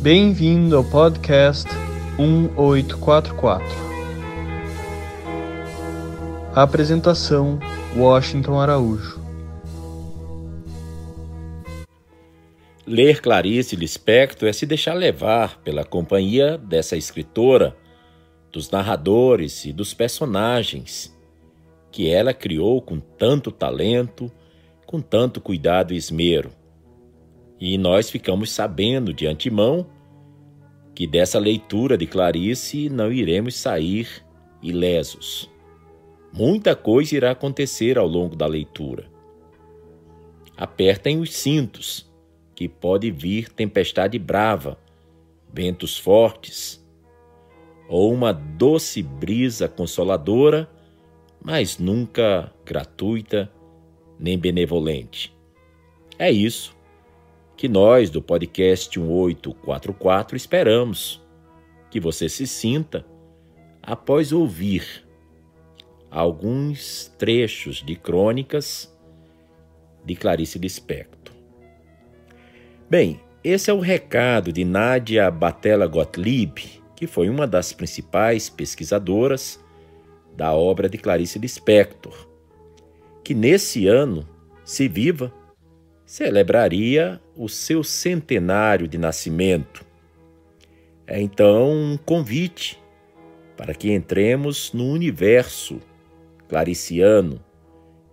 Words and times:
Bem-vindo 0.00 0.76
ao 0.76 0.84
podcast 0.84 1.68
1844. 2.16 3.66
Apresentação: 6.54 7.58
Washington 7.96 8.60
Araújo. 8.60 9.20
Ler 12.86 13.20
Clarice 13.20 13.74
Lispector 13.74 14.48
é 14.48 14.52
se 14.52 14.64
deixar 14.66 14.94
levar 14.94 15.60
pela 15.62 15.84
companhia 15.84 16.56
dessa 16.56 16.96
escritora, 16.96 17.76
dos 18.52 18.70
narradores 18.70 19.64
e 19.64 19.72
dos 19.72 19.92
personagens 19.92 21.12
que 21.90 22.08
ela 22.08 22.32
criou 22.32 22.80
com 22.80 23.00
tanto 23.00 23.50
talento, 23.50 24.30
com 24.86 25.00
tanto 25.00 25.40
cuidado 25.40 25.92
e 25.92 25.96
esmero. 25.96 26.52
E 27.60 27.76
nós 27.76 28.08
ficamos 28.08 28.50
sabendo 28.52 29.12
de 29.12 29.26
antemão 29.26 29.86
que 30.94 31.06
dessa 31.06 31.38
leitura 31.38 31.96
de 31.96 32.06
Clarice 32.06 32.88
não 32.88 33.12
iremos 33.12 33.56
sair 33.56 34.08
ilesos. 34.62 35.50
Muita 36.32 36.76
coisa 36.76 37.16
irá 37.16 37.30
acontecer 37.32 37.98
ao 37.98 38.06
longo 38.06 38.36
da 38.36 38.46
leitura. 38.46 39.06
Apertem 40.56 41.20
os 41.20 41.32
cintos 41.34 42.08
que 42.54 42.68
pode 42.68 43.10
vir 43.10 43.48
tempestade 43.48 44.18
brava, 44.18 44.78
ventos 45.52 45.96
fortes, 45.96 46.84
ou 47.88 48.12
uma 48.12 48.32
doce 48.32 49.02
brisa 49.02 49.68
consoladora, 49.68 50.68
mas 51.42 51.78
nunca 51.78 52.52
gratuita 52.64 53.50
nem 54.18 54.36
benevolente. 54.36 55.34
É 56.18 56.30
isso 56.30 56.76
que 57.58 57.68
nós 57.68 58.08
do 58.08 58.22
podcast 58.22 58.96
1844 58.96 60.36
esperamos 60.36 61.20
que 61.90 61.98
você 61.98 62.28
se 62.28 62.46
sinta 62.46 63.04
após 63.82 64.32
ouvir 64.32 65.04
alguns 66.08 67.12
trechos 67.18 67.82
de 67.84 67.96
crônicas 67.96 68.96
de 70.04 70.14
Clarice 70.14 70.56
Lispector. 70.56 71.34
Bem, 72.88 73.20
esse 73.42 73.68
é 73.72 73.74
o 73.74 73.80
recado 73.80 74.52
de 74.52 74.64
Nadia 74.64 75.28
Batella 75.28 75.88
Gottlieb, 75.88 76.80
que 76.94 77.08
foi 77.08 77.28
uma 77.28 77.44
das 77.44 77.72
principais 77.72 78.48
pesquisadoras 78.48 79.58
da 80.36 80.52
obra 80.52 80.88
de 80.88 80.96
Clarice 80.96 81.40
Lispector, 81.40 82.14
que 83.24 83.34
nesse 83.34 83.88
ano, 83.88 84.24
se 84.64 84.86
viva, 84.86 85.32
celebraria 86.08 87.20
o 87.36 87.50
seu 87.50 87.84
centenário 87.84 88.88
de 88.88 88.96
nascimento. 88.96 89.84
É 91.06 91.20
então 91.20 91.70
um 91.70 91.98
convite 91.98 92.82
para 93.54 93.74
que 93.74 93.92
entremos 93.92 94.72
no 94.72 94.86
universo 94.86 95.78
clariciano 96.48 97.38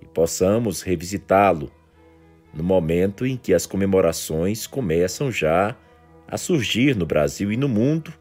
e 0.01 0.05
possamos 0.05 0.81
revisitá-lo 0.81 1.71
no 2.53 2.65
momento 2.65 3.25
em 3.25 3.37
que 3.37 3.53
as 3.53 3.65
comemorações 3.65 4.67
começam 4.67 5.31
já 5.31 5.73
a 6.27 6.37
surgir 6.37 6.97
no 6.97 7.05
Brasil 7.05 7.49
e 7.49 7.55
no 7.55 7.69
mundo, 7.69 8.13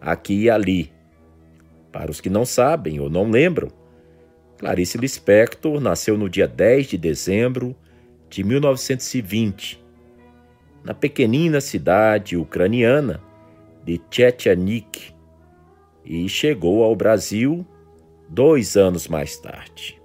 aqui 0.00 0.42
e 0.42 0.50
ali. 0.50 0.90
Para 1.92 2.10
os 2.10 2.20
que 2.20 2.28
não 2.28 2.44
sabem 2.44 2.98
ou 2.98 3.08
não 3.08 3.30
lembram, 3.30 3.68
Clarice 4.58 4.98
Lispector 4.98 5.80
nasceu 5.80 6.18
no 6.18 6.28
dia 6.28 6.48
10 6.48 6.88
de 6.88 6.98
dezembro 6.98 7.76
de 8.34 8.42
1920, 8.42 9.80
na 10.82 10.92
pequenina 10.92 11.60
cidade 11.60 12.36
ucraniana 12.36 13.22
de 13.84 13.96
Tchetchanik, 14.10 15.14
e 16.04 16.28
chegou 16.28 16.82
ao 16.82 16.96
Brasil 16.96 17.64
dois 18.28 18.76
anos 18.76 19.06
mais 19.06 19.36
tarde. 19.36 20.02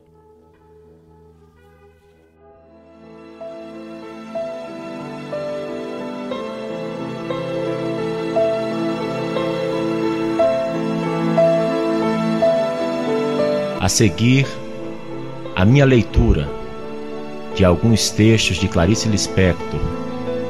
A 13.80 13.90
seguir, 13.90 14.46
a 15.56 15.66
minha 15.66 15.84
leitura 15.84 16.59
de 17.59 17.66
alguns 17.66 18.09
textos 18.09 18.56
de 18.56 18.70
Clarice 18.70 19.09
Lispector 19.09 19.81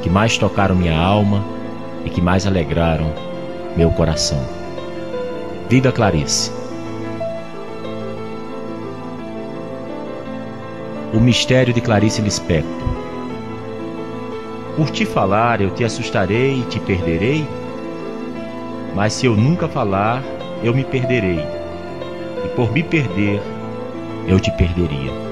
que 0.00 0.08
mais 0.08 0.38
tocaram 0.38 0.76
minha 0.76 0.96
alma 0.96 1.44
e 2.04 2.08
que 2.08 2.20
mais 2.20 2.46
alegraram 2.46 3.12
meu 3.76 3.90
coração. 3.90 4.40
Viva 5.68 5.90
Clarice! 5.90 6.52
O 11.12 11.18
mistério 11.18 11.74
de 11.74 11.80
Clarice 11.80 12.22
Lispector. 12.22 12.70
Por 14.76 14.88
te 14.90 15.04
falar, 15.04 15.60
eu 15.60 15.70
te 15.72 15.82
assustarei 15.82 16.60
e 16.60 16.64
te 16.66 16.78
perderei, 16.78 17.44
mas 18.94 19.14
se 19.14 19.26
eu 19.26 19.34
nunca 19.34 19.66
falar, 19.66 20.22
eu 20.62 20.72
me 20.72 20.84
perderei 20.84 21.44
e 22.44 22.48
por 22.54 22.70
me 22.70 22.84
perder, 22.84 23.42
eu 24.28 24.38
te 24.38 24.52
perderia. 24.52 25.29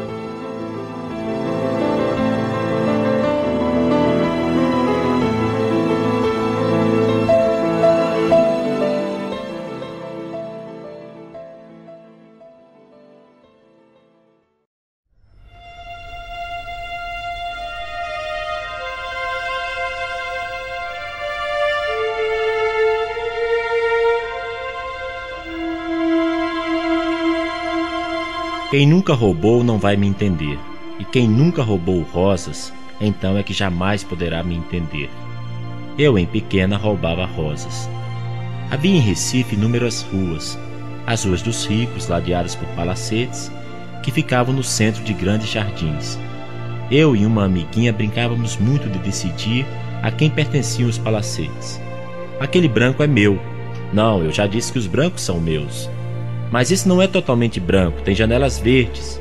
Quem 28.78 28.87
nunca 28.87 29.12
roubou 29.12 29.65
não 29.65 29.77
vai 29.77 29.97
me 29.97 30.06
entender, 30.06 30.56
e 31.00 31.05
quem 31.05 31.27
nunca 31.27 31.65
roubou 31.65 32.00
rosas, 32.03 32.72
então 33.00 33.37
é 33.37 33.43
que 33.43 33.53
jamais 33.53 34.05
poderá 34.05 34.41
me 34.44 34.55
entender. 34.55 35.11
Eu, 35.99 36.16
em 36.16 36.25
pequena, 36.25 36.77
roubava 36.77 37.27
rosas. 37.27 37.91
Havia 38.71 38.94
em 38.94 39.00
Recife 39.00 39.56
inúmeras 39.56 40.03
ruas, 40.03 40.56
as 41.09 41.25
ruas 41.25 41.43
dos 41.43 41.66
ricos, 41.66 42.06
ladeadas 42.06 42.55
por 42.55 42.69
palacetes, 42.77 43.50
que 44.05 44.12
ficavam 44.12 44.55
no 44.55 44.62
centro 44.62 45.03
de 45.03 45.12
grandes 45.12 45.49
jardins. 45.49 46.16
Eu 46.89 47.16
e 47.16 47.27
uma 47.27 47.47
amiguinha 47.47 47.93
brincávamos 47.93 48.56
muito 48.59 48.89
de 48.89 49.00
decidir 49.00 49.66
a 50.05 50.12
quem 50.12 50.31
pertenciam 50.31 50.89
os 50.89 50.99
palacetes. 50.99 51.81
Aquele 52.39 52.69
branco 52.69 53.03
é 53.03 53.09
meu. 53.09 53.41
Não, 53.93 54.22
eu 54.22 54.31
já 54.31 54.47
disse 54.47 54.72
que 54.72 54.78
os 54.78 54.87
brancos 54.87 55.22
são 55.22 55.41
meus. 55.41 55.91
Mas 56.50 56.70
isso 56.70 56.88
não 56.88 57.03
é 57.03 57.06
totalmente 57.06 57.60
branco, 57.60 58.03
tem 58.03 58.14
janelas 58.14 58.59
verdes. 58.59 59.20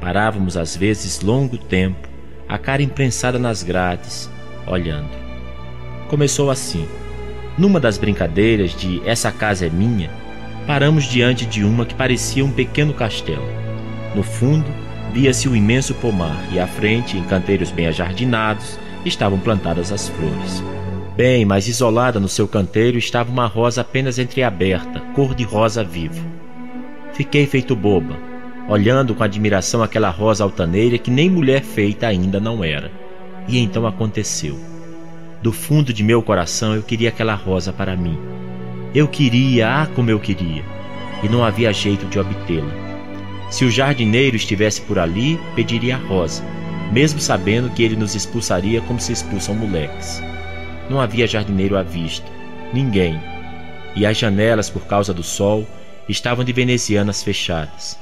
Parávamos 0.00 0.56
às 0.56 0.76
vezes 0.76 1.20
longo 1.20 1.58
tempo, 1.58 2.08
a 2.48 2.56
cara 2.58 2.82
imprensada 2.82 3.38
nas 3.38 3.62
grades, 3.62 4.30
olhando. 4.66 5.10
Começou 6.08 6.50
assim. 6.50 6.86
Numa 7.58 7.80
das 7.80 7.98
brincadeiras 7.98 8.74
de 8.74 9.02
Essa 9.04 9.32
casa 9.32 9.66
é 9.66 9.70
minha, 9.70 10.10
paramos 10.66 11.04
diante 11.04 11.46
de 11.46 11.64
uma 11.64 11.84
que 11.84 11.94
parecia 11.94 12.44
um 12.44 12.50
pequeno 12.50 12.94
castelo. 12.94 13.46
No 14.14 14.22
fundo, 14.22 14.66
via-se 15.12 15.48
um 15.48 15.56
imenso 15.56 15.94
pomar 15.94 16.36
e 16.52 16.58
à 16.58 16.66
frente, 16.66 17.16
em 17.16 17.24
canteiros 17.24 17.70
bem 17.70 17.86
ajardinados, 17.86 18.78
estavam 19.04 19.38
plantadas 19.38 19.92
as 19.92 20.08
flores. 20.08 20.62
Bem, 21.16 21.44
mas 21.44 21.66
isolada 21.66 22.20
no 22.20 22.28
seu 22.28 22.46
canteiro 22.46 22.98
estava 22.98 23.30
uma 23.30 23.46
rosa 23.46 23.80
apenas 23.80 24.18
entreaberta, 24.18 25.00
cor 25.14 25.34
de 25.34 25.44
rosa 25.44 25.82
vivo. 25.82 26.45
Fiquei 27.16 27.46
feito 27.46 27.74
boba, 27.74 28.14
olhando 28.68 29.14
com 29.14 29.24
admiração 29.24 29.82
aquela 29.82 30.10
rosa 30.10 30.44
altaneira 30.44 30.98
que 30.98 31.10
nem 31.10 31.30
mulher 31.30 31.62
feita 31.62 32.06
ainda 32.06 32.38
não 32.38 32.62
era. 32.62 32.92
E 33.48 33.58
então 33.58 33.86
aconteceu. 33.86 34.60
Do 35.42 35.50
fundo 35.50 35.94
de 35.94 36.04
meu 36.04 36.20
coração 36.20 36.74
eu 36.74 36.82
queria 36.82 37.08
aquela 37.08 37.34
rosa 37.34 37.72
para 37.72 37.96
mim. 37.96 38.18
Eu 38.94 39.08
queria, 39.08 39.66
ah, 39.66 39.86
como 39.86 40.10
eu 40.10 40.20
queria, 40.20 40.62
e 41.22 41.28
não 41.28 41.42
havia 41.42 41.72
jeito 41.72 42.04
de 42.04 42.18
obtê-la. 42.18 42.70
Se 43.50 43.64
o 43.64 43.70
jardineiro 43.70 44.36
estivesse 44.36 44.82
por 44.82 44.98
ali, 44.98 45.40
pediria 45.54 45.96
a 45.96 45.98
rosa, 45.98 46.44
mesmo 46.92 47.18
sabendo 47.18 47.70
que 47.70 47.82
ele 47.82 47.96
nos 47.96 48.14
expulsaria 48.14 48.82
como 48.82 49.00
se 49.00 49.12
expulsam 49.12 49.54
moleques. 49.54 50.22
Não 50.90 51.00
havia 51.00 51.26
jardineiro 51.26 51.78
à 51.78 51.82
vista, 51.82 52.30
ninguém, 52.74 53.18
e 53.94 54.04
as 54.04 54.18
janelas, 54.18 54.68
por 54.68 54.84
causa 54.84 55.14
do 55.14 55.22
sol, 55.22 55.66
estavam 56.08 56.44
de 56.44 56.52
venezianas 56.52 57.22
fechadas. 57.22 57.98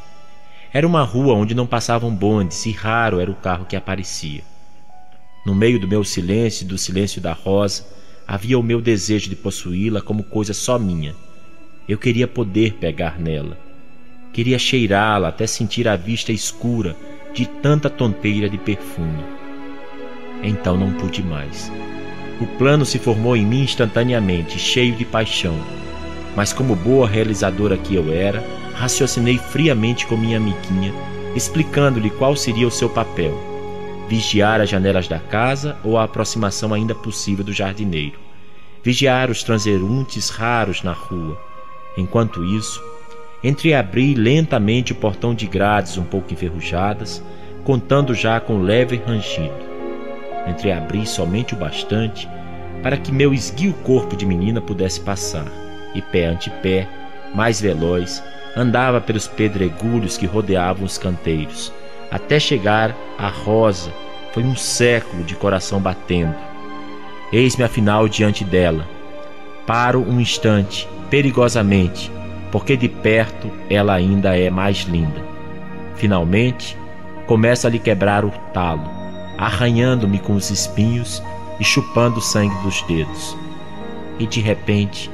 Era 0.72 0.86
uma 0.86 1.02
rua 1.02 1.34
onde 1.34 1.54
não 1.54 1.66
passavam 1.66 2.14
bondes 2.14 2.66
e 2.66 2.72
raro 2.72 3.20
era 3.20 3.30
o 3.30 3.34
carro 3.34 3.64
que 3.64 3.76
aparecia. 3.76 4.42
No 5.46 5.54
meio 5.54 5.78
do 5.78 5.86
meu 5.86 6.02
silêncio 6.02 6.64
e 6.64 6.68
do 6.68 6.78
silêncio 6.78 7.20
da 7.20 7.32
rosa, 7.32 7.86
havia 8.26 8.58
o 8.58 8.62
meu 8.62 8.80
desejo 8.80 9.28
de 9.28 9.36
possuí-la 9.36 10.00
como 10.00 10.24
coisa 10.24 10.54
só 10.54 10.78
minha. 10.78 11.14
Eu 11.88 11.98
queria 11.98 12.26
poder 12.26 12.74
pegar 12.74 13.20
nela. 13.20 13.58
Queria 14.32 14.58
cheirá-la 14.58 15.28
até 15.28 15.46
sentir 15.46 15.86
a 15.86 15.96
vista 15.96 16.32
escura 16.32 16.96
de 17.34 17.46
tanta 17.46 17.90
tonteira 17.90 18.48
de 18.48 18.58
perfume. 18.58 19.24
Então 20.42 20.76
não 20.76 20.92
pude 20.94 21.22
mais. 21.22 21.70
O 22.40 22.46
plano 22.58 22.84
se 22.84 22.98
formou 22.98 23.36
em 23.36 23.46
mim 23.46 23.62
instantaneamente, 23.62 24.58
cheio 24.58 24.96
de 24.96 25.04
paixão. 25.04 25.54
Mas, 26.36 26.52
como 26.52 26.74
boa 26.74 27.06
realizadora 27.06 27.76
que 27.76 27.94
eu 27.94 28.12
era, 28.12 28.42
raciocinei 28.74 29.38
friamente 29.38 30.06
com 30.06 30.16
minha 30.16 30.36
amiguinha, 30.36 30.92
explicando-lhe 31.34 32.10
qual 32.10 32.34
seria 32.34 32.66
o 32.66 32.72
seu 32.72 32.88
papel: 32.88 33.32
vigiar 34.08 34.60
as 34.60 34.68
janelas 34.68 35.08
da 35.08 35.18
casa 35.18 35.76
ou 35.84 35.96
a 35.96 36.04
aproximação 36.04 36.74
ainda 36.74 36.94
possível 36.94 37.44
do 37.44 37.52
jardineiro, 37.52 38.18
vigiar 38.82 39.30
os 39.30 39.42
transeuntes 39.42 40.28
raros 40.28 40.82
na 40.82 40.92
rua. 40.92 41.38
Enquanto 41.96 42.44
isso, 42.44 42.82
entreabri 43.42 44.14
lentamente 44.14 44.92
o 44.92 44.96
portão 44.96 45.34
de 45.34 45.46
grades 45.46 45.96
um 45.96 46.04
pouco 46.04 46.32
enferrujadas, 46.32 47.22
contando 47.62 48.14
já 48.14 48.40
com 48.40 48.60
leve 48.60 48.96
rangido. 48.96 49.54
Entreabri 50.46 51.06
somente 51.06 51.54
o 51.54 51.56
bastante 51.56 52.28
para 52.82 52.98
que 52.98 53.10
meu 53.10 53.32
esguio 53.32 53.72
corpo 53.82 54.14
de 54.14 54.26
menina 54.26 54.60
pudesse 54.60 55.00
passar, 55.00 55.46
e 55.94 56.02
pé 56.02 56.26
ante 56.26 56.50
pé, 56.50 56.88
mais 57.34 57.60
veloz, 57.60 58.22
andava 58.56 59.00
pelos 59.00 59.26
pedregulhos 59.26 60.16
que 60.16 60.26
rodeavam 60.26 60.84
os 60.84 60.98
canteiros, 60.98 61.72
até 62.10 62.38
chegar 62.38 62.94
à 63.18 63.28
rosa. 63.28 63.92
Foi 64.32 64.42
um 64.42 64.56
século 64.56 65.22
de 65.24 65.34
coração 65.34 65.80
batendo. 65.80 66.34
Eis-me 67.32 67.64
afinal 67.64 68.08
diante 68.08 68.44
dela. 68.44 68.86
Paro 69.66 70.00
um 70.00 70.20
instante, 70.20 70.88
perigosamente, 71.08 72.10
porque 72.50 72.76
de 72.76 72.88
perto 72.88 73.50
ela 73.70 73.94
ainda 73.94 74.36
é 74.38 74.50
mais 74.50 74.78
linda. 74.82 75.22
Finalmente, 75.96 76.76
começa 77.26 77.66
a 77.66 77.70
lhe 77.70 77.78
quebrar 77.78 78.24
o 78.24 78.30
talo, 78.52 78.88
arranhando-me 79.38 80.18
com 80.18 80.34
os 80.34 80.50
espinhos 80.50 81.22
e 81.58 81.64
chupando 81.64 82.18
o 82.18 82.22
sangue 82.22 82.54
dos 82.62 82.82
dedos. 82.82 83.36
E 84.18 84.26
de 84.26 84.40
repente, 84.40 85.10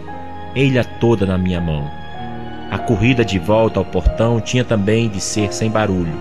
ei-la 0.54 0.84
toda 0.84 1.26
na 1.26 1.38
minha 1.38 1.60
mão. 1.60 1.90
A 2.70 2.78
corrida 2.78 3.24
de 3.24 3.38
volta 3.38 3.78
ao 3.78 3.84
portão 3.84 4.40
tinha 4.40 4.64
também 4.64 5.08
de 5.08 5.20
ser 5.20 5.52
sem 5.52 5.70
barulho. 5.70 6.12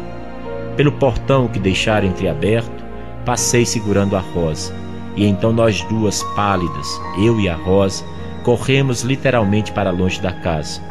Pelo 0.75 0.91
portão 0.91 1.47
que 1.47 1.59
deixara 1.59 2.05
entreaberto, 2.05 2.83
passei 3.25 3.65
segurando 3.65 4.15
a 4.15 4.19
Rosa, 4.19 4.73
e 5.15 5.25
então 5.25 5.51
nós 5.51 5.81
duas 5.83 6.23
pálidas, 6.35 6.87
eu 7.17 7.39
e 7.39 7.49
a 7.49 7.55
Rosa, 7.55 8.03
corremos 8.43 9.01
literalmente 9.01 9.71
para 9.71 9.91
longe 9.91 10.21
da 10.21 10.31
casa. 10.31 10.81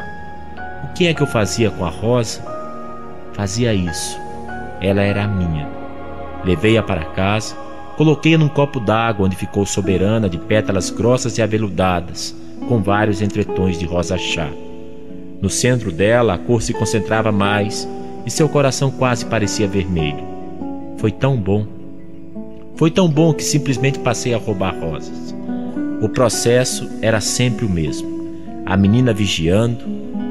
O 0.83 0.93
que 0.93 1.07
é 1.07 1.13
que 1.13 1.21
eu 1.21 1.27
fazia 1.27 1.71
com 1.71 1.85
a 1.85 1.89
Rosa? 1.89 2.43
Fazia 3.33 3.73
isso. 3.73 4.17
Ela 4.81 5.01
era 5.01 5.27
minha. 5.27 5.67
Levei-a 6.45 6.81
para 6.81 7.03
casa 7.05 7.55
Coloquei-a 7.99 8.37
num 8.37 8.47
copo 8.47 8.79
d'água 8.79 9.25
onde 9.25 9.35
ficou 9.35 9.65
soberana 9.65 10.29
de 10.29 10.37
pétalas 10.37 10.89
grossas 10.89 11.37
e 11.37 11.41
aveludadas, 11.41 12.33
com 12.67 12.81
vários 12.81 13.21
entretons 13.21 13.77
de 13.77 13.85
rosa-chá. 13.85 14.49
No 15.41 15.49
centro 15.49 15.91
dela, 15.91 16.33
a 16.33 16.37
cor 16.37 16.61
se 16.61 16.73
concentrava 16.73 17.31
mais 17.31 17.87
e 18.25 18.31
seu 18.31 18.49
coração 18.49 18.91
quase 18.91 19.25
parecia 19.25 19.67
vermelho. 19.67 20.23
Foi 20.97 21.11
tão 21.11 21.37
bom. 21.37 21.65
Foi 22.75 22.91
tão 22.91 23.09
bom 23.09 23.33
que 23.33 23.43
simplesmente 23.43 23.99
passei 23.99 24.33
a 24.33 24.37
roubar 24.37 24.77
rosas. 24.79 25.33
O 26.01 26.09
processo 26.09 26.89
era 27.01 27.21
sempre 27.21 27.65
o 27.65 27.69
mesmo. 27.69 28.07
A 28.65 28.77
menina 28.77 29.13
vigiando, 29.13 29.83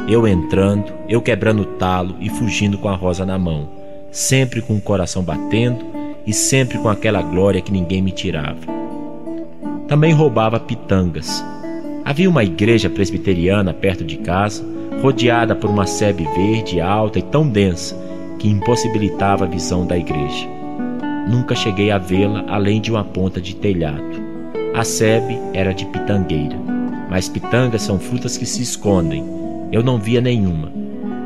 eu 0.08 0.26
entrando, 0.26 0.92
eu 1.08 1.20
quebrando 1.20 1.62
o 1.62 1.66
talo 1.76 2.16
e 2.20 2.30
fugindo 2.30 2.78
com 2.78 2.88
a 2.88 2.94
rosa 2.94 3.26
na 3.26 3.38
mão, 3.38 3.68
sempre 4.10 4.62
com 4.62 4.76
o 4.76 4.80
coração 4.80 5.22
batendo 5.22 5.84
e 6.26 6.32
sempre 6.32 6.78
com 6.78 6.88
aquela 6.88 7.20
glória 7.20 7.60
que 7.60 7.72
ninguém 7.72 8.00
me 8.00 8.12
tirava. 8.12 8.60
Também 9.86 10.12
roubava 10.12 10.60
pitangas. 10.60 11.44
Havia 12.08 12.30
uma 12.30 12.42
igreja 12.42 12.88
presbiteriana 12.88 13.74
perto 13.74 14.02
de 14.02 14.16
casa, 14.16 14.64
rodeada 15.02 15.54
por 15.54 15.68
uma 15.68 15.86
sebe 15.86 16.24
verde 16.34 16.80
alta 16.80 17.18
e 17.18 17.22
tão 17.22 17.46
densa 17.46 17.94
que 18.38 18.48
impossibilitava 18.48 19.44
a 19.44 19.46
visão 19.46 19.86
da 19.86 19.94
igreja. 19.94 20.48
Nunca 21.28 21.54
cheguei 21.54 21.90
a 21.90 21.98
vê-la 21.98 22.46
além 22.48 22.80
de 22.80 22.90
uma 22.90 23.04
ponta 23.04 23.42
de 23.42 23.54
telhado. 23.54 24.22
A 24.74 24.84
sebe 24.84 25.38
era 25.52 25.74
de 25.74 25.84
pitangueira, 25.84 26.56
mas 27.10 27.28
pitangas 27.28 27.82
são 27.82 27.98
frutas 27.98 28.38
que 28.38 28.46
se 28.46 28.62
escondem. 28.62 29.22
Eu 29.70 29.82
não 29.82 29.98
via 29.98 30.22
nenhuma. 30.22 30.72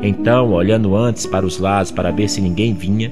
Então, 0.01 0.51
olhando 0.51 0.97
antes 0.97 1.25
para 1.25 1.45
os 1.45 1.59
lados 1.59 1.93
para 1.93 2.11
ver 2.11 2.27
se 2.27 2.41
ninguém 2.41 2.73
vinha, 2.73 3.09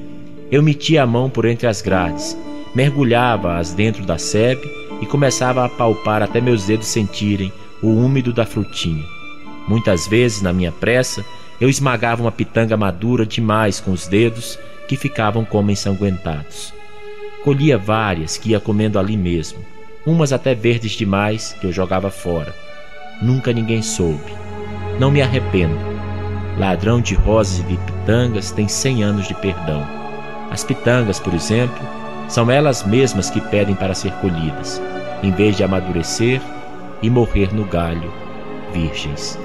eu 0.52 0.62
metia 0.62 1.04
a 1.04 1.08
mão 1.08 1.30
por 1.30 1.46
entre 1.46 1.68
as 1.68 1.82
grades, 1.82 2.38
mergulhava-as 2.76 3.74
dentro 3.74 4.06
da 4.06 4.18
sebe 4.18 4.70
e 5.02 5.06
começava 5.06 5.64
a 5.64 5.70
palpar 5.70 6.22
até 6.22 6.42
meus 6.42 6.66
dedos 6.66 6.88
sentirem 6.88 7.50
o 7.82 7.88
úmido 7.88 8.32
da 8.32 8.46
frutinha. 8.46 9.06
Muitas 9.68 10.08
vezes, 10.08 10.42
na 10.42 10.52
minha 10.52 10.72
pressa, 10.72 11.24
eu 11.60 11.70
esmagava 11.70 12.22
uma 12.22 12.32
pitanga 12.32 12.76
madura 12.76 13.26
demais 13.26 13.80
com 13.80 13.92
os 13.92 14.08
dedos 14.08 14.58
que 14.88 14.98
ficavam 14.98 15.46
como 15.46 15.72
ensanguentados. 15.72 16.74
Colhia 17.44 17.78
várias 17.78 18.38
que 18.38 18.50
ia 18.50 18.60
comendo 18.60 19.00
ali 19.00 19.16
mesmo, 19.16 19.60
umas 20.06 20.34
até 20.34 20.54
verdes 20.56 20.94
demais 20.94 21.56
que 21.60 21.66
eu 21.66 21.72
jogava 21.72 22.10
fora. 22.10 22.54
Nunca 23.22 23.54
ninguém 23.54 23.82
soube. 23.82 24.34
Não 25.00 25.12
me 25.12 25.22
arrependo. 25.22 25.78
Ladrão 26.58 27.00
de 27.00 27.16
rosas 27.16 27.60
e 27.60 27.64
de 27.64 27.78
pitangas 27.78 28.52
tem 28.52 28.68
cem 28.68 29.04
anos 29.04 29.28
de 29.28 29.34
perdão. 29.36 29.88
As 30.50 30.64
pitangas, 30.64 31.20
por 31.20 31.34
exemplo, 31.34 31.80
são 32.28 32.50
elas 32.50 32.84
mesmas 32.84 33.30
que 33.30 33.40
pedem 33.40 33.76
para 33.76 33.94
ser 33.94 34.12
colhidas, 34.14 34.82
em 35.24 35.32
vez 35.32 35.56
de 35.56 35.64
amadurecer 35.64 36.42
e 37.02 37.10
morrer 37.10 37.54
no 37.54 37.66
galho, 37.66 38.12
virgens. 38.72 39.38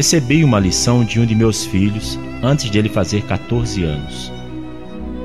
Recebi 0.00 0.42
uma 0.42 0.58
lição 0.58 1.04
de 1.04 1.20
um 1.20 1.26
de 1.26 1.34
meus 1.34 1.66
filhos 1.66 2.18
antes 2.42 2.70
de 2.70 2.78
ele 2.78 2.88
fazer 2.88 3.20
14 3.24 3.84
anos. 3.84 4.32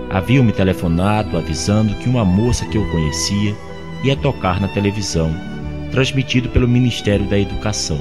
Haviam 0.10 0.44
me 0.44 0.52
telefonado 0.52 1.38
avisando 1.38 1.96
que 1.96 2.10
uma 2.10 2.26
moça 2.26 2.66
que 2.66 2.78
eu 2.78 2.86
conhecia 2.92 3.56
ia 4.04 4.18
tocar 4.18 4.60
na 4.60 4.68
televisão, 4.68 5.34
transmitido 5.92 6.50
pelo 6.50 6.68
Ministério 6.68 7.26
da 7.26 7.40
Educação. 7.40 7.98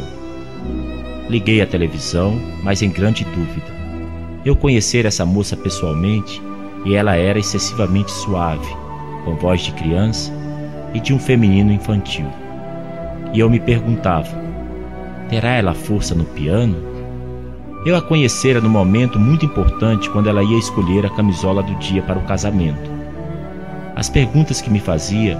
Liguei 1.28 1.60
à 1.60 1.66
televisão, 1.68 2.42
mas 2.64 2.82
em 2.82 2.90
grande 2.90 3.22
dúvida. 3.22 3.72
Eu 4.44 4.56
conhecer 4.56 5.06
essa 5.06 5.24
moça 5.24 5.56
pessoalmente 5.56 6.42
e 6.84 6.96
ela 6.96 7.14
era 7.14 7.38
excessivamente 7.38 8.10
suave, 8.10 8.66
com 9.24 9.36
voz 9.36 9.60
de 9.60 9.70
criança 9.74 10.32
e 10.92 10.98
de 10.98 11.14
um 11.14 11.20
feminino 11.20 11.70
infantil. 11.70 12.26
E 13.32 13.38
eu 13.38 13.48
me 13.48 13.60
perguntava: 13.60 14.43
Terá 15.28 15.54
ela 15.54 15.74
força 15.74 16.14
no 16.14 16.24
piano? 16.24 16.76
Eu 17.86 17.96
a 17.96 18.02
conhecera 18.02 18.60
no 18.60 18.68
momento 18.68 19.18
muito 19.18 19.46
importante 19.46 20.08
quando 20.10 20.28
ela 20.28 20.42
ia 20.42 20.58
escolher 20.58 21.06
a 21.06 21.10
camisola 21.10 21.62
do 21.62 21.74
dia 21.76 22.02
para 22.02 22.18
o 22.18 22.24
casamento. 22.24 22.90
As 23.96 24.08
perguntas 24.08 24.60
que 24.60 24.70
me 24.70 24.80
fazia 24.80 25.38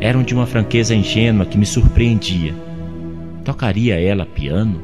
eram 0.00 0.22
de 0.22 0.34
uma 0.34 0.46
franqueza 0.46 0.94
ingênua 0.94 1.46
que 1.46 1.58
me 1.58 1.66
surpreendia. 1.66 2.54
Tocaria 3.44 4.00
ela 4.00 4.24
piano? 4.24 4.80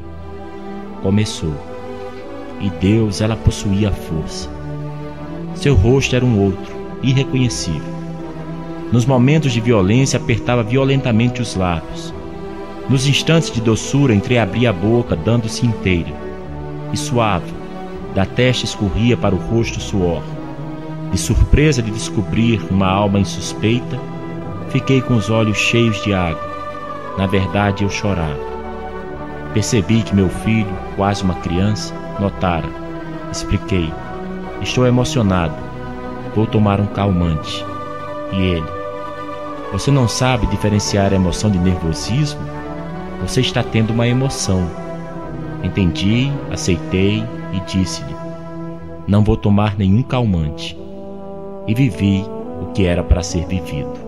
Começou. 1.01 1.55
E 2.59 2.69
Deus, 2.69 3.21
ela 3.21 3.35
possuía 3.35 3.91
força. 3.91 4.49
Seu 5.53 5.75
rosto 5.75 6.15
era 6.15 6.25
um 6.25 6.41
outro, 6.41 6.75
irreconhecível. 7.01 7.95
Nos 8.91 9.05
momentos 9.05 9.53
de 9.53 9.61
violência, 9.61 10.17
apertava 10.17 10.63
violentamente 10.63 11.41
os 11.41 11.55
lábios 11.55 12.14
nos 12.89 13.07
instantes 13.07 13.49
de 13.51 13.61
doçura, 13.61 14.13
entreabria 14.13 14.69
a 14.69 14.73
boca, 14.73 15.15
dando-se 15.15 15.65
inteira. 15.65 16.13
E 16.93 16.97
suave, 16.97 17.51
da 18.13 18.25
testa 18.25 18.65
escorria 18.65 19.17
para 19.17 19.33
o 19.33 19.39
rosto 19.39 19.79
suor. 19.79 20.21
De 21.11 21.17
surpresa 21.17 21.81
de 21.81 21.91
descobrir 21.91 22.61
uma 22.69 22.87
alma 22.87 23.19
insuspeita, 23.19 23.99
fiquei 24.69 25.01
com 25.01 25.15
os 25.15 25.29
olhos 25.29 25.57
cheios 25.57 26.01
de 26.03 26.13
água. 26.13 26.55
Na 27.17 27.25
verdade, 27.25 27.83
eu 27.83 27.89
chorava. 27.89 28.55
Percebi 29.53 30.03
que 30.03 30.13
meu 30.13 30.29
filho, 30.29 30.77
quase 30.95 31.23
uma 31.23 31.35
criança, 31.35 31.93
notara. 32.19 32.67
Expliquei. 33.31 33.91
Estou 34.61 34.85
emocionado. 34.85 35.55
Vou 36.35 36.45
tomar 36.45 36.79
um 36.79 36.85
calmante. 36.87 37.65
E 38.33 38.41
ele: 38.41 38.67
Você 39.71 39.91
não 39.91 40.07
sabe 40.07 40.47
diferenciar 40.47 41.13
a 41.13 41.15
emoção 41.15 41.49
de 41.49 41.57
nervosismo? 41.57 42.54
Você 43.21 43.41
está 43.41 43.63
tendo 43.63 43.91
uma 43.91 44.07
emoção. 44.07 44.69
Entendi, 45.63 46.31
aceitei 46.51 47.23
e 47.53 47.59
disse-lhe: 47.61 48.15
Não 49.07 49.23
vou 49.23 49.35
tomar 49.35 49.77
nenhum 49.77 50.03
calmante. 50.03 50.77
E 51.67 51.73
vivi 51.73 52.23
o 52.61 52.71
que 52.73 52.85
era 52.85 53.03
para 53.03 53.23
ser 53.23 53.45
vivido. 53.47 54.04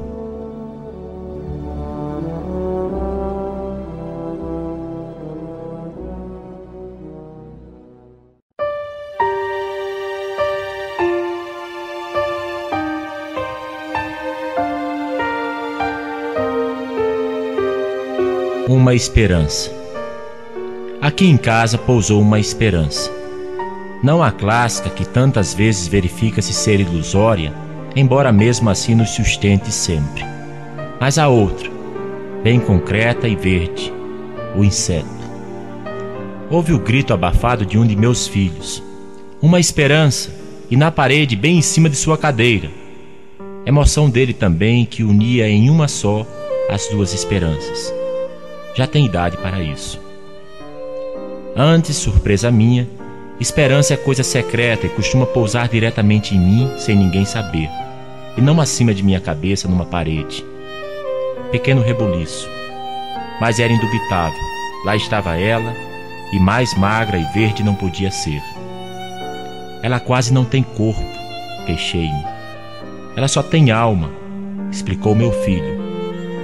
Esperança. 18.97 19.71
Aqui 20.99 21.25
em 21.25 21.37
casa 21.37 21.77
pousou 21.77 22.19
uma 22.19 22.39
esperança. 22.39 23.09
Não 24.03 24.21
a 24.21 24.31
clássica 24.31 24.89
que 24.89 25.07
tantas 25.07 25.53
vezes 25.53 25.87
verifica-se 25.87 26.51
ser 26.51 26.79
ilusória, 26.79 27.53
embora 27.95 28.31
mesmo 28.31 28.69
assim 28.69 28.95
nos 28.95 29.11
sustente 29.11 29.71
sempre. 29.71 30.25
Mas 30.99 31.17
a 31.17 31.27
outra, 31.27 31.69
bem 32.43 32.59
concreta 32.59 33.27
e 33.27 33.35
verde, 33.35 33.93
o 34.55 34.63
inseto. 34.63 35.07
Houve 36.49 36.73
o 36.73 36.79
grito 36.79 37.13
abafado 37.13 37.65
de 37.65 37.77
um 37.77 37.85
de 37.85 37.95
meus 37.95 38.27
filhos. 38.27 38.83
Uma 39.41 39.59
esperança, 39.59 40.31
e 40.69 40.75
na 40.75 40.91
parede, 40.91 41.35
bem 41.35 41.59
em 41.59 41.61
cima 41.61 41.89
de 41.89 41.95
sua 41.95 42.17
cadeira. 42.17 42.69
Emoção 43.65 44.09
dele 44.09 44.33
também 44.33 44.85
que 44.85 45.03
unia 45.03 45.47
em 45.47 45.69
uma 45.69 45.87
só 45.87 46.25
as 46.69 46.87
duas 46.87 47.13
esperanças 47.13 47.96
já 48.77 48.85
tem 48.85 49.07
idade 49.07 49.35
para 49.37 49.59
isso. 49.59 49.99
Antes, 51.55 51.95
surpresa 51.95 52.51
minha, 52.51 52.87
esperança 53.39 53.95
é 53.95 53.97
coisa 53.97 54.21
secreta 54.21 54.85
e 54.85 54.89
costuma 54.89 55.25
pousar 55.25 55.67
diretamente 55.67 56.35
em 56.35 56.39
mim 56.39 56.71
sem 56.77 56.95
ninguém 56.95 57.25
saber, 57.25 57.67
e 58.37 58.41
não 58.41 58.61
acima 58.61 58.93
de 58.93 59.01
minha 59.01 59.19
cabeça 59.19 59.67
numa 59.67 59.83
parede. 59.83 60.45
Pequeno 61.51 61.81
rebuliço. 61.81 62.47
Mas 63.41 63.57
era 63.57 63.73
indubitável. 63.73 64.39
Lá 64.85 64.95
estava 64.95 65.35
ela, 65.35 65.73
e 66.31 66.39
mais 66.39 66.77
magra 66.77 67.17
e 67.17 67.23
verde 67.33 67.63
não 67.63 67.73
podia 67.73 68.11
ser. 68.11 68.43
Ela 69.81 69.99
quase 69.99 70.31
não 70.31 70.45
tem 70.45 70.61
corpo, 70.61 71.01
queixei-me. 71.65 72.25
Ela 73.15 73.27
só 73.27 73.41
tem 73.41 73.71
alma, 73.71 74.11
explicou 74.71 75.15
meu 75.15 75.31
filho. 75.31 75.77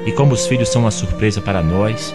E 0.07 0.11
como 0.11 0.33
os 0.33 0.47
filhos 0.47 0.69
são 0.69 0.81
uma 0.81 0.91
surpresa 0.91 1.39
para 1.39 1.61
nós, 1.61 2.13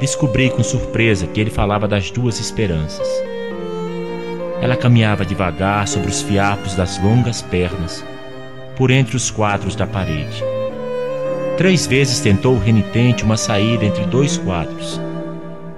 descobri 0.00 0.48
com 0.50 0.62
surpresa 0.62 1.26
que 1.26 1.40
ele 1.40 1.50
falava 1.50 1.86
das 1.86 2.10
duas 2.10 2.40
esperanças. 2.40 3.06
Ela 4.62 4.76
caminhava 4.76 5.24
devagar 5.24 5.86
sobre 5.86 6.08
os 6.08 6.22
fiapos 6.22 6.74
das 6.74 7.00
longas 7.02 7.42
pernas, 7.42 8.04
por 8.76 8.90
entre 8.90 9.14
os 9.14 9.30
quadros 9.30 9.76
da 9.76 9.86
parede. 9.86 10.42
Três 11.56 11.86
vezes 11.86 12.20
tentou 12.20 12.58
renitente 12.58 13.22
uma 13.22 13.36
saída 13.36 13.84
entre 13.84 14.04
dois 14.06 14.38
quadros. 14.38 14.98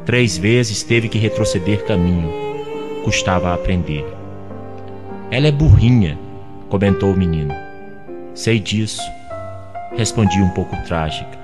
Três 0.07 0.39
vezes 0.39 0.85
teve 0.85 1.09
que 1.09 1.19
retroceder 1.19 1.85
caminho. 1.85 2.33
Custava 3.05 3.53
aprender. 3.53 4.07
Ela 5.31 5.49
é 5.49 5.53
burrinha, 5.53 6.17
comentou 6.69 7.13
o 7.13 7.17
menino. 7.17 7.53
Sei 8.35 8.61
disso, 8.61 9.03
respondi 9.97 10.41
um 10.41 10.51
pouco 10.51 10.77
trágica. 10.85 11.42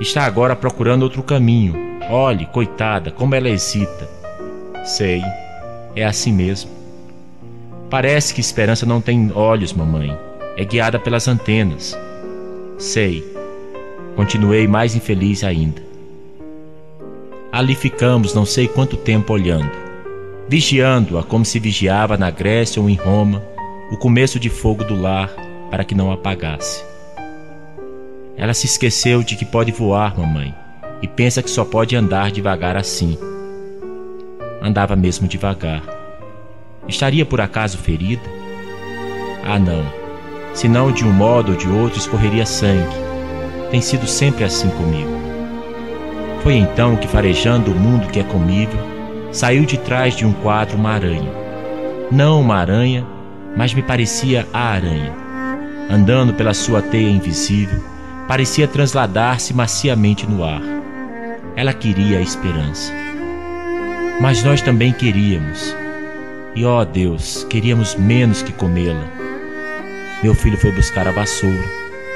Está 0.00 0.24
agora 0.24 0.56
procurando 0.56 1.02
outro 1.02 1.22
caminho. 1.22 1.74
Olhe, 2.08 2.46
coitada, 2.46 3.10
como 3.10 3.34
ela 3.34 3.50
hesita. 3.50 4.08
Sei, 4.82 5.20
é 5.94 6.06
assim 6.06 6.32
mesmo. 6.32 6.70
Parece 7.90 8.32
que 8.32 8.40
esperança 8.40 8.86
não 8.86 9.02
tem 9.02 9.30
olhos, 9.34 9.74
mamãe. 9.74 10.16
É 10.56 10.64
guiada 10.64 10.98
pelas 10.98 11.28
antenas. 11.28 11.98
Sei. 12.78 13.22
Continuei 14.16 14.66
mais 14.66 14.96
infeliz 14.96 15.44
ainda. 15.44 15.82
Ali 17.52 17.74
ficamos 17.74 18.32
não 18.32 18.46
sei 18.46 18.66
quanto 18.68 18.96
tempo 18.96 19.32
olhando, 19.34 19.70
vigiando-a 20.48 21.22
como 21.22 21.44
se 21.44 21.58
vigiava 21.58 22.16
na 22.16 22.30
Grécia 22.30 22.80
ou 22.80 22.88
em 22.88 22.94
Roma 22.94 23.42
o 23.90 23.96
começo 23.96 24.38
de 24.38 24.48
fogo 24.48 24.82
do 24.84 24.98
lar 24.98 25.28
para 25.70 25.84
que 25.84 25.94
não 25.94 26.10
apagasse. 26.10 26.84
Ela 28.36 28.54
se 28.54 28.66
esqueceu 28.66 29.22
de 29.22 29.36
que 29.36 29.44
pode 29.44 29.72
voar, 29.72 30.18
mamãe, 30.18 30.54
e 31.02 31.08
pensa 31.08 31.42
que 31.42 31.50
só 31.50 31.64
pode 31.64 31.94
andar 31.94 32.30
devagar 32.30 32.76
assim. 32.76 33.18
Andava 34.62 34.96
mesmo 34.96 35.28
devagar. 35.28 35.82
Estaria 36.88 37.24
por 37.24 37.40
acaso 37.40 37.78
ferida? 37.78 38.22
Ah, 39.44 39.58
não. 39.58 39.84
Senão, 40.52 40.90
de 40.90 41.04
um 41.04 41.12
modo 41.12 41.52
ou 41.52 41.58
de 41.58 41.68
outro, 41.68 41.98
escorreria 41.98 42.44
sangue. 42.44 42.96
Tem 43.70 43.80
sido 43.80 44.06
sempre 44.06 44.44
assim 44.44 44.68
comigo. 44.70 45.10
Foi 46.42 46.54
então 46.54 46.96
que, 46.96 47.06
farejando 47.06 47.70
o 47.70 47.74
mundo 47.74 48.08
que 48.08 48.18
é 48.18 48.24
comível, 48.24 48.80
saiu 49.30 49.64
de 49.64 49.78
trás 49.78 50.16
de 50.16 50.24
um 50.24 50.32
quadro 50.32 50.76
uma 50.76 50.90
aranha. 50.90 51.30
Não 52.10 52.40
uma 52.40 52.56
aranha, 52.56 53.06
mas 53.56 53.74
me 53.74 53.82
parecia 53.82 54.46
a 54.52 54.70
aranha, 54.70 55.14
andando 55.90 56.34
pela 56.34 56.54
sua 56.54 56.82
teia 56.82 57.08
invisível, 57.08 57.80
parecia 58.30 58.68
transladar-se 58.68 59.52
maciamente 59.52 60.24
no 60.24 60.44
ar. 60.44 60.62
Ela 61.56 61.72
queria 61.72 62.18
a 62.18 62.22
esperança. 62.22 62.92
Mas 64.20 64.44
nós 64.44 64.62
também 64.62 64.92
queríamos. 64.92 65.74
E 66.54 66.64
ó 66.64 66.84
Deus, 66.84 67.44
queríamos 67.50 67.96
menos 67.96 68.40
que 68.40 68.52
comê-la. 68.52 69.04
Meu 70.22 70.32
filho 70.32 70.56
foi 70.56 70.70
buscar 70.70 71.08
a 71.08 71.10
vassoura. 71.10 71.64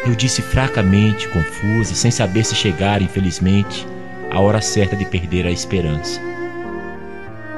Eu 0.06 0.14
disse 0.14 0.40
fracamente, 0.40 1.26
confusa, 1.26 1.96
sem 1.96 2.12
saber 2.12 2.44
se 2.44 2.54
chegar, 2.54 3.02
infelizmente, 3.02 3.84
a 4.30 4.38
hora 4.38 4.60
certa 4.60 4.94
de 4.94 5.04
perder 5.04 5.48
a 5.48 5.50
esperança. 5.50 6.20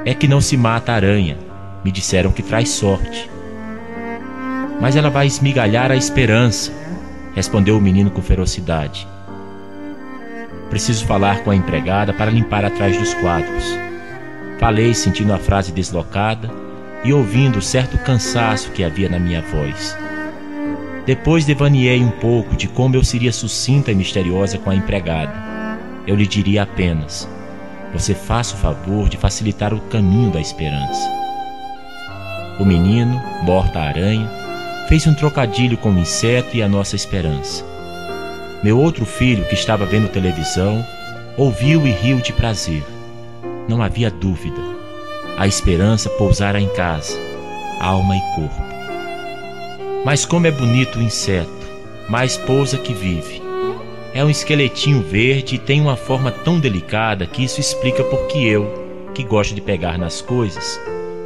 É 0.02 0.14
que 0.14 0.26
não 0.26 0.40
se 0.40 0.56
mata 0.56 0.92
aranha. 0.92 1.36
Me 1.84 1.92
disseram 1.92 2.32
que 2.32 2.42
traz 2.42 2.70
sorte. 2.70 3.28
Mas 4.80 4.96
ela 4.96 5.10
vai 5.10 5.26
esmigalhar 5.26 5.90
a 5.90 5.96
esperança, 5.96 6.72
respondeu 7.36 7.76
o 7.76 7.80
menino 7.80 8.10
com 8.10 8.22
ferocidade. 8.22 9.06
Preciso 10.70 11.04
falar 11.04 11.44
com 11.44 11.50
a 11.50 11.54
empregada 11.54 12.14
para 12.14 12.30
limpar 12.30 12.64
atrás 12.64 12.96
dos 12.96 13.12
quadros. 13.14 13.64
Falei 14.58 14.94
sentindo 14.94 15.34
a 15.34 15.38
frase 15.38 15.70
deslocada 15.70 16.50
e 17.04 17.12
ouvindo 17.12 17.60
certo 17.60 17.98
cansaço 17.98 18.70
que 18.72 18.82
havia 18.82 19.10
na 19.10 19.18
minha 19.18 19.42
voz. 19.42 19.96
Depois 21.04 21.44
devaneei 21.44 22.02
um 22.02 22.10
pouco 22.10 22.56
de 22.56 22.66
como 22.66 22.96
eu 22.96 23.04
seria 23.04 23.32
sucinta 23.32 23.92
e 23.92 23.94
misteriosa 23.94 24.58
com 24.58 24.70
a 24.70 24.74
empregada. 24.74 25.34
Eu 26.06 26.16
lhe 26.16 26.26
diria 26.26 26.62
apenas: 26.62 27.28
Você 27.92 28.14
faça 28.14 28.54
o 28.54 28.58
favor 28.58 29.10
de 29.10 29.18
facilitar 29.18 29.74
o 29.74 29.80
caminho 29.82 30.32
da 30.32 30.40
esperança. 30.40 31.08
O 32.58 32.64
menino, 32.64 33.22
morta 33.44 33.78
a 33.78 33.88
aranha, 33.88 34.45
fez 34.88 35.06
um 35.06 35.14
trocadilho 35.14 35.76
com 35.76 35.90
o 35.90 35.98
inseto 35.98 36.56
e 36.56 36.62
a 36.62 36.68
nossa 36.68 36.94
esperança. 36.94 37.64
Meu 38.62 38.78
outro 38.78 39.04
filho, 39.04 39.44
que 39.44 39.54
estava 39.54 39.84
vendo 39.84 40.08
televisão, 40.08 40.84
ouviu 41.36 41.86
e 41.86 41.90
riu 41.90 42.18
de 42.18 42.32
prazer. 42.32 42.84
Não 43.68 43.82
havia 43.82 44.10
dúvida. 44.10 44.60
A 45.36 45.46
esperança 45.46 46.08
pousara 46.10 46.60
em 46.60 46.68
casa, 46.68 47.18
alma 47.80 48.16
e 48.16 48.20
corpo. 48.34 48.66
Mas 50.04 50.24
como 50.24 50.46
é 50.46 50.50
bonito 50.50 50.98
o 50.98 51.02
inseto, 51.02 51.50
mais 52.08 52.36
pousa 52.36 52.78
que 52.78 52.94
vive. 52.94 53.42
É 54.14 54.24
um 54.24 54.30
esqueletinho 54.30 55.02
verde 55.02 55.56
e 55.56 55.58
tem 55.58 55.80
uma 55.80 55.96
forma 55.96 56.30
tão 56.30 56.58
delicada 56.58 57.26
que 57.26 57.44
isso 57.44 57.60
explica 57.60 58.02
por 58.04 58.26
que 58.28 58.46
eu, 58.46 59.10
que 59.12 59.24
gosto 59.24 59.54
de 59.54 59.60
pegar 59.60 59.98
nas 59.98 60.22
coisas, 60.22 60.80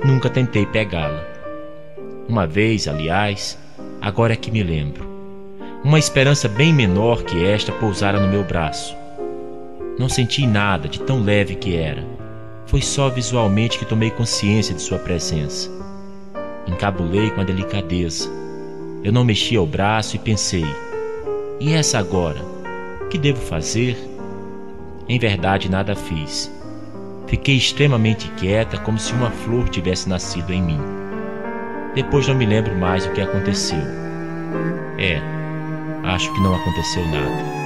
nunca 0.04 0.30
tentei 0.30 0.66
pegá-la. 0.66 1.39
Uma 2.30 2.46
vez, 2.46 2.86
aliás, 2.86 3.58
agora 4.00 4.34
é 4.34 4.36
que 4.36 4.52
me 4.52 4.62
lembro, 4.62 5.04
uma 5.82 5.98
esperança 5.98 6.46
bem 6.46 6.72
menor 6.72 7.24
que 7.24 7.44
esta 7.44 7.72
pousara 7.72 8.20
no 8.20 8.28
meu 8.28 8.44
braço. 8.44 8.96
Não 9.98 10.08
senti 10.08 10.46
nada 10.46 10.86
de 10.86 11.00
tão 11.00 11.24
leve 11.24 11.56
que 11.56 11.74
era. 11.74 12.06
Foi 12.66 12.80
só 12.80 13.08
visualmente 13.08 13.80
que 13.80 13.84
tomei 13.84 14.12
consciência 14.12 14.72
de 14.72 14.80
sua 14.80 15.00
presença. 15.00 15.68
Encabulei 16.68 17.30
com 17.30 17.40
a 17.40 17.44
delicadeza. 17.44 18.30
Eu 19.02 19.10
não 19.10 19.24
mexia 19.24 19.60
o 19.60 19.66
braço 19.66 20.14
e 20.14 20.20
pensei: 20.20 20.64
e 21.58 21.72
essa 21.72 21.98
agora? 21.98 22.40
O 23.00 23.08
que 23.08 23.18
devo 23.18 23.40
fazer? 23.40 23.98
Em 25.08 25.18
verdade, 25.18 25.68
nada 25.68 25.96
fiz. 25.96 26.48
Fiquei 27.26 27.56
extremamente 27.56 28.30
quieta, 28.36 28.78
como 28.78 29.00
se 29.00 29.12
uma 29.14 29.32
flor 29.32 29.68
tivesse 29.68 30.08
nascido 30.08 30.52
em 30.52 30.62
mim. 30.62 30.99
Depois 31.94 32.26
não 32.28 32.34
me 32.34 32.46
lembro 32.46 32.74
mais 32.76 33.06
o 33.06 33.12
que 33.12 33.20
aconteceu. 33.20 33.82
É, 34.98 35.20
acho 36.04 36.32
que 36.32 36.40
não 36.40 36.54
aconteceu 36.54 37.04
nada. 37.08 37.59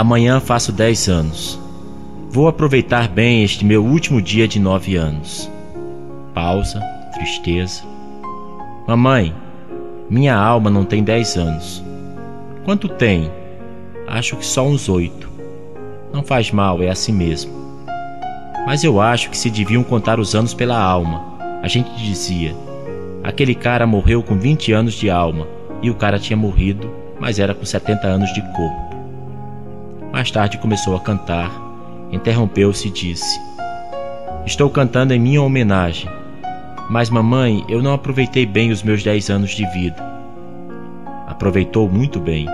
Amanhã 0.00 0.40
faço 0.40 0.72
10 0.72 1.08
anos. 1.10 1.60
Vou 2.30 2.48
aproveitar 2.48 3.06
bem 3.06 3.44
este 3.44 3.66
meu 3.66 3.84
último 3.84 4.22
dia 4.22 4.48
de 4.48 4.58
nove 4.58 4.96
anos. 4.96 5.52
Pausa, 6.32 6.80
tristeza. 7.12 7.82
Mamãe, 8.88 9.34
minha 10.08 10.34
alma 10.34 10.70
não 10.70 10.86
tem 10.86 11.04
10 11.04 11.36
anos. 11.36 11.84
Quanto 12.64 12.88
tem? 12.88 13.30
Acho 14.06 14.38
que 14.38 14.46
só 14.46 14.66
uns 14.66 14.88
oito. 14.88 15.28
Não 16.14 16.22
faz 16.22 16.50
mal, 16.50 16.82
é 16.82 16.88
assim 16.88 17.12
mesmo. 17.12 17.52
Mas 18.64 18.82
eu 18.82 19.02
acho 19.02 19.28
que 19.28 19.36
se 19.36 19.50
deviam 19.50 19.82
contar 19.82 20.18
os 20.18 20.34
anos 20.34 20.54
pela 20.54 20.82
alma. 20.82 21.22
A 21.62 21.68
gente 21.68 21.94
dizia: 22.02 22.56
aquele 23.22 23.54
cara 23.54 23.86
morreu 23.86 24.22
com 24.22 24.38
20 24.38 24.72
anos 24.72 24.94
de 24.94 25.10
alma 25.10 25.46
e 25.82 25.90
o 25.90 25.94
cara 25.94 26.18
tinha 26.18 26.38
morrido, 26.38 26.90
mas 27.20 27.38
era 27.38 27.54
com 27.54 27.66
70 27.66 28.06
anos 28.06 28.32
de 28.32 28.40
corpo. 28.56 28.89
Mais 30.20 30.30
tarde 30.30 30.58
começou 30.58 30.94
a 30.94 31.00
cantar, 31.00 31.50
interrompeu-se 32.12 32.88
e 32.88 32.90
disse: 32.90 33.40
Estou 34.44 34.68
cantando 34.68 35.14
em 35.14 35.18
minha 35.18 35.40
homenagem. 35.40 36.10
Mas, 36.90 37.08
mamãe, 37.08 37.64
eu 37.70 37.82
não 37.82 37.94
aproveitei 37.94 38.44
bem 38.44 38.70
os 38.70 38.82
meus 38.82 39.02
dez 39.02 39.30
anos 39.30 39.52
de 39.52 39.64
vida. 39.70 39.96
Aproveitou 41.26 41.88
muito 41.88 42.20
bem. 42.20 42.46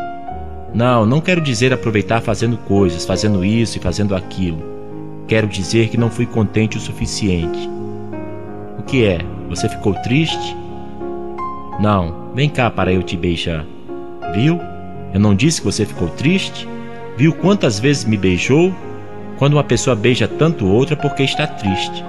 Não, 0.72 1.04
não 1.04 1.20
quero 1.20 1.40
dizer 1.40 1.72
aproveitar 1.72 2.20
fazendo 2.20 2.56
coisas, 2.56 3.04
fazendo 3.04 3.44
isso 3.44 3.78
e 3.78 3.80
fazendo 3.80 4.14
aquilo. 4.14 4.62
Quero 5.26 5.48
dizer 5.48 5.88
que 5.88 5.96
não 5.96 6.08
fui 6.08 6.24
contente 6.24 6.76
o 6.76 6.80
suficiente. 6.80 7.68
O 8.78 8.84
que 8.84 9.04
é? 9.04 9.18
Você 9.48 9.68
ficou 9.68 9.92
triste? 10.04 10.56
Não, 11.80 12.30
vem 12.32 12.48
cá 12.48 12.70
para 12.70 12.92
eu 12.92 13.02
te 13.02 13.16
beijar. 13.16 13.66
Viu? 14.32 14.60
Eu 15.12 15.18
não 15.18 15.34
disse 15.34 15.60
que 15.60 15.66
você 15.66 15.84
ficou 15.84 16.08
triste? 16.10 16.75
Viu 17.16 17.32
quantas 17.32 17.78
vezes 17.78 18.04
me 18.04 18.16
beijou? 18.16 18.74
Quando 19.38 19.54
uma 19.54 19.64
pessoa 19.64 19.96
beija 19.96 20.28
tanto 20.28 20.66
outra 20.66 20.94
é 20.94 20.96
porque 21.00 21.22
está 21.22 21.46
triste. 21.46 22.04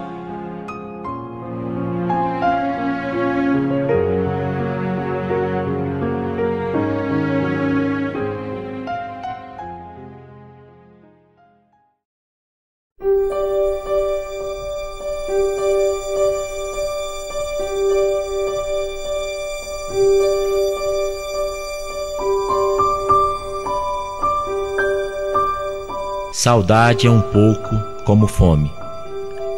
Saudade 26.48 27.08
é 27.08 27.12
um 27.12 27.20
pouco 27.20 27.76
como 28.06 28.26
fome. 28.26 28.72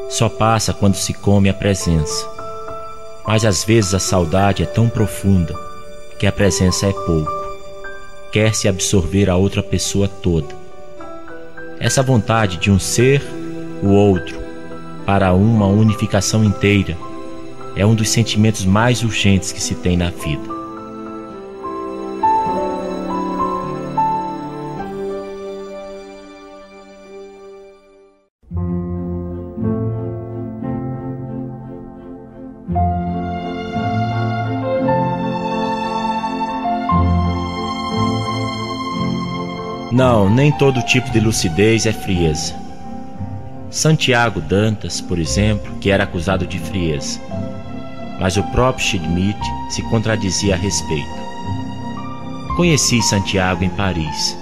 Só 0.10 0.28
passa 0.28 0.74
quando 0.74 0.96
se 0.96 1.14
come 1.14 1.48
a 1.48 1.54
presença. 1.54 2.28
Mas 3.28 3.46
às 3.46 3.64
vezes 3.64 3.94
a 3.94 4.00
saudade 4.00 4.64
é 4.64 4.66
tão 4.66 4.90
profunda 4.90 5.54
que 6.18 6.26
a 6.26 6.32
presença 6.32 6.88
é 6.88 6.92
pouco. 6.92 7.32
Quer 8.32 8.56
se 8.56 8.68
absorver 8.68 9.30
a 9.30 9.36
outra 9.36 9.62
pessoa 9.62 10.08
toda. 10.08 10.48
Essa 11.80 12.02
vontade 12.02 12.58
de 12.58 12.72
um 12.72 12.80
ser, 12.80 13.22
o 13.84 13.90
outro, 13.90 14.40
para 15.06 15.32
uma 15.32 15.68
unificação 15.68 16.44
inteira, 16.44 16.98
é 17.76 17.86
um 17.86 17.94
dos 17.94 18.10
sentimentos 18.10 18.66
mais 18.66 19.04
urgentes 19.04 19.52
que 19.52 19.62
se 19.62 19.76
tem 19.76 19.96
na 19.96 20.10
vida. 20.10 20.49
Não, 40.00 40.30
nem 40.30 40.50
todo 40.50 40.82
tipo 40.82 41.12
de 41.12 41.20
lucidez 41.20 41.86
é 41.86 41.92
frieza. 41.92 42.56
Santiago 43.70 44.40
Dantas, 44.40 45.02
por 45.02 45.20
exemplo, 45.20 45.76
que 45.82 45.92
era 45.92 46.06
acusado 46.06 46.48
de 46.48 46.58
frieza. 46.58 47.20
Mas 48.18 48.38
o 48.38 48.44
próprio 48.44 48.86
Schmidt 48.86 49.38
se 49.70 49.82
contradizia 49.90 50.56
a 50.56 50.58
respeito. 50.58 51.20
Conheci 52.56 53.02
Santiago 53.02 53.62
em 53.62 53.70
Paris. 53.72 54.38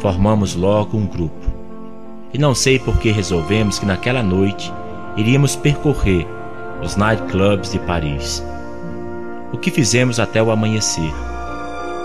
Formamos 0.00 0.54
logo 0.54 0.98
um 0.98 1.06
grupo. 1.06 1.48
E 2.34 2.36
não 2.36 2.54
sei 2.54 2.78
por 2.78 2.98
que 2.98 3.10
resolvemos 3.10 3.78
que 3.78 3.86
naquela 3.86 4.22
noite 4.22 4.70
iríamos 5.16 5.56
percorrer 5.56 6.26
os 6.82 6.94
nightclubs 6.94 7.72
de 7.72 7.78
Paris. 7.78 8.44
O 9.50 9.56
que 9.56 9.70
fizemos 9.70 10.20
até 10.20 10.42
o 10.42 10.50
amanhecer 10.50 11.10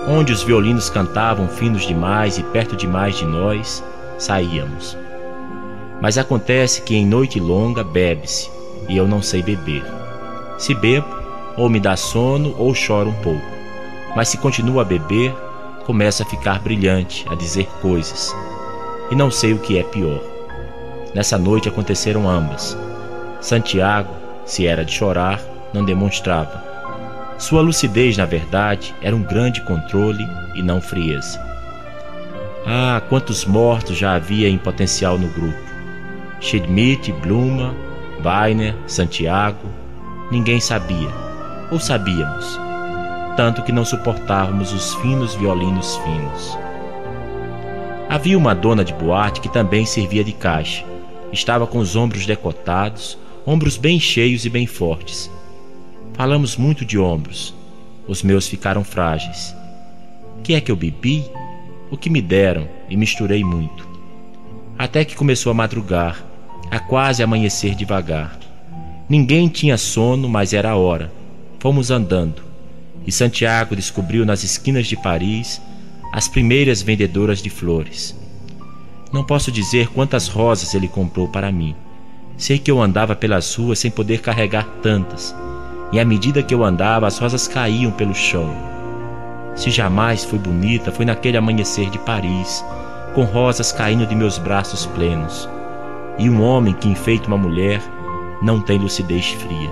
onde 0.07 0.33
os 0.33 0.43
violinos 0.43 0.89
cantavam 0.89 1.47
finos 1.47 1.85
demais 1.85 2.37
e 2.37 2.43
perto 2.43 2.75
demais 2.75 3.15
de 3.15 3.25
nós, 3.25 3.83
saíamos. 4.17 4.97
Mas 6.01 6.17
acontece 6.17 6.81
que 6.81 6.95
em 6.95 7.05
noite 7.05 7.39
longa 7.39 7.83
bebe-se, 7.83 8.49
e 8.89 8.97
eu 8.97 9.07
não 9.07 9.21
sei 9.21 9.41
beber. 9.41 9.83
Se 10.57 10.73
bebo, 10.73 11.07
ou 11.55 11.69
me 11.69 11.79
dá 11.79 11.95
sono 11.95 12.53
ou 12.57 12.73
choro 12.73 13.09
um 13.09 13.21
pouco. 13.21 13.45
Mas 14.15 14.29
se 14.29 14.37
continuo 14.37 14.79
a 14.79 14.83
beber, 14.83 15.33
começo 15.85 16.23
a 16.23 16.25
ficar 16.25 16.59
brilhante, 16.59 17.25
a 17.29 17.35
dizer 17.35 17.67
coisas. 17.81 18.35
E 19.09 19.15
não 19.15 19.31
sei 19.31 19.53
o 19.53 19.59
que 19.59 19.77
é 19.77 19.83
pior. 19.83 20.21
Nessa 21.13 21.37
noite 21.37 21.69
aconteceram 21.69 22.27
ambas. 22.27 22.77
Santiago, 23.39 24.13
se 24.45 24.65
era 24.67 24.83
de 24.83 24.91
chorar, 24.91 25.39
não 25.73 25.85
demonstrava 25.85 26.62
sua 27.43 27.61
lucidez, 27.61 28.15
na 28.15 28.25
verdade, 28.25 28.95
era 29.01 29.13
um 29.13 29.21
grande 29.21 29.59
controle 29.63 30.25
e 30.55 30.63
não 30.63 30.79
frieza. 30.79 31.37
Ah, 32.65 33.01
quantos 33.09 33.43
mortos 33.43 33.97
já 33.97 34.15
havia 34.15 34.47
em 34.47 34.57
potencial 34.57 35.17
no 35.17 35.27
grupo! 35.27 35.59
Schmidt, 36.39 37.11
Bluma, 37.11 37.75
Weiner, 38.23 38.73
Santiago. 38.87 39.67
Ninguém 40.31 40.61
sabia, 40.61 41.09
ou 41.69 41.81
sabíamos, 41.81 42.57
tanto 43.35 43.61
que 43.61 43.73
não 43.73 43.83
suportávamos 43.83 44.71
os 44.71 44.95
finos 44.95 45.35
violinos 45.35 45.97
finos. 45.97 46.57
Havia 48.07 48.37
uma 48.37 48.55
dona 48.55 48.85
de 48.85 48.93
boate 48.93 49.41
que 49.41 49.49
também 49.49 49.85
servia 49.85 50.23
de 50.23 50.31
caixa. 50.31 50.85
Estava 51.29 51.67
com 51.67 51.79
os 51.79 51.93
ombros 51.93 52.25
decotados, 52.25 53.17
ombros 53.45 53.75
bem 53.75 53.99
cheios 53.99 54.45
e 54.45 54.49
bem 54.49 54.65
fortes 54.65 55.29
Falamos 56.13 56.55
muito 56.55 56.85
de 56.85 56.99
ombros. 56.99 57.55
Os 58.07 58.21
meus 58.21 58.47
ficaram 58.47 58.83
frágeis. 58.83 59.55
Que 60.43 60.53
é 60.53 60.61
que 60.61 60.71
eu 60.71 60.75
bebi? 60.75 61.25
O 61.89 61.97
que 61.97 62.09
me 62.09 62.21
deram 62.21 62.69
e 62.87 62.95
misturei 62.95 63.43
muito. 63.43 63.87
Até 64.77 65.03
que 65.03 65.15
começou 65.15 65.49
a 65.51 65.55
madrugar, 65.55 66.23
a 66.69 66.79
quase 66.79 67.23
amanhecer 67.23 67.73
devagar. 67.73 68.37
Ninguém 69.09 69.47
tinha 69.47 69.77
sono, 69.77 70.29
mas 70.29 70.53
era 70.53 70.71
a 70.71 70.75
hora. 70.75 71.11
Fomos 71.59 71.89
andando. 71.89 72.43
E 73.07 73.11
Santiago 73.11 73.75
descobriu 73.75 74.23
nas 74.23 74.43
esquinas 74.43 74.85
de 74.85 74.95
Paris 74.95 75.61
as 76.11 76.27
primeiras 76.27 76.81
vendedoras 76.81 77.41
de 77.41 77.49
flores. 77.49 78.15
Não 79.11 79.23
posso 79.23 79.51
dizer 79.51 79.87
quantas 79.87 80.27
rosas 80.27 80.75
ele 80.75 80.87
comprou 80.87 81.27
para 81.27 81.51
mim. 81.51 81.75
Sei 82.37 82.59
que 82.59 82.69
eu 82.69 82.81
andava 82.81 83.15
pelas 83.15 83.55
ruas 83.55 83.79
sem 83.79 83.89
poder 83.89 84.21
carregar 84.21 84.65
tantas 84.81 85.35
e 85.93 85.99
à 85.99 86.03
medida 86.03 86.41
que 86.41 86.55
eu 86.55 86.63
andava, 86.63 87.05
as 87.05 87.19
rosas 87.19 87.47
caíam 87.47 87.91
pelo 87.91 88.15
chão. 88.15 88.51
Se 89.55 89.69
jamais 89.69 90.25
foi 90.25 90.39
bonita, 90.39 90.91
foi 90.91 91.05
naquele 91.05 91.37
amanhecer 91.37 91.87
de 91.91 91.99
Paris, 91.99 92.65
com 93.13 93.23
rosas 93.23 93.71
caindo 93.71 94.07
de 94.07 94.15
meus 94.15 94.39
braços 94.39 94.87
plenos. 94.87 95.47
e 96.17 96.29
um 96.29 96.43
homem 96.43 96.73
que 96.73 96.87
enfeita 96.87 97.27
uma 97.27 97.37
mulher 97.37 97.81
não 98.41 98.61
tem 98.61 98.77
lucidez 98.77 99.29
fria. 99.29 99.71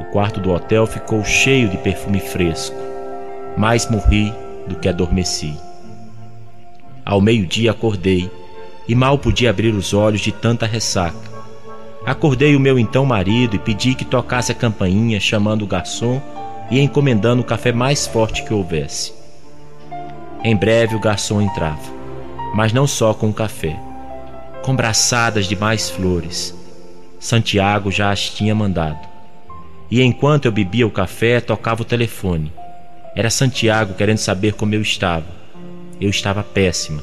O 0.00 0.04
quarto 0.06 0.40
do 0.40 0.50
hotel 0.52 0.86
ficou 0.86 1.24
cheio 1.24 1.68
de 1.68 1.76
perfume 1.78 2.18
fresco. 2.18 2.76
Mais 3.56 3.88
morri 3.88 4.34
do 4.66 4.74
que 4.74 4.88
adormeci. 4.88 5.56
Ao 7.04 7.20
meio-dia 7.20 7.70
acordei 7.70 8.28
e 8.88 8.94
mal 8.96 9.16
podia 9.16 9.50
abrir 9.50 9.74
os 9.74 9.94
olhos 9.94 10.20
de 10.20 10.32
tanta 10.32 10.66
ressaca. 10.66 11.35
Acordei 12.06 12.54
o 12.54 12.60
meu 12.60 12.78
então 12.78 13.04
marido 13.04 13.56
e 13.56 13.58
pedi 13.58 13.92
que 13.92 14.04
tocasse 14.04 14.52
a 14.52 14.54
campainha, 14.54 15.18
chamando 15.18 15.62
o 15.62 15.66
garçom 15.66 16.22
e 16.70 16.78
encomendando 16.78 17.42
o 17.42 17.44
café 17.44 17.72
mais 17.72 18.06
forte 18.06 18.44
que 18.44 18.54
houvesse. 18.54 19.12
Em 20.44 20.54
breve 20.54 20.94
o 20.94 21.00
garçom 21.00 21.42
entrava, 21.42 21.82
mas 22.54 22.72
não 22.72 22.86
só 22.86 23.12
com 23.12 23.28
o 23.28 23.34
café, 23.34 23.76
com 24.62 24.76
braçadas 24.76 25.46
de 25.46 25.56
mais 25.56 25.90
flores. 25.90 26.54
Santiago 27.18 27.90
já 27.90 28.12
as 28.12 28.30
tinha 28.30 28.54
mandado. 28.54 29.00
E 29.90 30.00
enquanto 30.00 30.44
eu 30.44 30.52
bebia 30.52 30.86
o 30.86 30.92
café, 30.92 31.40
tocava 31.40 31.82
o 31.82 31.84
telefone. 31.84 32.52
Era 33.16 33.30
Santiago 33.30 33.94
querendo 33.94 34.18
saber 34.18 34.54
como 34.54 34.76
eu 34.76 34.80
estava. 34.80 35.26
Eu 36.00 36.10
estava 36.10 36.44
péssima. 36.44 37.02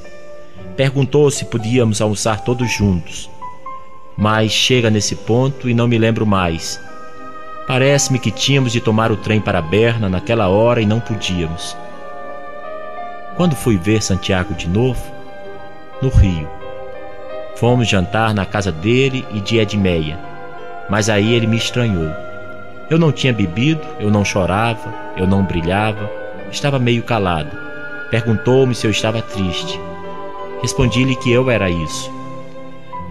Perguntou 0.77 1.29
se 1.29 1.43
podíamos 1.43 1.99
almoçar 1.99 2.41
todos 2.45 2.71
juntos 2.71 3.32
mas 4.17 4.51
chega 4.51 4.89
nesse 4.89 5.15
ponto 5.15 5.69
e 5.69 5.73
não 5.73 5.87
me 5.87 5.97
lembro 5.97 6.25
mais. 6.25 6.79
Parece-me 7.67 8.19
que 8.19 8.31
tínhamos 8.31 8.71
de 8.71 8.81
tomar 8.81 9.11
o 9.11 9.17
trem 9.17 9.39
para 9.39 9.61
Berna 9.61 10.09
naquela 10.09 10.49
hora 10.49 10.81
e 10.81 10.85
não 10.85 10.99
podíamos. 10.99 11.77
Quando 13.35 13.55
fui 13.55 13.77
ver 13.77 14.01
Santiago 14.01 14.53
de 14.53 14.67
novo? 14.67 15.01
No 16.01 16.09
Rio. 16.09 16.47
Fomos 17.55 17.87
jantar 17.87 18.33
na 18.33 18.45
casa 18.45 18.71
dele 18.71 19.25
e 19.31 19.39
de 19.39 19.57
Edmeia, 19.57 20.19
mas 20.89 21.09
aí 21.09 21.33
ele 21.33 21.47
me 21.47 21.57
estranhou. 21.57 22.11
Eu 22.89 22.99
não 22.99 23.11
tinha 23.11 23.33
bebido, 23.33 23.81
eu 23.99 24.11
não 24.11 24.25
chorava, 24.25 24.93
eu 25.15 25.25
não 25.25 25.43
brilhava, 25.43 26.11
estava 26.51 26.77
meio 26.77 27.01
calado. 27.03 27.57
Perguntou-me 28.11 28.75
se 28.75 28.85
eu 28.85 28.91
estava 28.91 29.21
triste. 29.21 29.79
Respondi-lhe 30.61 31.15
que 31.15 31.31
eu 31.31 31.49
era 31.49 31.69
isso. 31.69 32.11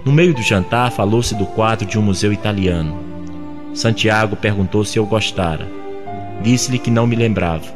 No 0.05 0.11
meio 0.11 0.35
do 0.35 0.43
jantar, 0.43 0.91
falou-se 0.91 1.33
do 1.37 1.47
quadro 1.47 1.87
de 1.87 1.97
um 1.97 2.03
museu 2.03 2.33
italiano. 2.33 2.99
Santiago 3.73 4.35
perguntou 4.35 4.85
se 4.85 4.99
eu 4.99 5.07
gostara. 5.07 5.69
Disse-lhe 6.43 6.81
que 6.81 6.91
não 6.91 7.07
me 7.07 7.15
lembrava. 7.15 7.67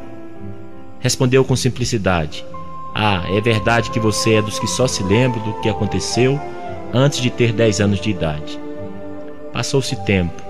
Respondeu 0.99 1.45
com 1.45 1.55
simplicidade: 1.55 2.43
Ah, 2.93 3.23
é 3.29 3.39
verdade 3.39 3.89
que 3.91 3.99
você 3.99 4.33
é 4.33 4.41
dos 4.41 4.59
que 4.59 4.67
só 4.67 4.87
se 4.87 5.03
lembram 5.03 5.41
do 5.41 5.53
que 5.61 5.69
aconteceu 5.69 6.37
antes 6.93 7.21
de 7.21 7.29
ter 7.29 7.53
10 7.53 7.79
anos 7.79 8.01
de 8.01 8.09
idade. 8.09 8.59
Passou-se 9.53 9.95
tempo. 10.03 10.43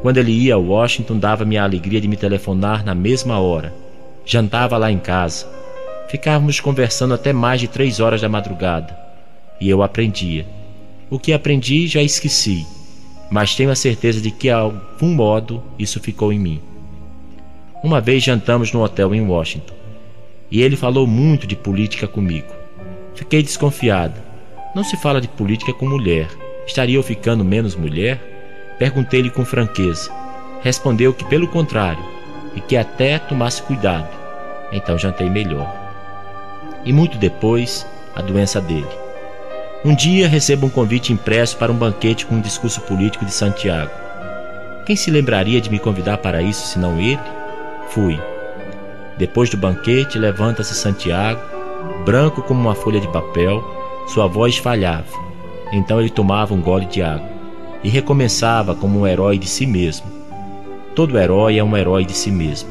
Quando 0.00 0.18
ele 0.18 0.30
ia 0.30 0.54
a 0.54 0.58
Washington, 0.58 1.18
dava-me 1.18 1.58
a 1.58 1.64
alegria 1.64 2.00
de 2.00 2.06
me 2.06 2.16
telefonar 2.16 2.84
na 2.84 2.94
mesma 2.94 3.40
hora. 3.40 3.74
Jantava 4.24 4.76
lá 4.76 4.92
em 4.92 4.98
casa. 4.98 5.46
Ficávamos 6.08 6.60
conversando 6.60 7.14
até 7.14 7.32
mais 7.32 7.60
de 7.60 7.66
três 7.66 7.98
horas 7.98 8.20
da 8.20 8.28
madrugada. 8.28 8.96
E 9.60 9.68
eu 9.68 9.82
aprendia. 9.82 10.46
O 11.10 11.18
que 11.18 11.32
aprendi 11.32 11.86
já 11.86 12.02
esqueci, 12.02 12.66
mas 13.30 13.54
tenho 13.54 13.70
a 13.70 13.76
certeza 13.76 14.20
de 14.20 14.30
que, 14.30 14.48
de 14.48 14.50
algum 14.50 15.14
modo, 15.14 15.62
isso 15.78 16.00
ficou 16.00 16.32
em 16.32 16.38
mim. 16.38 16.60
Uma 17.82 18.00
vez 18.00 18.22
jantamos 18.22 18.72
no 18.72 18.82
hotel 18.82 19.14
em 19.14 19.20
Washington 19.20 19.74
e 20.50 20.62
ele 20.62 20.76
falou 20.76 21.06
muito 21.06 21.46
de 21.46 21.54
política 21.54 22.06
comigo. 22.06 22.48
Fiquei 23.14 23.42
desconfiada. 23.42 24.22
Não 24.74 24.82
se 24.82 24.96
fala 24.96 25.20
de 25.20 25.28
política 25.28 25.72
com 25.72 25.86
mulher. 25.86 26.28
Estaria 26.66 26.96
eu 26.96 27.02
ficando 27.02 27.44
menos 27.44 27.76
mulher? 27.76 28.74
Perguntei-lhe 28.78 29.30
com 29.30 29.44
franqueza. 29.44 30.10
Respondeu 30.62 31.12
que, 31.12 31.24
pelo 31.24 31.46
contrário, 31.46 32.02
e 32.56 32.60
que 32.60 32.76
até 32.76 33.18
tomasse 33.18 33.62
cuidado. 33.62 34.08
Então 34.72 34.98
jantei 34.98 35.28
melhor. 35.28 35.70
E 36.84 36.92
muito 36.92 37.18
depois, 37.18 37.86
a 38.14 38.22
doença 38.22 38.60
dele. 38.60 39.03
Um 39.84 39.94
dia 39.94 40.26
recebo 40.26 40.66
um 40.66 40.70
convite 40.70 41.12
impresso 41.12 41.58
para 41.58 41.70
um 41.70 41.74
banquete 41.76 42.24
com 42.24 42.36
um 42.36 42.40
discurso 42.40 42.80
político 42.80 43.26
de 43.26 43.30
Santiago. 43.30 43.90
Quem 44.86 44.96
se 44.96 45.10
lembraria 45.10 45.60
de 45.60 45.70
me 45.70 45.78
convidar 45.78 46.16
para 46.18 46.40
isso 46.40 46.66
senão 46.68 46.98
ele? 46.98 47.20
Fui. 47.90 48.18
Depois 49.18 49.50
do 49.50 49.58
banquete, 49.58 50.18
levanta-se 50.18 50.74
Santiago, 50.74 51.38
branco 52.02 52.40
como 52.40 52.62
uma 52.62 52.74
folha 52.74 52.98
de 52.98 53.08
papel, 53.08 53.62
sua 54.08 54.26
voz 54.26 54.56
falhava. 54.56 55.04
Então 55.70 56.00
ele 56.00 56.08
tomava 56.08 56.54
um 56.54 56.62
gole 56.62 56.86
de 56.86 57.02
água 57.02 57.28
e 57.82 57.90
recomeçava 57.90 58.74
como 58.74 59.00
um 59.00 59.06
herói 59.06 59.36
de 59.36 59.46
si 59.46 59.66
mesmo. 59.66 60.06
Todo 60.94 61.18
herói 61.18 61.58
é 61.58 61.64
um 61.64 61.76
herói 61.76 62.06
de 62.06 62.14
si 62.14 62.30
mesmo. 62.30 62.70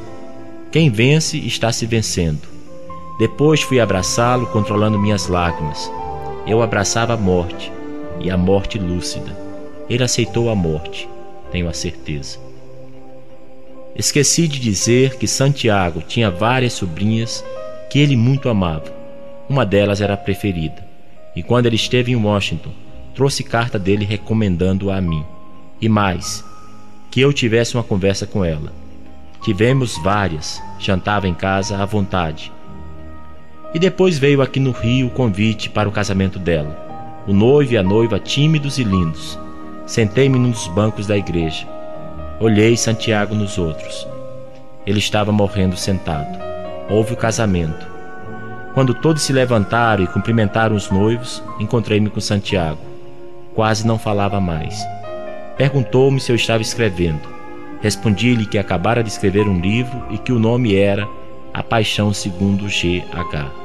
Quem 0.71 0.89
vence 0.89 1.37
está 1.37 1.71
se 1.71 1.85
vencendo. 1.85 2.47
Depois 3.19 3.61
fui 3.61 3.79
abraçá-lo, 3.79 4.47
controlando 4.47 4.97
minhas 4.97 5.27
lágrimas 5.27 5.91
eu 6.45 6.61
abraçava 6.61 7.13
a 7.13 7.17
morte, 7.17 7.71
e 8.19 8.29
a 8.29 8.37
morte 8.37 8.77
lúcida. 8.77 9.35
Ele 9.89 10.03
aceitou 10.03 10.49
a 10.49 10.55
morte, 10.55 11.07
tenho 11.51 11.69
a 11.69 11.73
certeza. 11.73 12.37
Esqueci 13.95 14.47
de 14.47 14.59
dizer 14.59 15.17
que 15.17 15.27
Santiago 15.27 16.01
tinha 16.01 16.29
várias 16.29 16.73
sobrinhas 16.73 17.43
que 17.89 17.99
ele 17.99 18.15
muito 18.15 18.49
amava. 18.49 18.91
Uma 19.47 19.65
delas 19.65 20.01
era 20.01 20.15
a 20.15 20.17
preferida. 20.17 20.83
E 21.35 21.43
quando 21.43 21.67
ele 21.67 21.75
esteve 21.75 22.11
em 22.11 22.15
Washington, 22.15 22.71
trouxe 23.13 23.43
carta 23.43 23.77
dele 23.77 24.03
recomendando-a 24.03 24.97
a 24.97 25.01
mim. 25.01 25.23
E 25.79 25.87
mais, 25.87 26.43
que 27.11 27.21
eu 27.21 27.31
tivesse 27.31 27.75
uma 27.75 27.83
conversa 27.83 28.25
com 28.25 28.43
ela. 28.43 28.73
Tivemos 29.43 29.97
várias, 30.01 30.61
jantava 30.79 31.27
em 31.27 31.33
casa 31.33 31.77
à 31.77 31.85
vontade 31.85 32.51
e 33.73 33.79
depois 33.79 34.19
veio 34.19 34.41
aqui 34.41 34.59
no 34.59 34.71
Rio 34.71 35.07
o 35.07 35.09
convite 35.09 35.69
para 35.69 35.89
o 35.89 35.91
casamento 35.91 36.37
dela. 36.37 37.23
O 37.27 37.33
noivo 37.33 37.73
e 37.73 37.77
a 37.77 37.83
noiva 37.83 38.19
tímidos 38.19 38.77
e 38.77 38.83
lindos. 38.83 39.39
Sentei-me 39.85 40.37
num 40.37 40.51
dos 40.51 40.67
bancos 40.67 41.07
da 41.07 41.17
igreja. 41.17 41.67
Olhei 42.39 42.77
Santiago 42.77 43.33
nos 43.33 43.57
outros. 43.57 44.07
Ele 44.85 44.99
estava 44.99 45.31
morrendo 45.31 45.77
sentado. 45.77 46.37
Houve 46.89 47.13
o 47.13 47.17
casamento. 47.17 47.87
Quando 48.73 48.93
todos 48.93 49.21
se 49.21 49.31
levantaram 49.31 50.03
e 50.03 50.07
cumprimentaram 50.07 50.75
os 50.75 50.89
noivos, 50.89 51.41
encontrei-me 51.59 52.09
com 52.09 52.19
Santiago. 52.19 52.79
Quase 53.53 53.87
não 53.87 53.97
falava 53.97 54.39
mais. 54.39 54.83
Perguntou-me 55.57 56.19
se 56.19 56.31
eu 56.31 56.35
estava 56.35 56.61
escrevendo. 56.61 57.21
Respondi-lhe 57.81 58.45
que 58.45 58.57
acabara 58.57 59.03
de 59.03 59.09
escrever 59.09 59.47
um 59.47 59.59
livro 59.59 60.03
e 60.09 60.17
que 60.17 60.31
o 60.31 60.39
nome 60.39 60.75
era 60.75 61.07
A 61.53 61.61
Paixão 61.61 62.13
segundo 62.13 62.67
G.H. 62.67 63.62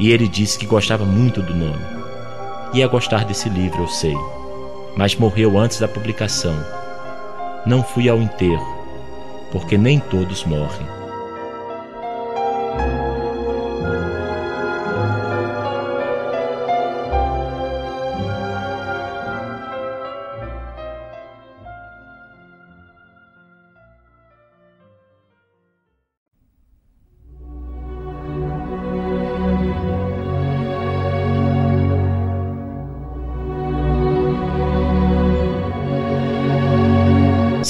E 0.00 0.10
ele 0.10 0.26
disse 0.26 0.58
que 0.58 0.64
gostava 0.64 1.04
muito 1.04 1.42
do 1.42 1.54
nome. 1.54 1.84
Ia 2.72 2.88
gostar 2.88 3.26
desse 3.26 3.50
livro, 3.50 3.82
eu 3.82 3.88
sei. 3.88 4.16
Mas 4.96 5.14
morreu 5.14 5.58
antes 5.58 5.78
da 5.78 5.86
publicação. 5.86 6.56
Não 7.66 7.84
fui 7.84 8.08
ao 8.08 8.16
enterro, 8.16 8.66
porque 9.52 9.76
nem 9.76 10.00
todos 10.00 10.46
morrem. 10.46 10.99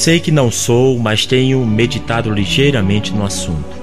Sei 0.01 0.19
que 0.19 0.31
não 0.33 0.51
sou, 0.51 0.99
mas 0.99 1.27
tenho 1.27 1.63
meditado 1.67 2.31
ligeiramente 2.31 3.13
no 3.13 3.23
assunto. 3.23 3.77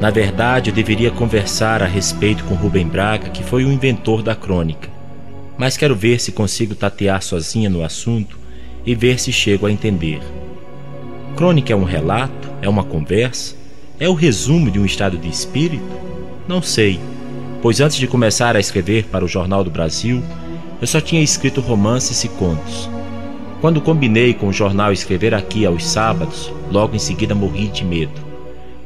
Na 0.00 0.08
verdade, 0.08 0.70
eu 0.70 0.74
deveria 0.74 1.10
conversar 1.10 1.82
a 1.82 1.86
respeito 1.86 2.44
com 2.44 2.54
Rubem 2.54 2.88
Braga, 2.88 3.28
que 3.28 3.44
foi 3.44 3.62
o 3.62 3.70
inventor 3.70 4.22
da 4.22 4.34
crônica. 4.34 4.88
Mas 5.58 5.76
quero 5.76 5.94
ver 5.94 6.18
se 6.18 6.32
consigo 6.32 6.74
tatear 6.74 7.20
sozinha 7.20 7.68
no 7.68 7.84
assunto 7.84 8.38
e 8.86 8.94
ver 8.94 9.20
se 9.20 9.30
chego 9.30 9.66
a 9.66 9.70
entender. 9.70 10.22
Crônica 11.36 11.74
é 11.74 11.76
um 11.76 11.84
relato? 11.84 12.48
É 12.62 12.68
uma 12.68 12.82
conversa? 12.82 13.54
É 14.00 14.08
o 14.08 14.14
resumo 14.14 14.70
de 14.70 14.80
um 14.80 14.86
estado 14.86 15.18
de 15.18 15.28
espírito? 15.28 15.84
Não 16.48 16.62
sei, 16.62 16.98
pois 17.60 17.82
antes 17.82 17.98
de 17.98 18.06
começar 18.06 18.56
a 18.56 18.60
escrever 18.60 19.04
para 19.04 19.26
o 19.26 19.28
Jornal 19.28 19.62
do 19.62 19.70
Brasil, 19.70 20.22
eu 20.80 20.86
só 20.86 21.02
tinha 21.02 21.22
escrito 21.22 21.60
romances 21.60 22.24
e 22.24 22.28
contos. 22.30 22.88
Quando 23.60 23.80
combinei 23.80 24.34
com 24.34 24.48
o 24.48 24.52
jornal 24.52 24.92
escrever 24.92 25.34
aqui 25.34 25.66
aos 25.66 25.84
sábados, 25.84 26.52
logo 26.70 26.94
em 26.94 26.98
seguida 26.98 27.34
morri 27.34 27.66
de 27.66 27.84
medo. 27.84 28.20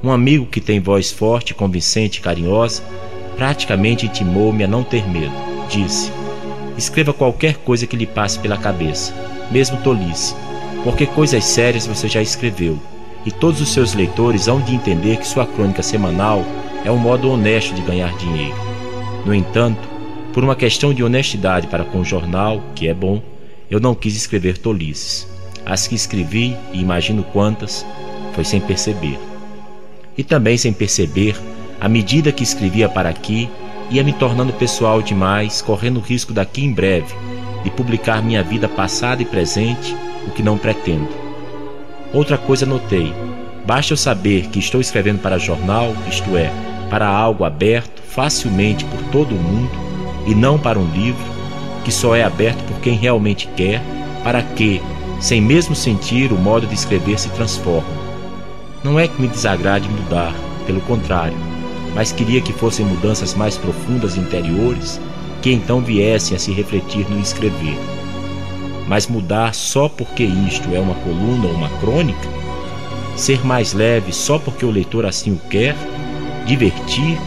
Um 0.02 0.10
amigo 0.10 0.46
que 0.46 0.62
tem 0.62 0.80
voz 0.80 1.12
forte, 1.12 1.52
convincente 1.52 2.18
e 2.18 2.22
carinhosa 2.22 2.82
praticamente 3.36 4.06
intimou-me 4.06 4.64
a 4.64 4.68
não 4.68 4.82
ter 4.82 5.06
medo. 5.06 5.32
Disse: 5.68 6.10
Escreva 6.76 7.12
qualquer 7.12 7.56
coisa 7.56 7.86
que 7.86 7.96
lhe 7.96 8.06
passe 8.06 8.38
pela 8.38 8.56
cabeça, 8.56 9.14
mesmo 9.50 9.76
tolice, 9.82 10.34
porque 10.82 11.04
coisas 11.04 11.44
sérias 11.44 11.86
você 11.86 12.08
já 12.08 12.22
escreveu, 12.22 12.78
e 13.26 13.30
todos 13.30 13.60
os 13.60 13.72
seus 13.72 13.92
leitores 13.92 14.48
hão 14.48 14.60
de 14.60 14.74
entender 14.74 15.18
que 15.18 15.28
sua 15.28 15.46
crônica 15.46 15.82
semanal 15.82 16.42
é 16.82 16.90
um 16.90 16.96
modo 16.96 17.30
honesto 17.30 17.74
de 17.74 17.82
ganhar 17.82 18.16
dinheiro. 18.16 18.56
No 19.26 19.34
entanto, 19.34 19.86
por 20.32 20.42
uma 20.42 20.56
questão 20.56 20.94
de 20.94 21.04
honestidade 21.04 21.66
para 21.66 21.84
com 21.84 22.00
o 22.00 22.04
jornal, 22.04 22.62
que 22.74 22.88
é 22.88 22.94
bom, 22.94 23.22
eu 23.72 23.80
não 23.80 23.94
quis 23.94 24.14
escrever 24.14 24.58
tolices. 24.58 25.26
As 25.64 25.88
que 25.88 25.94
escrevi, 25.94 26.54
e 26.74 26.80
imagino 26.82 27.22
quantas, 27.22 27.86
foi 28.34 28.44
sem 28.44 28.60
perceber. 28.60 29.18
E 30.14 30.22
também 30.22 30.58
sem 30.58 30.74
perceber, 30.74 31.34
à 31.80 31.88
medida 31.88 32.30
que 32.30 32.42
escrevia 32.42 32.86
para 32.86 33.08
aqui, 33.08 33.48
ia 33.90 34.04
me 34.04 34.12
tornando 34.12 34.52
pessoal 34.52 35.00
demais, 35.00 35.62
correndo 35.62 36.00
o 36.00 36.02
risco 36.02 36.34
daqui 36.34 36.62
em 36.62 36.70
breve 36.70 37.14
de 37.64 37.70
publicar 37.70 38.22
minha 38.22 38.42
vida 38.42 38.68
passada 38.68 39.22
e 39.22 39.24
presente, 39.24 39.96
o 40.26 40.30
que 40.32 40.42
não 40.42 40.58
pretendo. 40.58 41.08
Outra 42.12 42.36
coisa 42.36 42.66
notei: 42.66 43.14
basta 43.64 43.94
eu 43.94 43.96
saber 43.96 44.48
que 44.48 44.58
estou 44.58 44.82
escrevendo 44.82 45.22
para 45.22 45.38
jornal, 45.38 45.96
isto 46.06 46.36
é, 46.36 46.52
para 46.90 47.08
algo 47.08 47.42
aberto 47.42 48.02
facilmente 48.02 48.84
por 48.84 49.02
todo 49.04 49.34
o 49.34 49.38
mundo, 49.38 49.70
e 50.26 50.34
não 50.34 50.58
para 50.58 50.78
um 50.78 50.90
livro 50.92 51.41
que 51.84 51.92
só 51.92 52.14
é 52.14 52.24
aberto 52.24 52.62
por 52.64 52.80
quem 52.80 52.96
realmente 52.96 53.48
quer, 53.56 53.82
para 54.22 54.42
que, 54.42 54.80
sem 55.20 55.40
mesmo 55.40 55.74
sentir, 55.74 56.32
o 56.32 56.38
modo 56.38 56.66
de 56.66 56.74
escrever 56.74 57.18
se 57.18 57.28
transforme. 57.30 57.88
Não 58.84 58.98
é 58.98 59.06
que 59.06 59.20
me 59.20 59.28
desagrade 59.28 59.88
mudar, 59.88 60.34
pelo 60.66 60.80
contrário, 60.82 61.36
mas 61.94 62.12
queria 62.12 62.40
que 62.40 62.52
fossem 62.52 62.84
mudanças 62.86 63.34
mais 63.34 63.56
profundas 63.56 64.16
e 64.16 64.20
interiores 64.20 65.00
que 65.40 65.52
então 65.52 65.80
viessem 65.80 66.36
a 66.36 66.40
se 66.40 66.52
refletir 66.52 67.08
no 67.10 67.20
escrever. 67.20 67.76
Mas 68.88 69.06
mudar 69.06 69.54
só 69.54 69.88
porque 69.88 70.22
isto 70.22 70.74
é 70.74 70.78
uma 70.78 70.94
coluna 70.94 71.46
ou 71.46 71.54
uma 71.54 71.68
crônica? 71.80 72.28
Ser 73.16 73.44
mais 73.44 73.72
leve 73.72 74.12
só 74.12 74.38
porque 74.38 74.64
o 74.64 74.70
leitor 74.70 75.04
assim 75.04 75.32
o 75.32 75.40
quer? 75.50 75.76
Divertir? 76.46 77.18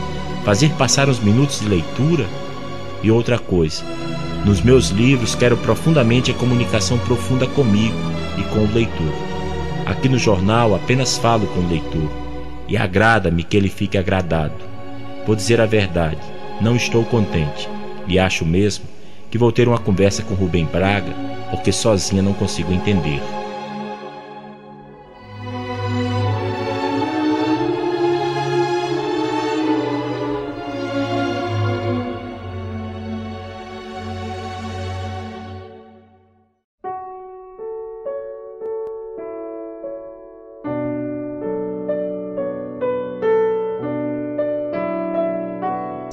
Fazer 0.44 0.70
passar 0.72 1.10
uns 1.10 1.20
minutos 1.20 1.60
de 1.60 1.68
leitura? 1.68 2.26
E 3.04 3.12
outra 3.12 3.38
coisa, 3.38 3.84
nos 4.46 4.62
meus 4.62 4.90
livros 4.90 5.34
quero 5.34 5.58
profundamente 5.58 6.30
a 6.30 6.34
comunicação 6.36 7.00
profunda 7.00 7.48
comigo 7.48 7.98
e 8.38 8.44
com 8.44 8.60
o 8.60 8.72
leitor. 8.72 9.14
Aqui 9.88 10.08
no 10.08 10.20
jornal 10.20 10.76
apenas 10.76 11.18
falo 11.18 11.48
com 11.48 11.62
o 11.62 11.68
leitor 11.68 12.12
e 12.68 12.78
agrada-me 12.78 13.44
que 13.44 13.58
ele 13.58 13.70
fique 13.70 13.98
agradado. 13.98 14.54
Vou 15.26 15.36
dizer 15.36 15.60
a 15.60 15.66
verdade, 15.66 16.22
não 16.62 16.76
estou 16.76 17.04
contente 17.04 17.68
e 18.08 18.20
acho 18.20 18.46
mesmo 18.46 18.86
que 19.32 19.38
vou 19.38 19.52
ter 19.52 19.68
uma 19.68 19.80
conversa 19.80 20.22
com 20.22 20.36
Rubem 20.36 20.66
Braga 20.66 21.12
porque 21.50 21.72
sozinha 21.72 22.22
não 22.22 22.34
consigo 22.34 22.72
entender. 22.72 23.22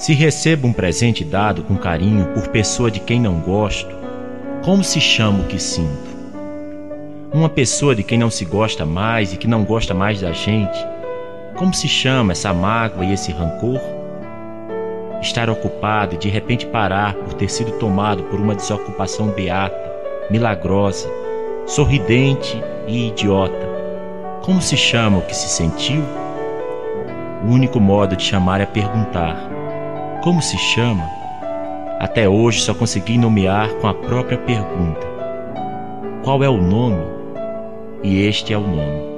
Se 0.02 0.14
recebo 0.14 0.66
um 0.66 0.72
presente 0.72 1.22
dado 1.22 1.62
com 1.62 1.76
carinho 1.76 2.26
por 2.34 2.48
pessoa 2.48 2.90
de 2.90 2.98
quem 2.98 3.20
não 3.20 3.38
gosto, 3.38 3.94
como 4.64 4.82
se 4.82 5.00
chama 5.00 5.44
o 5.44 5.46
que 5.46 5.62
sinto? 5.62 6.10
Uma 7.32 7.48
pessoa 7.48 7.94
de 7.94 8.02
quem 8.02 8.18
não 8.18 8.28
se 8.28 8.44
gosta 8.44 8.84
mais 8.84 9.32
e 9.32 9.36
que 9.36 9.46
não 9.46 9.62
gosta 9.62 9.94
mais 9.94 10.20
da 10.20 10.32
gente, 10.32 10.76
como 11.54 11.72
se 11.72 11.86
chama 11.86 12.32
essa 12.32 12.52
mágoa 12.52 13.04
e 13.04 13.12
esse 13.12 13.30
rancor? 13.30 13.78
Estar 15.20 15.48
ocupado 15.48 16.16
e 16.16 16.18
de 16.18 16.28
repente 16.28 16.66
parar 16.66 17.14
por 17.14 17.34
ter 17.34 17.48
sido 17.48 17.70
tomado 17.78 18.24
por 18.24 18.40
uma 18.40 18.56
desocupação 18.56 19.28
beata, 19.28 19.92
milagrosa, 20.28 21.08
sorridente 21.64 22.60
e 22.88 23.06
idiota. 23.06 23.68
Como 24.42 24.60
se 24.60 24.76
chama 24.76 25.18
o 25.18 25.22
que 25.22 25.36
se 25.36 25.48
sentiu? 25.48 26.02
O 27.44 27.52
único 27.52 27.78
modo 27.78 28.16
de 28.16 28.24
chamar 28.24 28.60
é 28.60 28.66
perguntar. 28.66 29.51
Como 30.22 30.40
se 30.40 30.56
chama? 30.56 31.11
Até 31.98 32.28
hoje 32.28 32.61
só 32.61 32.72
consegui 32.72 33.18
nomear 33.18 33.68
com 33.80 33.88
a 33.88 33.94
própria 33.94 34.38
pergunta: 34.38 35.04
Qual 36.22 36.44
é 36.44 36.48
o 36.48 36.62
nome? 36.62 37.02
E 38.04 38.22
este 38.22 38.52
é 38.52 38.56
o 38.56 38.61
nome. 38.61 39.12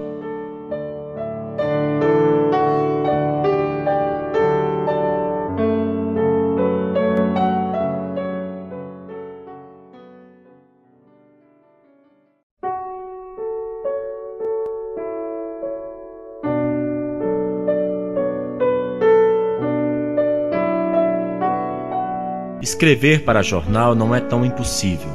Escrever 22.75 23.23
para 23.23 23.41
jornal 23.41 23.95
não 23.95 24.13
é 24.13 24.19
tão 24.19 24.45
impossível. 24.45 25.09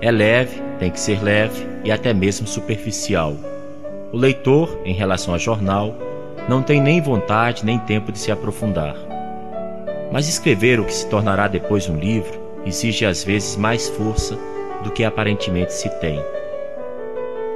É 0.00 0.12
leve, 0.12 0.62
tem 0.78 0.92
que 0.92 1.00
ser 1.00 1.20
leve 1.20 1.66
e 1.82 1.90
até 1.90 2.14
mesmo 2.14 2.46
superficial. 2.46 3.34
O 4.12 4.16
leitor, 4.16 4.78
em 4.84 4.94
relação 4.94 5.34
a 5.34 5.38
jornal, 5.38 5.92
não 6.48 6.62
tem 6.62 6.80
nem 6.80 7.00
vontade 7.00 7.66
nem 7.66 7.80
tempo 7.80 8.12
de 8.12 8.18
se 8.20 8.30
aprofundar. 8.30 8.94
Mas 10.12 10.28
escrever 10.28 10.78
o 10.78 10.84
que 10.84 10.94
se 10.94 11.08
tornará 11.08 11.48
depois 11.48 11.88
um 11.88 11.96
livro 11.96 12.40
exige 12.64 13.04
às 13.04 13.24
vezes 13.24 13.56
mais 13.56 13.88
força 13.88 14.38
do 14.84 14.92
que 14.92 15.02
aparentemente 15.02 15.72
se 15.72 15.88
tem. 15.98 16.22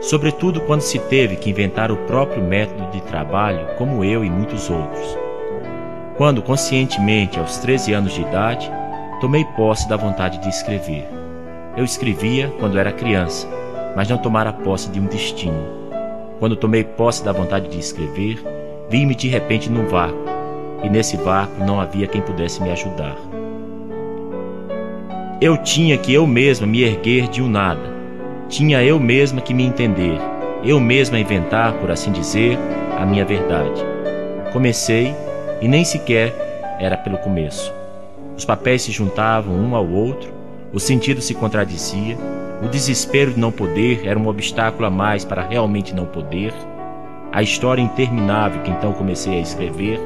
Sobretudo 0.01 0.63
quando 0.63 0.81
se 0.81 0.99
teve 0.99 1.37
que 1.37 1.51
inventar 1.51 1.93
o 1.93 1.97
próprio 2.09 2.43
método 2.43 2.91
de 2.91 3.01
trabalho, 3.03 3.69
como 3.79 4.03
eu 4.03 4.25
e 4.25 4.29
muitos 4.31 4.69
outros. 4.69 5.17
Quando, 6.17 6.43
conscientemente, 6.43 7.39
aos 7.39 7.59
13 7.59 7.93
anos 7.93 8.13
de 8.13 8.23
idade, 8.23 8.69
tomei 9.21 9.45
posse 9.45 9.89
da 9.89 9.97
vontade 9.97 10.39
de 10.39 10.49
escrever. 10.49 11.07
Eu 11.77 11.85
escrevia 11.85 12.53
quando 12.59 12.79
era 12.79 12.93
criança, 12.93 13.49
mas 13.97 14.09
não 14.09 14.19
tomara 14.19 14.53
posse 14.53 14.91
de 14.91 15.01
um 15.01 15.07
destino. 15.07 15.79
Quando 16.39 16.57
tomei 16.57 16.85
posse 16.85 17.25
da 17.25 17.33
vontade 17.33 17.69
de 17.69 17.79
escrever, 17.79 18.41
vi-me 18.89 19.15
de 19.15 19.29
repente 19.29 19.69
num 19.69 19.87
vácuo, 19.87 20.25
e 20.85 20.89
nesse 20.89 21.17
vácuo 21.17 21.65
não 21.65 21.81
havia 21.81 22.07
quem 22.07 22.23
pudesse 22.23 22.63
me 22.63 22.71
ajudar. 22.71 23.17
Eu 25.41 25.57
tinha 25.59 25.99
que 25.99 26.15
eu 26.15 26.27
mesma 26.27 26.67
me 26.67 26.83
erguer 26.83 27.29
de 27.29 27.43
um 27.43 27.49
nada. 27.49 27.97
Tinha 28.49 28.83
eu 28.83 28.99
mesma 28.99 29.41
que 29.41 29.53
me 29.53 29.65
entender, 29.65 30.19
eu 30.65 30.81
mesma 30.81 31.19
inventar, 31.19 31.73
por 31.75 31.91
assim 31.91 32.13
dizer, 32.13 32.59
a 32.97 33.05
minha 33.05 33.25
verdade. 33.25 33.85
Comecei 34.53 35.15
e 35.61 35.69
nem 35.69 35.85
sequer 35.85 36.33
era 36.81 36.97
pelo 36.97 37.19
começo. 37.19 37.78
Os 38.39 38.45
papéis 38.45 38.83
se 38.83 38.93
juntavam 38.93 39.53
um 39.53 39.75
ao 39.75 39.85
outro, 39.85 40.33
o 40.73 40.79
sentido 40.79 41.21
se 41.21 41.35
contradizia, 41.35 42.17
o 42.63 42.69
desespero 42.69 43.33
de 43.33 43.41
não 43.41 43.51
poder 43.51 44.07
era 44.07 44.17
um 44.17 44.29
obstáculo 44.29 44.87
a 44.87 44.91
mais 44.91 45.25
para 45.25 45.43
realmente 45.43 45.93
não 45.93 46.07
poder. 46.07 46.55
A 47.33 47.43
história 47.43 47.83
interminável 47.83 48.63
que 48.63 48.71
então 48.71 48.93
comecei 48.93 49.37
a 49.37 49.41
escrever, 49.41 50.01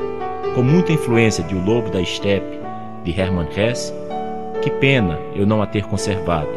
com 0.55 0.63
muita 0.63 0.93
influência 0.93 1.45
de 1.45 1.55
O 1.55 1.63
Lobo 1.63 1.91
da 1.91 2.01
Estepe, 2.01 2.59
de 3.05 3.21
Hermann 3.21 3.49
Hesse, 3.55 3.93
que 4.63 4.71
pena 4.71 5.19
eu 5.37 5.47
não 5.47 5.61
a 5.61 5.67
ter 5.67 5.85
conservado. 5.85 6.49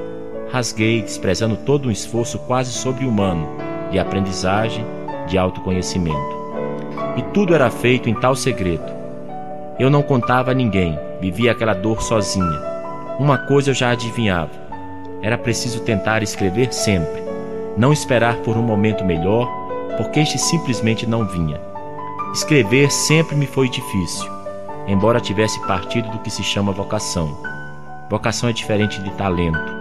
Rasguei, 0.49 1.01
desprezando 1.01 1.57
todo 1.57 1.89
um 1.89 1.91
esforço 1.91 2.39
quase 2.39 2.71
sobre-humano 2.71 3.49
de 3.91 3.99
aprendizagem, 3.99 4.85
de 5.27 5.37
autoconhecimento. 5.37 6.45
E 7.17 7.21
tudo 7.33 7.53
era 7.53 7.69
feito 7.69 8.09
em 8.09 8.13
tal 8.13 8.33
segredo. 8.33 8.95
Eu 9.77 9.89
não 9.89 10.01
contava 10.01 10.51
a 10.51 10.53
ninguém, 10.53 10.97
Vivia 11.25 11.53
aquela 11.53 11.73
dor 11.73 12.03
sozinha. 12.03 12.61
Uma 13.17 13.35
coisa 13.35 13.71
eu 13.71 13.73
já 13.73 13.89
adivinhava: 13.89 14.51
era 15.23 15.35
preciso 15.35 15.79
tentar 15.79 16.21
escrever 16.21 16.71
sempre, 16.71 17.23
não 17.75 17.91
esperar 17.91 18.35
por 18.43 18.55
um 18.55 18.61
momento 18.61 19.03
melhor, 19.03 19.49
porque 19.97 20.19
este 20.19 20.37
simplesmente 20.37 21.07
não 21.07 21.25
vinha. 21.25 21.59
Escrever 22.31 22.91
sempre 22.91 23.35
me 23.35 23.47
foi 23.47 23.67
difícil, 23.67 24.31
embora 24.87 25.19
tivesse 25.19 25.59
partido 25.65 26.07
do 26.11 26.19
que 26.19 26.29
se 26.29 26.43
chama 26.43 26.71
vocação. 26.71 27.35
Vocação 28.07 28.47
é 28.47 28.53
diferente 28.53 29.01
de 29.01 29.09
talento. 29.13 29.73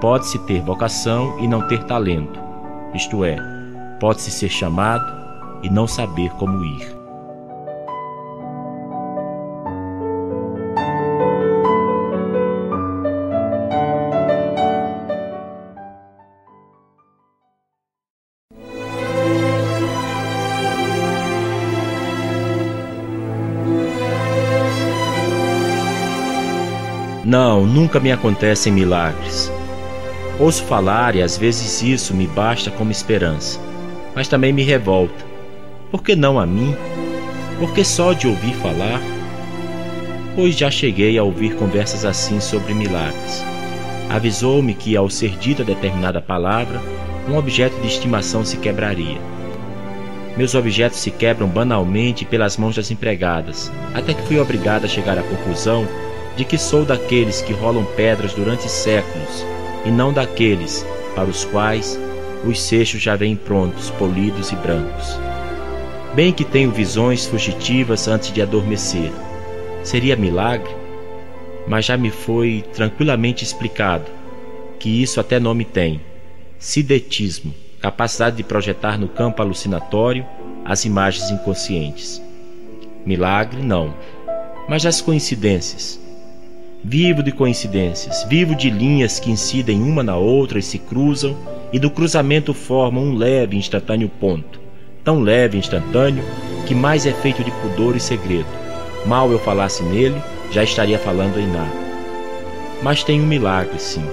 Pode-se 0.00 0.40
ter 0.40 0.60
vocação 0.60 1.38
e 1.38 1.46
não 1.46 1.68
ter 1.68 1.84
talento, 1.84 2.40
isto 2.92 3.24
é, 3.24 3.36
pode-se 4.00 4.32
ser 4.32 4.48
chamado 4.48 5.06
e 5.62 5.70
não 5.70 5.86
saber 5.86 6.30
como 6.30 6.64
ir. 6.64 7.03
Não, 27.34 27.66
nunca 27.66 27.98
me 27.98 28.12
acontecem 28.12 28.72
milagres. 28.72 29.50
Ouço 30.38 30.62
falar 30.62 31.16
e 31.16 31.20
às 31.20 31.36
vezes 31.36 31.82
isso 31.82 32.14
me 32.14 32.28
basta 32.28 32.70
como 32.70 32.92
esperança, 32.92 33.58
mas 34.14 34.28
também 34.28 34.52
me 34.52 34.62
revolta. 34.62 35.26
Por 35.90 36.00
que 36.00 36.14
não 36.14 36.38
a 36.38 36.46
mim? 36.46 36.76
Por 37.58 37.72
que 37.74 37.82
só 37.82 38.12
de 38.12 38.28
ouvir 38.28 38.54
falar? 38.54 39.00
Pois 40.36 40.56
já 40.56 40.70
cheguei 40.70 41.18
a 41.18 41.24
ouvir 41.24 41.56
conversas 41.56 42.04
assim 42.04 42.38
sobre 42.38 42.72
milagres. 42.72 43.44
Avisou-me 44.08 44.72
que, 44.72 44.96
ao 44.96 45.10
ser 45.10 45.36
dita 45.36 45.64
determinada 45.64 46.22
palavra, 46.22 46.80
um 47.28 47.36
objeto 47.36 47.76
de 47.80 47.88
estimação 47.88 48.44
se 48.44 48.58
quebraria. 48.58 49.18
Meus 50.36 50.54
objetos 50.54 51.00
se 51.00 51.10
quebram 51.10 51.48
banalmente 51.48 52.24
pelas 52.24 52.56
mãos 52.56 52.76
das 52.76 52.92
empregadas, 52.92 53.72
até 53.92 54.14
que 54.14 54.22
fui 54.22 54.38
obrigado 54.38 54.84
a 54.84 54.88
chegar 54.88 55.18
à 55.18 55.22
conclusão 55.24 55.84
de 56.36 56.44
que 56.44 56.58
sou 56.58 56.84
daqueles 56.84 57.40
que 57.40 57.52
rolam 57.52 57.84
pedras 57.96 58.32
durante 58.34 58.68
séculos 58.68 59.44
e 59.84 59.90
não 59.90 60.12
daqueles 60.12 60.84
para 61.14 61.28
os 61.28 61.44
quais 61.44 61.98
os 62.44 62.60
seixos 62.60 63.00
já 63.00 63.16
vêm 63.16 63.36
prontos, 63.36 63.90
polidos 63.90 64.50
e 64.52 64.56
brancos. 64.56 65.18
Bem 66.14 66.32
que 66.32 66.44
tenho 66.44 66.70
visões 66.70 67.26
fugitivas 67.26 68.06
antes 68.08 68.32
de 68.32 68.42
adormecer. 68.42 69.12
Seria 69.82 70.16
milagre? 70.16 70.70
Mas 71.66 71.86
já 71.86 71.96
me 71.96 72.10
foi 72.10 72.64
tranquilamente 72.74 73.42
explicado 73.42 74.04
que 74.78 75.02
isso 75.02 75.18
até 75.18 75.40
nome 75.40 75.64
tem: 75.64 76.00
sidetismo 76.58 77.54
capacidade 77.84 78.36
de 78.36 78.42
projetar 78.42 78.98
no 78.98 79.06
campo 79.06 79.42
alucinatório 79.42 80.24
as 80.64 80.86
imagens 80.86 81.30
inconscientes. 81.30 82.22
Milagre, 83.04 83.60
não. 83.62 83.94
Mas 84.66 84.86
as 84.86 85.02
coincidências. 85.02 86.00
Vivo 86.86 87.22
de 87.22 87.32
coincidências, 87.32 88.26
vivo 88.28 88.54
de 88.54 88.68
linhas 88.68 89.18
que 89.18 89.30
incidem 89.30 89.82
uma 89.82 90.02
na 90.02 90.18
outra 90.18 90.58
e 90.58 90.62
se 90.62 90.78
cruzam, 90.78 91.34
e 91.72 91.78
do 91.78 91.90
cruzamento 91.90 92.52
formam 92.52 93.04
um 93.04 93.14
leve 93.14 93.56
e 93.56 93.58
instantâneo 93.58 94.06
ponto. 94.06 94.60
Tão 95.02 95.22
leve 95.22 95.56
e 95.56 95.60
instantâneo 95.60 96.22
que 96.66 96.74
mais 96.74 97.06
é 97.06 97.12
feito 97.12 97.42
de 97.42 97.50
pudor 97.50 97.96
e 97.96 98.00
segredo. 98.00 98.46
Mal 99.06 99.32
eu 99.32 99.38
falasse 99.38 99.82
nele, 99.82 100.20
já 100.52 100.62
estaria 100.62 100.98
falando 100.98 101.40
em 101.40 101.46
nada. 101.46 101.72
Mas 102.82 103.02
tem 103.02 103.18
um 103.18 103.26
milagre, 103.26 103.78
sim. 103.78 104.04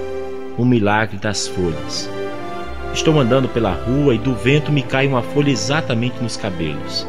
O 0.58 0.64
milagre 0.64 1.18
das 1.18 1.50
folhas. 1.50 2.10
Estou 2.94 3.20
andando 3.20 3.50
pela 3.50 3.74
rua 3.74 4.16
e 4.16 4.18
do 4.18 4.34
vento 4.34 4.72
me 4.72 4.82
cai 4.82 5.08
uma 5.08 5.22
folha 5.22 5.52
exatamente 5.52 6.24
nos 6.24 6.38
cabelos. 6.38 7.06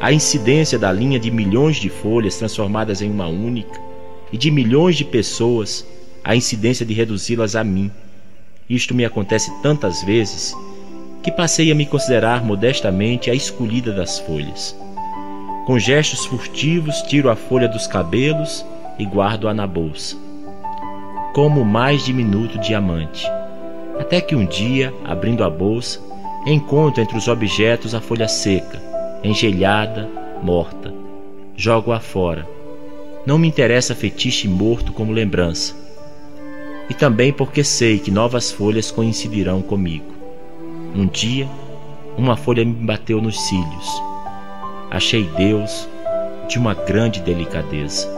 A 0.00 0.10
incidência 0.10 0.78
da 0.78 0.90
linha 0.90 1.20
de 1.20 1.30
milhões 1.30 1.76
de 1.76 1.90
folhas 1.90 2.38
transformadas 2.38 3.02
em 3.02 3.10
uma 3.10 3.26
única 3.26 3.85
e 4.32 4.36
de 4.36 4.50
milhões 4.50 4.96
de 4.96 5.04
pessoas, 5.04 5.86
a 6.24 6.34
incidência 6.34 6.84
de 6.84 6.92
reduzi-las 6.92 7.54
a 7.54 7.62
mim. 7.62 7.90
Isto 8.68 8.94
me 8.94 9.04
acontece 9.04 9.50
tantas 9.62 10.02
vezes 10.02 10.54
que 11.22 11.30
passei 11.30 11.70
a 11.70 11.74
me 11.74 11.86
considerar 11.86 12.44
modestamente 12.44 13.30
a 13.30 13.34
escolhida 13.34 13.92
das 13.92 14.18
folhas. 14.18 14.76
Com 15.66 15.78
gestos 15.78 16.24
furtivos, 16.26 17.02
tiro 17.02 17.30
a 17.30 17.36
folha 17.36 17.68
dos 17.68 17.86
cabelos 17.86 18.64
e 18.98 19.04
guardo-a 19.04 19.52
na 19.52 19.66
bolsa. 19.66 20.16
Como 21.32 21.60
o 21.60 21.64
mais 21.64 22.04
diminuto 22.04 22.58
diamante. 22.58 23.26
Até 23.98 24.20
que 24.20 24.36
um 24.36 24.46
dia, 24.46 24.92
abrindo 25.04 25.42
a 25.42 25.50
bolsa, 25.50 26.00
encontro 26.46 27.02
entre 27.02 27.16
os 27.16 27.28
objetos 27.28 27.94
a 27.94 28.00
folha 28.00 28.28
seca, 28.28 28.80
engelhada, 29.24 30.08
morta. 30.42 30.92
Jogo-a 31.56 31.98
fora 31.98 32.55
não 33.26 33.38
me 33.38 33.48
interessa 33.48 33.94
fetiche 33.94 34.46
morto 34.46 34.92
como 34.92 35.12
lembrança. 35.12 35.74
E 36.88 36.94
também 36.94 37.32
porque 37.32 37.64
sei 37.64 37.98
que 37.98 38.10
novas 38.10 38.52
folhas 38.52 38.92
coincidirão 38.92 39.60
comigo. 39.60 40.14
Um 40.94 41.06
dia, 41.06 41.48
uma 42.16 42.36
folha 42.36 42.64
me 42.64 42.72
bateu 42.72 43.20
nos 43.20 43.40
cílios. 43.48 44.02
Achei 44.90 45.24
Deus 45.36 45.88
de 46.48 46.58
uma 46.58 46.72
grande 46.72 47.20
delicadeza. 47.20 48.15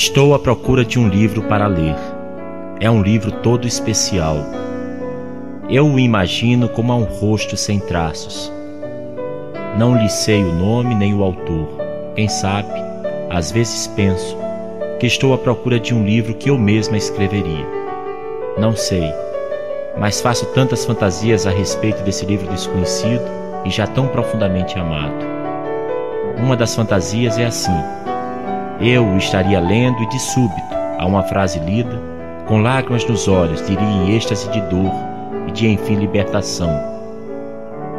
Estou 0.00 0.32
à 0.32 0.38
procura 0.38 0.84
de 0.84 0.96
um 0.96 1.08
livro 1.08 1.42
para 1.42 1.66
ler. 1.66 1.96
É 2.78 2.88
um 2.88 3.02
livro 3.02 3.32
todo 3.32 3.66
especial. 3.66 4.36
Eu 5.68 5.88
o 5.88 5.98
imagino 5.98 6.68
como 6.68 6.92
a 6.92 6.94
um 6.94 7.02
rosto 7.02 7.56
sem 7.56 7.80
traços. 7.80 8.48
Não 9.76 10.00
lhe 10.00 10.08
sei 10.08 10.44
o 10.44 10.54
nome 10.54 10.94
nem 10.94 11.12
o 11.14 11.24
autor. 11.24 11.66
Quem 12.14 12.28
sabe, 12.28 12.70
às 13.28 13.50
vezes 13.50 13.88
penso 13.88 14.36
que 15.00 15.06
estou 15.08 15.34
à 15.34 15.38
procura 15.38 15.80
de 15.80 15.92
um 15.92 16.04
livro 16.04 16.32
que 16.34 16.48
eu 16.48 16.56
mesma 16.56 16.96
escreveria. 16.96 17.66
Não 18.56 18.76
sei, 18.76 19.12
mas 19.98 20.20
faço 20.20 20.46
tantas 20.54 20.84
fantasias 20.84 21.44
a 21.44 21.50
respeito 21.50 22.04
desse 22.04 22.24
livro 22.24 22.46
desconhecido 22.46 23.24
e 23.64 23.70
já 23.70 23.84
tão 23.84 24.06
profundamente 24.06 24.78
amado. 24.78 25.26
Uma 26.36 26.54
das 26.54 26.72
fantasias 26.72 27.36
é 27.36 27.46
assim 27.46 27.74
eu 28.80 29.16
estaria 29.16 29.60
lendo 29.60 30.02
e 30.02 30.08
de 30.08 30.18
súbito, 30.20 30.74
a 30.98 31.06
uma 31.06 31.22
frase 31.22 31.58
lida, 31.58 32.00
com 32.46 32.62
lágrimas 32.62 33.04
nos 33.04 33.28
olhos, 33.28 33.66
diria 33.66 33.84
em 33.84 34.14
êxtase 34.16 34.48
de 34.50 34.60
dor 34.62 34.92
e 35.46 35.52
de 35.52 35.68
enfim 35.68 35.96
libertação. 35.96 36.70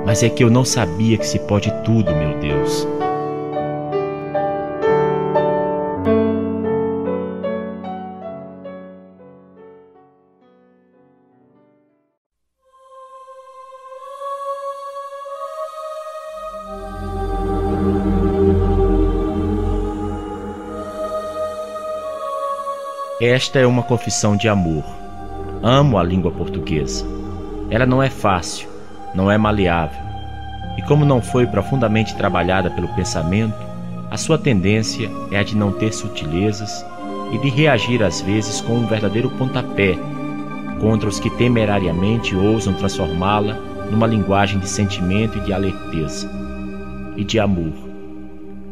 Mas 0.06 0.24
é 0.24 0.30
que 0.30 0.44
eu 0.44 0.50
não 0.50 0.64
sabia 0.64 1.18
que 1.18 1.28
se 1.28 1.40
pode 1.40 1.72
tudo, 1.84 2.16
meu 2.16 2.38
Deus. 2.40 2.88
Esta 23.30 23.60
é 23.60 23.68
uma 23.68 23.84
confissão 23.84 24.36
de 24.36 24.50
amor. 24.50 24.84
Amo 25.62 26.00
a 26.00 26.04
língua 26.04 26.32
portuguesa. 26.32 27.06
Ela 27.70 27.86
não 27.86 28.02
é 28.02 28.10
fácil, 28.10 28.68
não 29.14 29.30
é 29.30 29.38
maleável. 29.38 30.02
E 30.76 30.82
como 30.82 31.06
não 31.06 31.22
foi 31.22 31.46
profundamente 31.46 32.16
trabalhada 32.16 32.72
pelo 32.72 32.88
pensamento, 32.96 33.56
a 34.10 34.18
sua 34.18 34.40
tendência 34.40 35.12
é 35.32 35.38
a 35.38 35.44
de 35.44 35.56
não 35.56 35.72
ter 35.72 35.94
sutilezas 35.94 36.84
e 37.32 37.38
de 37.38 37.50
reagir 37.50 38.02
às 38.02 38.20
vezes 38.20 38.62
com 38.62 38.74
um 38.74 38.88
verdadeiro 38.88 39.30
pontapé 39.30 39.96
contra 40.82 41.08
os 41.08 41.20
que 41.20 41.30
temerariamente 41.30 42.36
ousam 42.36 42.74
transformá-la 42.74 43.54
numa 43.92 44.08
linguagem 44.08 44.58
de 44.58 44.68
sentimento 44.68 45.38
e 45.38 45.42
de 45.42 45.54
alerteza 45.54 46.28
e 47.16 47.24
de 47.24 47.40
amor. 47.40 47.74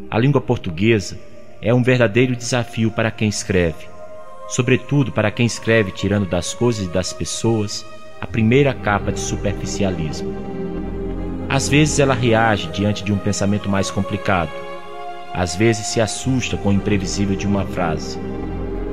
A 0.09 0.17
língua 0.17 0.41
portuguesa 0.41 1.15
é 1.61 1.71
um 1.71 1.83
verdadeiro 1.83 2.35
desafio 2.35 2.89
para 2.89 3.11
quem 3.11 3.29
escreve 3.29 3.96
sobretudo 4.47 5.11
para 5.11 5.31
quem 5.31 5.45
escreve 5.45 5.91
tirando 5.91 6.25
das 6.25 6.53
coisas 6.53 6.85
e 6.85 6.89
das 6.89 7.11
pessoas 7.11 7.85
a 8.19 8.25
primeira 8.25 8.73
capa 8.73 9.11
de 9.11 9.19
superficialismo. 9.19 10.33
Às 11.49 11.69
vezes 11.69 11.99
ela 11.99 12.13
reage 12.13 12.67
diante 12.71 13.03
de 13.03 13.13
um 13.13 13.17
pensamento 13.17 13.69
mais 13.69 13.91
complicado, 13.91 14.51
às 15.33 15.55
vezes 15.55 15.87
se 15.87 16.01
assusta 16.01 16.57
com 16.57 16.69
o 16.69 16.73
imprevisível 16.73 17.35
de 17.35 17.45
uma 17.45 17.65
frase. 17.65 18.19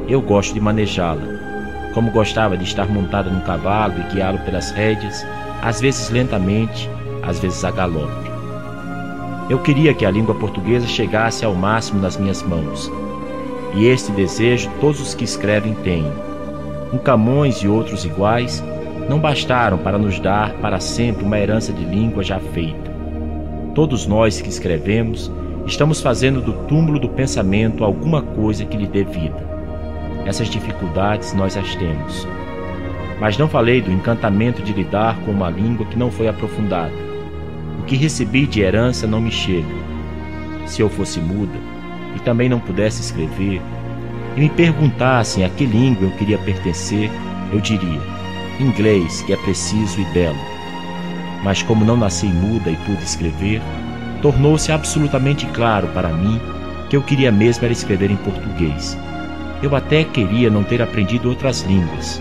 Eu 0.06 0.20
gosto 0.20 0.52
de 0.52 0.60
manejá-la, 0.60 1.22
como 1.94 2.10
gostava 2.10 2.56
de 2.56 2.64
estar 2.64 2.86
montada 2.86 3.30
num 3.30 3.40
cavalo 3.40 3.94
e 3.98 4.12
guiá-lo 4.12 4.38
pelas 4.40 4.70
rédeas, 4.72 5.24
às 5.62 5.80
vezes 5.80 6.10
lentamente, 6.10 6.90
às 7.22 7.38
vezes 7.38 7.64
a 7.64 7.70
galope. 7.70 8.30
Eu 9.48 9.58
queria 9.60 9.94
que 9.94 10.04
a 10.04 10.10
língua 10.10 10.34
portuguesa 10.34 10.86
chegasse 10.86 11.44
ao 11.44 11.54
máximo 11.54 12.00
nas 12.00 12.16
minhas 12.16 12.42
mãos, 12.42 12.90
e 13.74 13.86
este 13.86 14.12
desejo 14.12 14.70
todos 14.80 15.00
os 15.00 15.14
que 15.14 15.24
escrevem 15.24 15.74
têm. 15.74 16.06
Um 16.92 16.98
Camões 16.98 17.56
e 17.56 17.68
outros 17.68 18.04
iguais 18.04 18.62
não 19.08 19.18
bastaram 19.18 19.78
para 19.78 19.98
nos 19.98 20.20
dar 20.20 20.52
para 20.54 20.78
sempre 20.78 21.24
uma 21.24 21.38
herança 21.38 21.72
de 21.72 21.84
língua 21.84 22.22
já 22.22 22.38
feita. 22.38 22.94
Todos 23.74 24.06
nós 24.06 24.40
que 24.40 24.48
escrevemos 24.48 25.30
estamos 25.66 26.00
fazendo 26.00 26.40
do 26.40 26.52
túmulo 26.68 26.98
do 27.00 27.08
pensamento 27.08 27.84
alguma 27.84 28.22
coisa 28.22 28.64
que 28.64 28.76
lhe 28.76 28.86
dê 28.86 29.02
vida. 29.02 29.44
Essas 30.24 30.48
dificuldades 30.48 31.34
nós 31.34 31.56
as 31.56 31.74
temos. 31.74 32.26
Mas 33.20 33.36
não 33.36 33.48
falei 33.48 33.80
do 33.80 33.90
encantamento 33.90 34.62
de 34.62 34.72
lidar 34.72 35.18
com 35.20 35.32
uma 35.32 35.50
língua 35.50 35.86
que 35.86 35.98
não 35.98 36.10
foi 36.10 36.28
aprofundada. 36.28 36.94
O 37.80 37.82
que 37.84 37.96
recebi 37.96 38.46
de 38.46 38.60
herança 38.60 39.06
não 39.06 39.20
me 39.20 39.30
chega. 39.30 39.84
Se 40.66 40.80
eu 40.80 40.88
fosse 40.88 41.20
muda 41.20 41.73
e 42.14 42.20
também 42.20 42.48
não 42.48 42.60
pudesse 42.60 43.00
escrever, 43.00 43.60
e 44.36 44.40
me 44.40 44.48
perguntassem 44.48 45.44
a 45.44 45.48
que 45.48 45.64
língua 45.64 46.08
eu 46.08 46.10
queria 46.12 46.38
pertencer, 46.38 47.10
eu 47.52 47.60
diria: 47.60 48.00
inglês, 48.58 49.22
que 49.22 49.32
é 49.32 49.36
preciso 49.36 50.00
e 50.00 50.04
belo. 50.06 50.38
Mas 51.42 51.62
como 51.62 51.84
não 51.84 51.96
nasci 51.96 52.26
muda 52.26 52.70
e 52.70 52.76
pude 52.76 53.04
escrever, 53.04 53.60
tornou-se 54.22 54.72
absolutamente 54.72 55.46
claro 55.46 55.86
para 55.88 56.08
mim 56.08 56.40
que 56.88 56.96
eu 56.96 57.02
queria 57.02 57.30
mesmo 57.30 57.64
era 57.64 57.72
escrever 57.72 58.10
em 58.10 58.16
português. 58.16 58.96
Eu 59.62 59.74
até 59.76 60.04
queria 60.04 60.50
não 60.50 60.64
ter 60.64 60.82
aprendido 60.82 61.28
outras 61.28 61.62
línguas, 61.62 62.20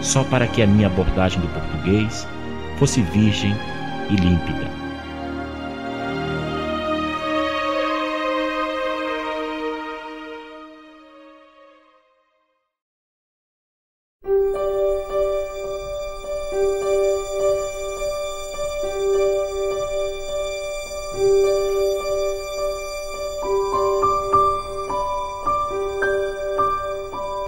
só 0.00 0.24
para 0.24 0.46
que 0.46 0.62
a 0.62 0.66
minha 0.66 0.86
abordagem 0.86 1.40
do 1.40 1.48
português 1.48 2.26
fosse 2.78 3.02
virgem 3.02 3.54
e 4.10 4.16
límpida. 4.16 4.81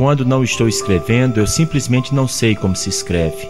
Quando 0.04 0.22
não 0.22 0.44
estou 0.44 0.68
escrevendo, 0.68 1.40
eu 1.40 1.46
simplesmente 1.46 2.14
não 2.14 2.28
sei 2.28 2.54
como 2.54 2.76
se 2.76 2.90
escreve. 2.90 3.48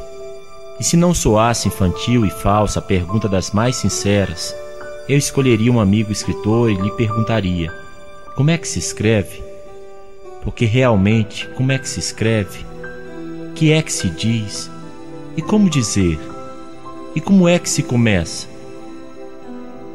E 0.79 0.85
se 0.85 0.97
não 0.97 1.13
soasse 1.13 1.67
infantil 1.67 2.25
e 2.25 2.31
falsa 2.31 2.79
a 2.79 2.83
pergunta 2.83 3.29
das 3.29 3.51
mais 3.51 3.75
sinceras, 3.75 4.55
eu 5.09 5.19
escolheria 5.19 5.73
um 5.73 5.81
amigo 5.81 6.13
escritor 6.13 6.71
e 6.71 6.77
lhe 6.77 6.93
perguntaria: 6.93 7.73
como 8.37 8.51
é 8.51 8.57
que 8.57 8.69
se 8.69 8.79
escreve? 8.79 9.43
Porque 10.45 10.65
realmente, 10.65 11.49
como 11.57 11.73
é 11.73 11.79
que 11.79 11.89
se 11.89 11.99
escreve? 11.99 12.65
Que 13.57 13.73
é 13.73 13.83
que 13.83 13.93
se 13.93 14.09
diz? 14.09 14.71
E 15.37 15.43
como 15.43 15.69
dizer? 15.69 16.21
E 17.17 17.21
como 17.21 17.49
é 17.49 17.59
que 17.59 17.69
se 17.69 17.83
começa? 17.83 18.47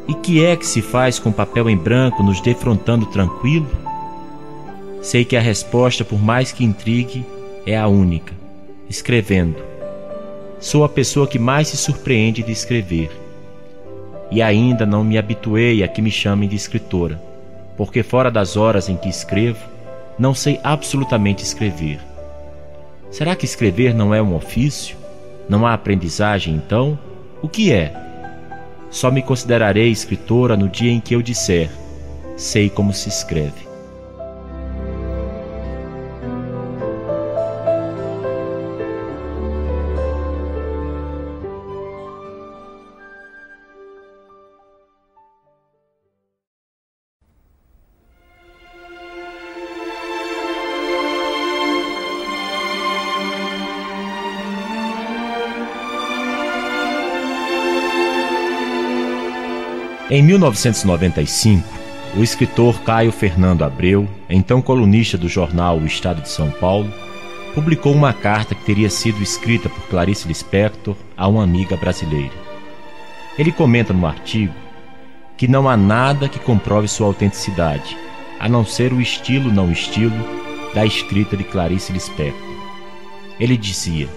E 0.09 0.13
que 0.13 0.43
é 0.43 0.57
que 0.57 0.67
se 0.67 0.81
faz 0.81 1.19
com 1.19 1.31
papel 1.31 1.69
em 1.69 1.77
branco 1.77 2.21
nos 2.21 2.41
defrontando 2.41 3.05
tranquilo? 3.05 3.88
Sei 5.01 5.23
que 5.23 5.37
a 5.37 5.41
resposta, 5.41 6.03
por 6.03 6.21
mais 6.21 6.51
que 6.51 6.63
intrigue, 6.63 7.25
é 7.65 7.77
a 7.77 7.87
única: 7.87 8.33
escrevendo. 8.89 9.57
Sou 10.59 10.83
a 10.83 10.89
pessoa 10.89 11.25
que 11.25 11.39
mais 11.39 11.69
se 11.69 11.77
surpreende 11.77 12.43
de 12.43 12.51
escrever. 12.51 13.09
E 14.29 14.41
ainda 14.41 14.85
não 14.85 15.03
me 15.03 15.17
habituei 15.17 15.81
a 15.83 15.87
que 15.87 16.01
me 16.01 16.11
chamem 16.11 16.49
de 16.49 16.55
escritora, 16.55 17.19
porque 17.77 18.03
fora 18.03 18.29
das 18.29 18.57
horas 18.57 18.89
em 18.89 18.97
que 18.97 19.07
escrevo, 19.07 19.59
não 20.19 20.35
sei 20.35 20.59
absolutamente 20.63 21.43
escrever. 21.43 21.99
Será 23.09 23.35
que 23.35 23.45
escrever 23.45 23.95
não 23.95 24.13
é 24.13 24.21
um 24.21 24.35
ofício? 24.35 24.97
Não 25.47 25.65
há 25.65 25.73
aprendizagem 25.73 26.53
então? 26.55 26.99
O 27.41 27.47
que 27.47 27.71
é? 27.71 27.93
Só 28.91 29.09
me 29.09 29.21
considerarei 29.21 29.89
escritora 29.89 30.57
no 30.57 30.67
dia 30.67 30.91
em 30.91 30.99
que 30.99 31.15
eu 31.15 31.21
disser: 31.21 31.69
sei 32.35 32.69
como 32.69 32.93
se 32.93 33.07
escreve. 33.07 33.68
Em 60.11 60.23
1995, 60.23 61.63
o 62.17 62.23
escritor 62.23 62.81
Caio 62.81 63.11
Fernando 63.11 63.63
Abreu, 63.63 64.09
então 64.27 64.59
colunista 64.59 65.19
do 65.19 65.29
jornal 65.29 65.77
O 65.77 65.85
Estado 65.85 66.23
de 66.23 66.29
São 66.29 66.49
Paulo, 66.49 66.91
publicou 67.53 67.93
uma 67.93 68.11
carta 68.11 68.55
que 68.55 68.65
teria 68.65 68.89
sido 68.89 69.21
escrita 69.21 69.69
por 69.69 69.83
Clarice 69.83 70.27
Lispector 70.27 70.95
a 71.15 71.27
uma 71.27 71.43
amiga 71.43 71.77
brasileira. 71.77 72.33
Ele 73.37 73.51
comenta 73.51 73.93
no 73.93 74.07
artigo 74.07 74.55
que 75.37 75.47
não 75.47 75.69
há 75.69 75.77
nada 75.77 76.27
que 76.27 76.39
comprove 76.39 76.87
sua 76.87 77.05
autenticidade, 77.05 77.95
a 78.39 78.49
não 78.49 78.65
ser 78.65 78.91
o 78.91 78.99
estilo 78.99 79.51
não 79.51 79.71
estilo 79.71 80.25
da 80.73 80.87
escrita 80.87 81.37
de 81.37 81.43
Clarice 81.43 81.93
Lispector. 81.93 82.49
Ele 83.39 83.55
dizia: 83.55 84.09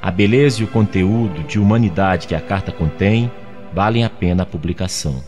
A 0.00 0.10
beleza 0.10 0.62
e 0.62 0.64
o 0.64 0.68
conteúdo 0.68 1.42
de 1.42 1.58
humanidade 1.58 2.26
que 2.26 2.34
a 2.34 2.40
carta 2.40 2.72
contém 2.72 3.30
valem 3.72 4.04
a 4.04 4.10
pena 4.10 4.42
a 4.42 4.46
publicação. 4.46 5.22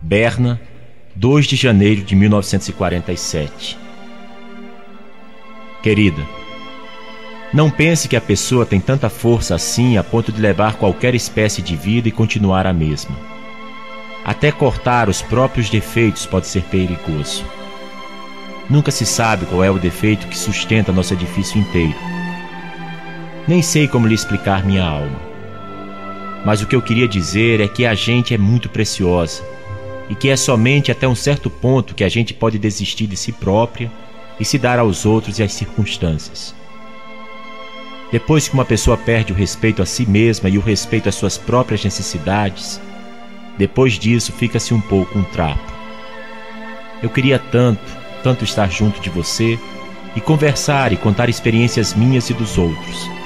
Berna, 0.00 0.60
2 1.14 1.46
de 1.46 1.56
janeiro 1.56 2.02
de 2.02 2.16
1947. 2.16 3.78
Querida, 5.82 6.22
não 7.52 7.70
pense 7.70 8.08
que 8.08 8.16
a 8.16 8.20
pessoa 8.20 8.64
tem 8.64 8.80
tanta 8.80 9.10
força 9.10 9.54
assim 9.54 9.96
a 9.96 10.02
ponto 10.02 10.32
de 10.32 10.40
levar 10.40 10.76
qualquer 10.76 11.14
espécie 11.14 11.60
de 11.60 11.76
vida 11.76 12.08
e 12.08 12.12
continuar 12.12 12.66
a 12.66 12.72
mesma. 12.72 13.14
Até 14.24 14.50
cortar 14.50 15.08
os 15.08 15.20
próprios 15.20 15.68
defeitos 15.68 16.24
pode 16.24 16.46
ser 16.46 16.62
perigoso. 16.62 17.44
Nunca 18.70 18.90
se 18.90 19.04
sabe 19.04 19.44
qual 19.46 19.62
é 19.62 19.70
o 19.70 19.78
defeito 19.78 20.28
que 20.28 20.38
sustenta 20.38 20.92
nosso 20.92 21.12
edifício 21.12 21.60
inteiro. 21.60 21.94
Nem 23.46 23.60
sei 23.60 23.86
como 23.86 24.06
lhe 24.06 24.14
explicar 24.14 24.64
minha 24.64 24.84
alma. 24.84 25.31
Mas 26.44 26.60
o 26.60 26.66
que 26.66 26.74
eu 26.74 26.82
queria 26.82 27.06
dizer 27.06 27.60
é 27.60 27.68
que 27.68 27.86
a 27.86 27.94
gente 27.94 28.34
é 28.34 28.38
muito 28.38 28.68
preciosa 28.68 29.42
e 30.08 30.14
que 30.14 30.28
é 30.28 30.36
somente 30.36 30.90
até 30.90 31.06
um 31.06 31.14
certo 31.14 31.48
ponto 31.48 31.94
que 31.94 32.04
a 32.04 32.08
gente 32.08 32.34
pode 32.34 32.58
desistir 32.58 33.06
de 33.06 33.16
si 33.16 33.32
própria 33.32 33.90
e 34.40 34.44
se 34.44 34.58
dar 34.58 34.78
aos 34.78 35.06
outros 35.06 35.38
e 35.38 35.42
às 35.42 35.52
circunstâncias. 35.52 36.54
Depois 38.10 38.48
que 38.48 38.54
uma 38.54 38.64
pessoa 38.64 38.96
perde 38.96 39.32
o 39.32 39.36
respeito 39.36 39.80
a 39.80 39.86
si 39.86 40.04
mesma 40.04 40.48
e 40.48 40.58
o 40.58 40.60
respeito 40.60 41.08
às 41.08 41.14
suas 41.14 41.38
próprias 41.38 41.84
necessidades, 41.84 42.80
depois 43.56 43.94
disso 43.94 44.32
fica-se 44.32 44.74
um 44.74 44.80
pouco 44.80 45.18
um 45.18 45.24
trapo. 45.24 45.72
Eu 47.02 47.08
queria 47.08 47.38
tanto, 47.38 47.80
tanto 48.22 48.44
estar 48.44 48.70
junto 48.70 49.00
de 49.00 49.08
você 49.08 49.58
e 50.14 50.20
conversar 50.20 50.92
e 50.92 50.96
contar 50.96 51.30
experiências 51.30 51.94
minhas 51.94 52.28
e 52.28 52.34
dos 52.34 52.58
outros 52.58 53.21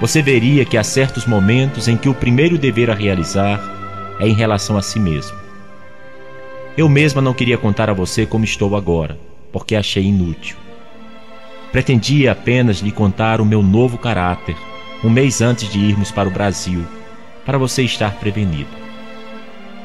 você 0.00 0.22
veria 0.22 0.64
que 0.64 0.78
há 0.78 0.82
certos 0.82 1.26
momentos 1.26 1.86
em 1.86 1.96
que 1.96 2.08
o 2.08 2.14
primeiro 2.14 2.56
dever 2.56 2.90
a 2.90 2.94
realizar 2.94 3.60
é 4.18 4.26
em 4.26 4.32
relação 4.32 4.76
a 4.76 4.82
si 4.82 4.98
mesmo. 4.98 5.36
Eu 6.76 6.88
mesma 6.88 7.20
não 7.20 7.34
queria 7.34 7.58
contar 7.58 7.90
a 7.90 7.94
você 7.94 8.24
como 8.24 8.44
estou 8.44 8.74
agora, 8.76 9.18
porque 9.52 9.76
achei 9.76 10.04
inútil. 10.04 10.56
Pretendia 11.70 12.32
apenas 12.32 12.78
lhe 12.78 12.90
contar 12.90 13.40
o 13.40 13.44
meu 13.44 13.62
novo 13.62 13.98
caráter 13.98 14.56
um 15.02 15.08
mês 15.08 15.40
antes 15.40 15.70
de 15.70 15.78
irmos 15.78 16.10
para 16.10 16.28
o 16.28 16.32
Brasil, 16.32 16.84
para 17.46 17.56
você 17.56 17.82
estar 17.82 18.16
prevenido. 18.16 18.68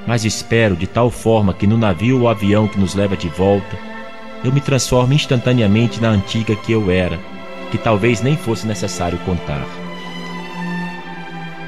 Mas 0.06 0.26
espero 0.26 0.76
de 0.76 0.88
tal 0.88 1.10
forma 1.10 1.54
que 1.54 1.66
no 1.66 1.78
navio 1.78 2.22
ou 2.22 2.30
avião 2.30 2.68
que 2.68 2.80
nos 2.80 2.94
leva 2.96 3.16
de 3.16 3.30
volta, 3.30 3.78
eu 4.44 4.52
me 4.52 4.60
transforme 4.60 5.16
instantaneamente 5.16 6.02
na 6.02 6.10
antiga 6.10 6.56
que 6.56 6.74
eu 6.74 6.92
era, 6.92 7.18
que 7.72 7.78
talvez 7.78 8.22
nem 8.22 8.36
fosse 8.36 8.68
necessário 8.68 9.18
contar. 9.20 9.66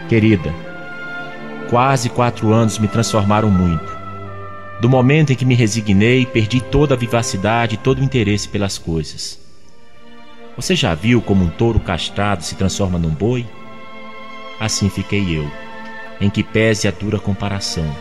Querida, 0.08 0.53
quase 1.70 2.10
quatro 2.10 2.53
anos 2.53 2.80
me 2.80 2.88
transformaram 2.88 3.49
muito. 3.49 3.97
Do 4.80 4.89
momento 4.89 5.34
em 5.34 5.36
que 5.36 5.43
me 5.43 5.53
resignei, 5.53 6.26
perdi 6.26 6.62
toda 6.62 6.93
a 6.93 6.97
vivacidade 6.97 7.76
e 7.76 7.78
todo 7.78 7.99
o 7.99 8.03
interesse 8.03 8.47
pelas 8.47 8.78
coisas. 8.78 9.38
Você 10.55 10.78
já 10.78 10.95
viu 10.95 11.22
como 11.22 11.43
um 11.43 11.49
touro 11.49 11.78
castrado 11.80 12.41
se 12.41 12.55
transforma 12.55 12.97
num 12.97 13.10
boi? 13.10 13.45
Assim 14.62 14.89
fiquei 14.89 15.38
eu, 15.38 15.51
em 16.22 16.30
que 16.30 16.41
pese 16.41 16.88
a 16.88 16.91
dura 16.91 17.20
comparação. 17.20 17.93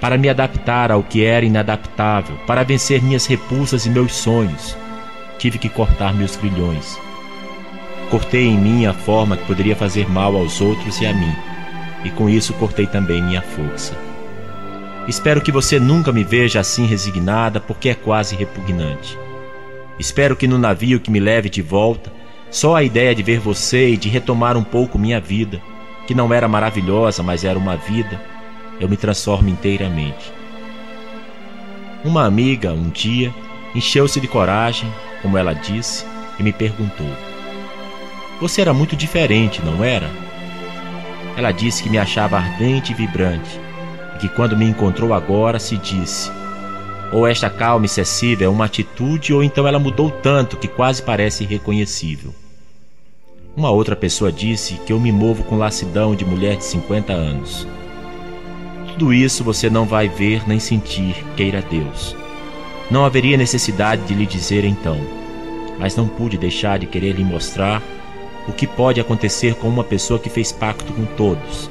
Para 0.00 0.18
me 0.18 0.28
adaptar 0.28 0.90
ao 0.90 1.04
que 1.04 1.22
era 1.24 1.46
inadaptável, 1.46 2.36
para 2.48 2.64
vencer 2.64 3.00
minhas 3.00 3.26
repulsas 3.26 3.86
e 3.86 3.90
meus 3.90 4.12
sonhos, 4.12 4.76
tive 5.38 5.56
que 5.56 5.68
cortar 5.68 6.12
meus 6.12 6.34
grilhões 6.34 6.98
Cortei 8.10 8.46
em 8.48 8.58
mim 8.58 8.86
a 8.86 8.92
forma 8.92 9.36
que 9.36 9.46
poderia 9.46 9.76
fazer 9.76 10.10
mal 10.10 10.36
aos 10.36 10.60
outros 10.60 11.00
e 11.00 11.06
a 11.06 11.14
mim, 11.14 11.32
e 12.04 12.10
com 12.10 12.28
isso 12.28 12.52
cortei 12.54 12.86
também 12.86 13.22
minha 13.22 13.40
força. 13.40 13.96
Espero 15.06 15.40
que 15.40 15.52
você 15.52 15.78
nunca 15.78 16.12
me 16.12 16.24
veja 16.24 16.60
assim 16.60 16.86
resignada, 16.86 17.60
porque 17.60 17.88
é 17.88 17.94
quase 17.94 18.34
repugnante. 18.34 19.16
Espero 19.98 20.34
que 20.34 20.48
no 20.48 20.58
navio 20.58 20.98
que 20.98 21.10
me 21.10 21.20
leve 21.20 21.48
de 21.48 21.62
volta, 21.62 22.12
só 22.50 22.74
a 22.74 22.82
ideia 22.82 23.14
de 23.14 23.22
ver 23.22 23.38
você 23.38 23.90
e 23.90 23.96
de 23.96 24.08
retomar 24.08 24.56
um 24.56 24.64
pouco 24.64 24.98
minha 24.98 25.20
vida, 25.20 25.62
que 26.06 26.14
não 26.14 26.32
era 26.34 26.48
maravilhosa, 26.48 27.22
mas 27.22 27.44
era 27.44 27.58
uma 27.58 27.76
vida, 27.76 28.20
eu 28.80 28.88
me 28.88 28.96
transformo 28.96 29.48
inteiramente. 29.48 30.32
Uma 32.04 32.24
amiga, 32.24 32.72
um 32.72 32.88
dia, 32.88 33.32
encheu-se 33.74 34.20
de 34.20 34.26
coragem, 34.26 34.92
como 35.22 35.38
ela 35.38 35.52
disse, 35.52 36.04
e 36.38 36.42
me 36.42 36.52
perguntou: 36.52 37.29
Você 38.40 38.60
era 38.60 38.72
muito 38.72 38.96
diferente, 38.96 39.62
não 39.62 39.84
era? 39.84 40.10
Ela 41.36 41.52
disse 41.52 41.82
que 41.82 41.90
me 41.90 41.98
achava 41.98 42.38
ardente 42.38 42.92
e 42.92 42.94
vibrante, 42.94 43.60
e 44.16 44.18
que 44.18 44.28
quando 44.28 44.56
me 44.56 44.64
encontrou 44.64 45.12
agora 45.12 45.58
se 45.58 45.76
disse: 45.76 46.30
ou 47.12 47.26
esta 47.26 47.50
calma 47.50 47.86
excessiva 47.86 48.44
é 48.44 48.48
uma 48.48 48.66
atitude, 48.66 49.34
ou 49.34 49.42
então 49.42 49.66
ela 49.66 49.78
mudou 49.78 50.10
tanto 50.10 50.56
que 50.56 50.68
quase 50.68 51.02
parece 51.02 51.42
irreconhecível. 51.42 52.32
Uma 53.56 53.70
outra 53.70 53.96
pessoa 53.96 54.30
disse 54.30 54.74
que 54.86 54.92
eu 54.92 55.00
me 55.00 55.10
movo 55.10 55.42
com 55.42 55.56
lassidão 55.56 56.14
de 56.14 56.24
mulher 56.24 56.56
de 56.56 56.64
50 56.64 57.12
anos. 57.12 57.66
Tudo 58.92 59.12
isso 59.12 59.42
você 59.42 59.68
não 59.68 59.84
vai 59.84 60.08
ver 60.08 60.48
nem 60.48 60.60
sentir, 60.60 61.16
queira 61.36 61.60
Deus. 61.60 62.14
Não 62.90 63.04
haveria 63.04 63.36
necessidade 63.36 64.02
de 64.02 64.14
lhe 64.14 64.26
dizer 64.26 64.64
então, 64.64 64.98
mas 65.78 65.96
não 65.96 66.06
pude 66.06 66.38
deixar 66.38 66.78
de 66.78 66.86
querer 66.86 67.12
lhe 67.12 67.24
mostrar 67.24 67.82
o 68.48 68.52
que 68.52 68.66
pode 68.66 69.00
acontecer 69.00 69.54
com 69.54 69.68
uma 69.68 69.84
pessoa 69.84 70.18
que 70.18 70.30
fez 70.30 70.52
pacto 70.52 70.92
com 70.92 71.04
todos, 71.04 71.70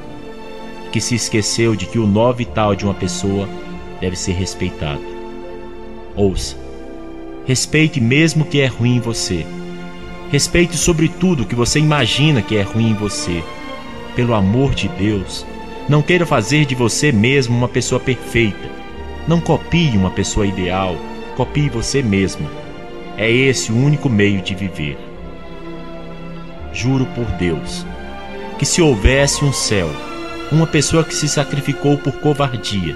que 0.92 1.02
se 1.02 1.16
esqueceu 1.16 1.76
de 1.76 1.86
que 1.86 2.00
o 2.00 2.08
nó 2.08 2.32
vital 2.32 2.76
de 2.76 2.86
uma 2.86 2.94
pessoa 2.94 3.48
deve 4.00 4.16
ser 4.16 4.34
respeitado. 4.34 5.02
Ouça, 6.16 6.56
respeite 7.46 8.00
mesmo 8.00 8.46
que 8.46 8.62
é 8.62 8.68
ruim 8.68 8.96
em 8.96 9.00
você 9.00 9.46
Respeite 10.32 10.78
sobretudo 10.78 11.42
o 11.42 11.46
que 11.46 11.56
você 11.56 11.80
imagina 11.80 12.42
que 12.42 12.56
é 12.56 12.62
ruim 12.62 12.92
em 12.92 12.94
você. 12.94 13.44
Pelo 14.16 14.36
amor 14.36 14.76
de 14.76 14.88
Deus, 14.90 15.44
não 15.88 16.04
queira 16.04 16.24
fazer 16.24 16.66
de 16.66 16.76
você 16.76 17.12
mesmo 17.12 17.58
uma 17.58 17.68
pessoa 17.68 18.00
perfeita. 18.00 18.70
Não 19.28 19.42
copie 19.42 19.98
uma 19.98 20.12
pessoa 20.12 20.46
ideal, 20.46 20.96
copie 21.36 21.68
você 21.68 22.04
mesmo. 22.04 22.48
É 23.18 23.30
esse 23.30 23.72
o 23.72 23.76
único 23.76 24.08
meio 24.08 24.40
de 24.42 24.54
viver. 24.54 24.98
Juro 26.80 27.06
por 27.08 27.26
Deus 27.38 27.86
que 28.58 28.66
se 28.66 28.82
houvesse 28.82 29.44
um 29.44 29.54
céu, 29.54 29.90
uma 30.52 30.68
pessoa 30.68 31.04
que 31.04 31.14
se 31.14 31.28
sacrificou 31.28 31.98
por 31.98 32.14
covardia 32.14 32.96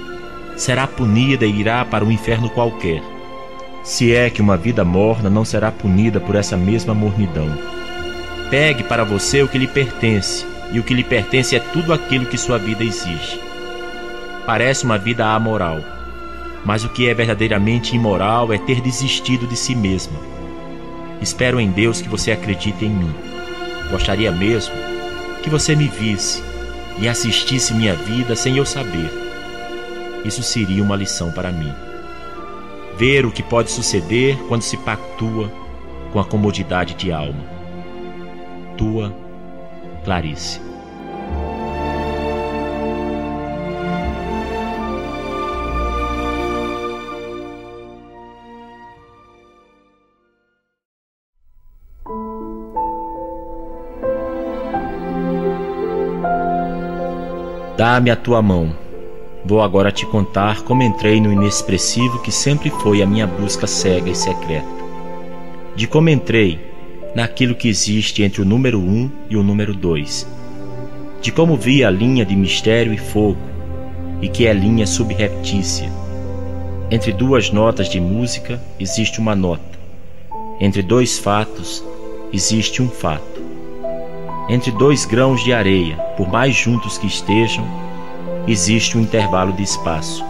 será 0.55 0.87
punida 0.87 1.45
e 1.45 1.59
irá 1.59 1.83
para 1.83 2.03
um 2.03 2.11
inferno 2.11 2.49
qualquer 2.49 3.01
se 3.83 4.15
é 4.15 4.29
que 4.29 4.41
uma 4.41 4.55
vida 4.55 4.85
morna 4.85 5.29
não 5.29 5.43
será 5.43 5.69
punida 5.69 6.17
por 6.17 6.35
essa 6.35 6.55
mesma 6.55 6.93
mornidão. 6.93 7.49
Pegue 8.49 8.81
para 8.83 9.03
você 9.03 9.43
o 9.43 9.47
que 9.47 9.57
lhe 9.57 9.67
pertence, 9.67 10.45
e 10.71 10.79
o 10.79 10.83
que 10.83 10.93
lhe 10.93 11.03
pertence 11.03 11.53
é 11.53 11.59
tudo 11.59 11.91
aquilo 11.91 12.25
que 12.25 12.37
sua 12.37 12.57
vida 12.57 12.81
exige. 12.81 13.41
Parece 14.45 14.85
uma 14.85 14.97
vida 14.97 15.25
amoral, 15.25 15.81
mas 16.63 16.85
o 16.85 16.89
que 16.89 17.09
é 17.09 17.13
verdadeiramente 17.13 17.93
imoral 17.93 18.53
é 18.53 18.57
ter 18.57 18.79
desistido 18.79 19.45
de 19.45 19.57
si 19.57 19.75
mesma. 19.75 20.17
Espero 21.21 21.59
em 21.59 21.69
Deus 21.69 22.01
que 22.01 22.07
você 22.07 22.31
acredite 22.31 22.85
em 22.85 22.89
mim. 22.89 23.32
Gostaria 23.93 24.31
mesmo 24.31 24.73
que 25.43 25.51
você 25.51 25.75
me 25.75 25.87
visse 25.87 26.43
e 26.97 27.07
assistisse 27.07 27.75
minha 27.75 27.93
vida 27.93 28.35
sem 28.35 28.57
eu 28.57 28.65
saber. 28.65 29.07
Isso 30.25 30.41
seria 30.41 30.81
uma 30.81 30.95
lição 30.95 31.31
para 31.31 31.51
mim 31.51 31.71
ver 32.97 33.23
o 33.23 33.31
que 33.31 33.43
pode 33.43 33.69
suceder 33.69 34.35
quando 34.47 34.63
se 34.63 34.77
pactua 34.77 35.51
com 36.11 36.19
a 36.19 36.25
comodidade 36.25 36.95
de 36.95 37.11
alma. 37.11 37.43
Tua 38.75 39.15
Clarice. 40.03 40.72
Dá-me 57.93 58.09
a 58.09 58.15
tua 58.15 58.41
mão 58.41 58.75
Vou 59.45 59.61
agora 59.61 59.91
te 59.91 60.03
contar 60.03 60.63
como 60.63 60.81
entrei 60.81 61.21
no 61.21 61.31
inexpressivo 61.31 62.23
que 62.23 62.31
sempre 62.31 62.71
foi 62.71 63.03
a 63.03 63.05
minha 63.05 63.27
busca 63.27 63.67
cega 63.67 64.09
e 64.09 64.15
secreta. 64.15 64.65
De 65.75 65.85
como 65.85 66.09
entrei 66.09 66.59
naquilo 67.13 67.53
que 67.53 67.69
existe 67.69 68.23
entre 68.23 68.41
o 68.41 68.45
número 68.45 68.79
1 68.79 68.81
um 68.81 69.11
e 69.29 69.37
o 69.37 69.43
número 69.43 69.75
2. 69.75 70.27
De 71.21 71.31
como 71.31 71.55
vi 71.55 71.83
a 71.83 71.91
linha 71.91 72.25
de 72.25 72.35
mistério 72.35 72.91
e 72.91 72.97
fogo, 72.97 73.37
e 74.23 74.27
que 74.27 74.47
é 74.47 74.53
linha 74.53 74.87
subreptícia. 74.87 75.87
Entre 76.89 77.13
duas 77.13 77.51
notas 77.51 77.87
de 77.87 77.99
música 77.99 78.59
existe 78.79 79.19
uma 79.19 79.35
nota. 79.35 79.77
Entre 80.59 80.81
dois 80.81 81.19
fatos 81.19 81.85
existe 82.33 82.81
um 82.81 82.89
fato. 82.89 83.32
Entre 84.49 84.71
dois 84.71 85.05
grãos 85.05 85.41
de 85.43 85.53
areia, 85.53 85.95
por 86.17 86.27
mais 86.27 86.53
juntos 86.53 86.97
que 86.97 87.07
estejam, 87.07 87.65
existe 88.45 88.97
um 88.97 89.01
intervalo 89.01 89.53
de 89.53 89.63
espaço. 89.63 90.23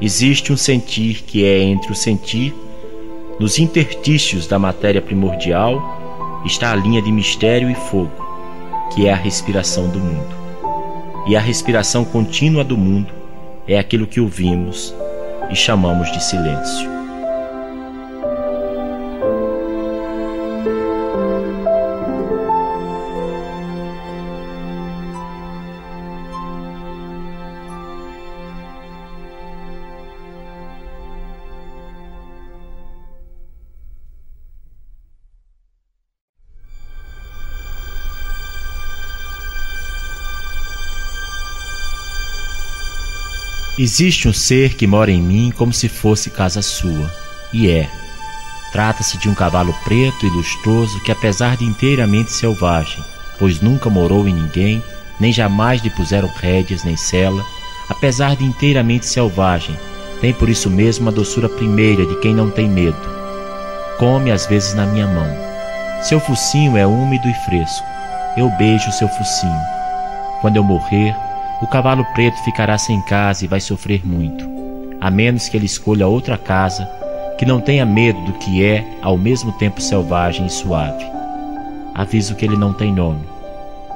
Existe 0.00 0.52
um 0.52 0.56
sentir 0.56 1.22
que 1.22 1.44
é 1.44 1.62
entre 1.62 1.90
o 1.90 1.94
sentir, 1.94 2.54
nos 3.40 3.58
interstícios 3.58 4.46
da 4.46 4.58
matéria 4.58 5.00
primordial, 5.00 6.42
está 6.44 6.72
a 6.72 6.76
linha 6.76 7.00
de 7.00 7.10
mistério 7.10 7.70
e 7.70 7.74
fogo, 7.74 8.12
que 8.94 9.06
é 9.06 9.12
a 9.12 9.16
respiração 9.16 9.88
do 9.88 9.98
mundo. 9.98 10.36
E 11.26 11.34
a 11.34 11.40
respiração 11.40 12.04
contínua 12.04 12.62
do 12.62 12.76
mundo 12.76 13.12
é 13.66 13.78
aquilo 13.78 14.06
que 14.06 14.20
ouvimos 14.20 14.94
e 15.50 15.56
chamamos 15.56 16.12
de 16.12 16.22
silêncio. 16.22 16.95
Existe 43.78 44.26
um 44.26 44.32
ser 44.32 44.74
que 44.74 44.86
mora 44.86 45.10
em 45.10 45.20
mim 45.20 45.52
como 45.54 45.70
se 45.70 45.86
fosse 45.86 46.30
casa 46.30 46.62
sua, 46.62 47.12
e 47.52 47.70
é. 47.70 47.86
Trata-se 48.72 49.18
de 49.18 49.28
um 49.28 49.34
cavalo 49.34 49.74
preto 49.84 50.24
e 50.24 50.30
lustroso 50.30 50.98
que, 51.00 51.12
apesar 51.12 51.58
de 51.58 51.64
inteiramente 51.64 52.32
selvagem, 52.32 53.04
pois 53.38 53.60
nunca 53.60 53.90
morou 53.90 54.26
em 54.26 54.32
ninguém, 54.32 54.82
nem 55.20 55.30
jamais 55.30 55.82
lhe 55.82 55.90
puseram 55.90 56.28
rédeas 56.28 56.84
nem 56.84 56.96
sela, 56.96 57.44
apesar 57.86 58.34
de 58.34 58.44
inteiramente 58.44 59.04
selvagem, 59.04 59.78
tem 60.22 60.32
por 60.32 60.48
isso 60.48 60.70
mesmo 60.70 61.10
a 61.10 61.12
doçura 61.12 61.48
primeira 61.48 62.06
de 62.06 62.16
quem 62.20 62.34
não 62.34 62.50
tem 62.50 62.68
medo. 62.68 62.96
Come 63.98 64.30
às 64.30 64.46
vezes 64.46 64.72
na 64.72 64.86
minha 64.86 65.06
mão. 65.06 65.28
Seu 66.02 66.18
focinho 66.18 66.78
é 66.78 66.86
úmido 66.86 67.28
e 67.28 67.34
fresco. 67.44 67.86
Eu 68.38 68.48
beijo 68.56 68.90
seu 68.92 69.08
focinho. 69.08 69.60
Quando 70.40 70.56
eu 70.56 70.64
morrer, 70.64 71.14
o 71.62 71.66
cavalo 71.66 72.04
preto 72.14 72.42
ficará 72.44 72.76
sem 72.76 73.00
casa 73.02 73.44
e 73.44 73.48
vai 73.48 73.60
sofrer 73.60 74.06
muito, 74.06 74.48
a 75.00 75.10
menos 75.10 75.48
que 75.48 75.56
ele 75.56 75.66
escolha 75.66 76.06
outra 76.06 76.36
casa 76.36 76.86
que 77.38 77.46
não 77.46 77.60
tenha 77.60 77.84
medo 77.84 78.20
do 78.22 78.32
que 78.34 78.64
é 78.64 78.84
ao 79.02 79.16
mesmo 79.16 79.52
tempo 79.52 79.80
selvagem 79.80 80.46
e 80.46 80.50
suave. 80.50 81.04
Aviso 81.94 82.34
que 82.34 82.44
ele 82.44 82.56
não 82.56 82.72
tem 82.72 82.92
nome. 82.92 83.24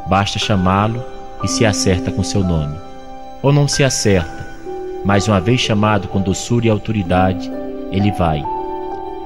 Basta 0.07 0.39
chamá-lo 0.39 1.05
e 1.43 1.49
se 1.49 1.65
acerta 1.65 2.11
com 2.11 2.23
seu 2.23 2.43
nome. 2.43 2.77
Ou 3.43 3.53
não 3.53 3.69
se 3.69 3.83
acerta, 3.83 4.47
mas 5.05 5.29
uma 5.29 5.41
vez 5.41 5.61
chamado 5.61 6.09
com 6.09 6.21
doçura 6.21 6.67
e 6.67 6.71
autoridade, 6.71 7.51
ele 7.91 8.11
vai. 8.13 8.43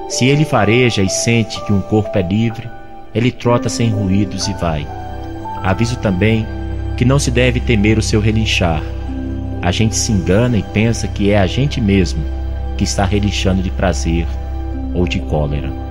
Se 0.07 0.25
ele 0.25 0.45
fareja 0.45 1.01
e 1.01 1.09
sente 1.09 1.59
que 1.65 1.73
um 1.73 1.81
corpo 1.81 2.17
é 2.17 2.21
livre, 2.21 2.69
ele 3.13 3.31
trota 3.31 3.69
sem 3.69 3.89
ruídos 3.89 4.47
e 4.47 4.53
vai. 4.53 4.87
Aviso 5.63 5.97
também 5.97 6.45
que 6.97 7.05
não 7.05 7.19
se 7.19 7.29
deve 7.29 7.59
temer 7.59 7.97
o 7.97 8.01
seu 8.01 8.19
relinchar. 8.19 8.81
A 9.61 9.71
gente 9.71 9.95
se 9.95 10.11
engana 10.11 10.57
e 10.57 10.63
pensa 10.63 11.07
que 11.07 11.31
é 11.31 11.39
a 11.39 11.47
gente 11.47 11.81
mesmo 11.81 12.23
que 12.77 12.83
está 12.83 13.05
relinchando 13.05 13.61
de 13.61 13.69
prazer 13.69 14.27
ou 14.93 15.07
de 15.07 15.19
cólera. 15.19 15.84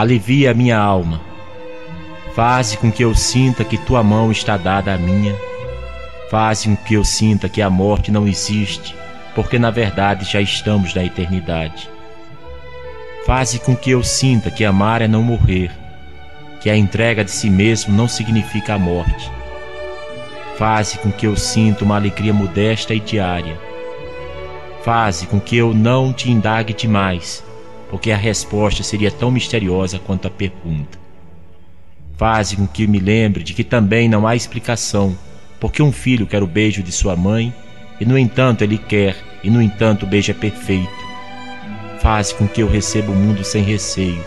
Alivia 0.00 0.52
a 0.52 0.54
minha 0.54 0.78
alma. 0.78 1.20
Faze 2.34 2.78
com 2.78 2.90
que 2.90 3.04
eu 3.04 3.14
sinta 3.14 3.62
que 3.62 3.76
tua 3.76 4.02
mão 4.02 4.32
está 4.32 4.56
dada 4.56 4.94
à 4.94 4.96
minha. 4.96 5.36
Faze 6.30 6.68
com 6.68 6.76
que 6.76 6.94
eu 6.94 7.04
sinta 7.04 7.50
que 7.50 7.60
a 7.60 7.68
morte 7.68 8.10
não 8.10 8.26
existe, 8.26 8.96
porque 9.34 9.58
na 9.58 9.70
verdade 9.70 10.24
já 10.24 10.40
estamos 10.40 10.94
na 10.94 11.04
eternidade. 11.04 11.90
Faze 13.26 13.58
com 13.58 13.76
que 13.76 13.90
eu 13.90 14.02
sinta 14.02 14.50
que 14.50 14.64
amar 14.64 15.02
é 15.02 15.08
não 15.08 15.22
morrer, 15.22 15.70
que 16.62 16.70
a 16.70 16.76
entrega 16.76 17.22
de 17.22 17.30
si 17.30 17.50
mesmo 17.50 17.94
não 17.94 18.08
significa 18.08 18.74
a 18.74 18.78
morte. 18.78 19.30
Faze 20.56 20.96
com 20.96 21.12
que 21.12 21.26
eu 21.26 21.36
sinta 21.36 21.84
uma 21.84 21.96
alegria 21.96 22.32
modesta 22.32 22.94
e 22.94 23.00
diária. 23.00 23.58
Faze 24.82 25.26
com 25.26 25.38
que 25.38 25.58
eu 25.58 25.74
não 25.74 26.10
te 26.10 26.30
indague 26.30 26.72
demais, 26.72 27.44
porque 27.90 28.12
a 28.12 28.16
resposta 28.16 28.82
seria 28.82 29.10
tão 29.10 29.30
misteriosa 29.30 29.98
quanto 29.98 30.28
a 30.28 30.30
pergunta. 30.30 30.98
Faze 32.16 32.56
com 32.56 32.66
que 32.66 32.86
me 32.86 32.98
lembre 32.98 33.42
de 33.42 33.52
que 33.52 33.64
também 33.64 34.08
não 34.08 34.26
há 34.26 34.36
explicação 34.36 35.16
porque 35.60 35.82
um 35.82 35.92
filho 35.92 36.26
quer 36.26 36.42
o 36.42 36.46
beijo 36.46 36.82
de 36.82 36.90
sua 36.90 37.14
mãe 37.14 37.52
e, 38.00 38.06
no 38.06 38.16
entanto, 38.16 38.62
ele 38.64 38.78
quer, 38.78 39.14
e 39.44 39.50
no 39.50 39.60
entanto, 39.60 40.04
o 40.04 40.08
beijo 40.08 40.30
é 40.30 40.34
perfeito. 40.34 40.88
Faze 42.00 42.34
com 42.34 42.48
que 42.48 42.62
eu 42.62 42.68
receba 42.68 43.12
o 43.12 43.14
mundo 43.14 43.44
sem 43.44 43.62
receio, 43.62 44.24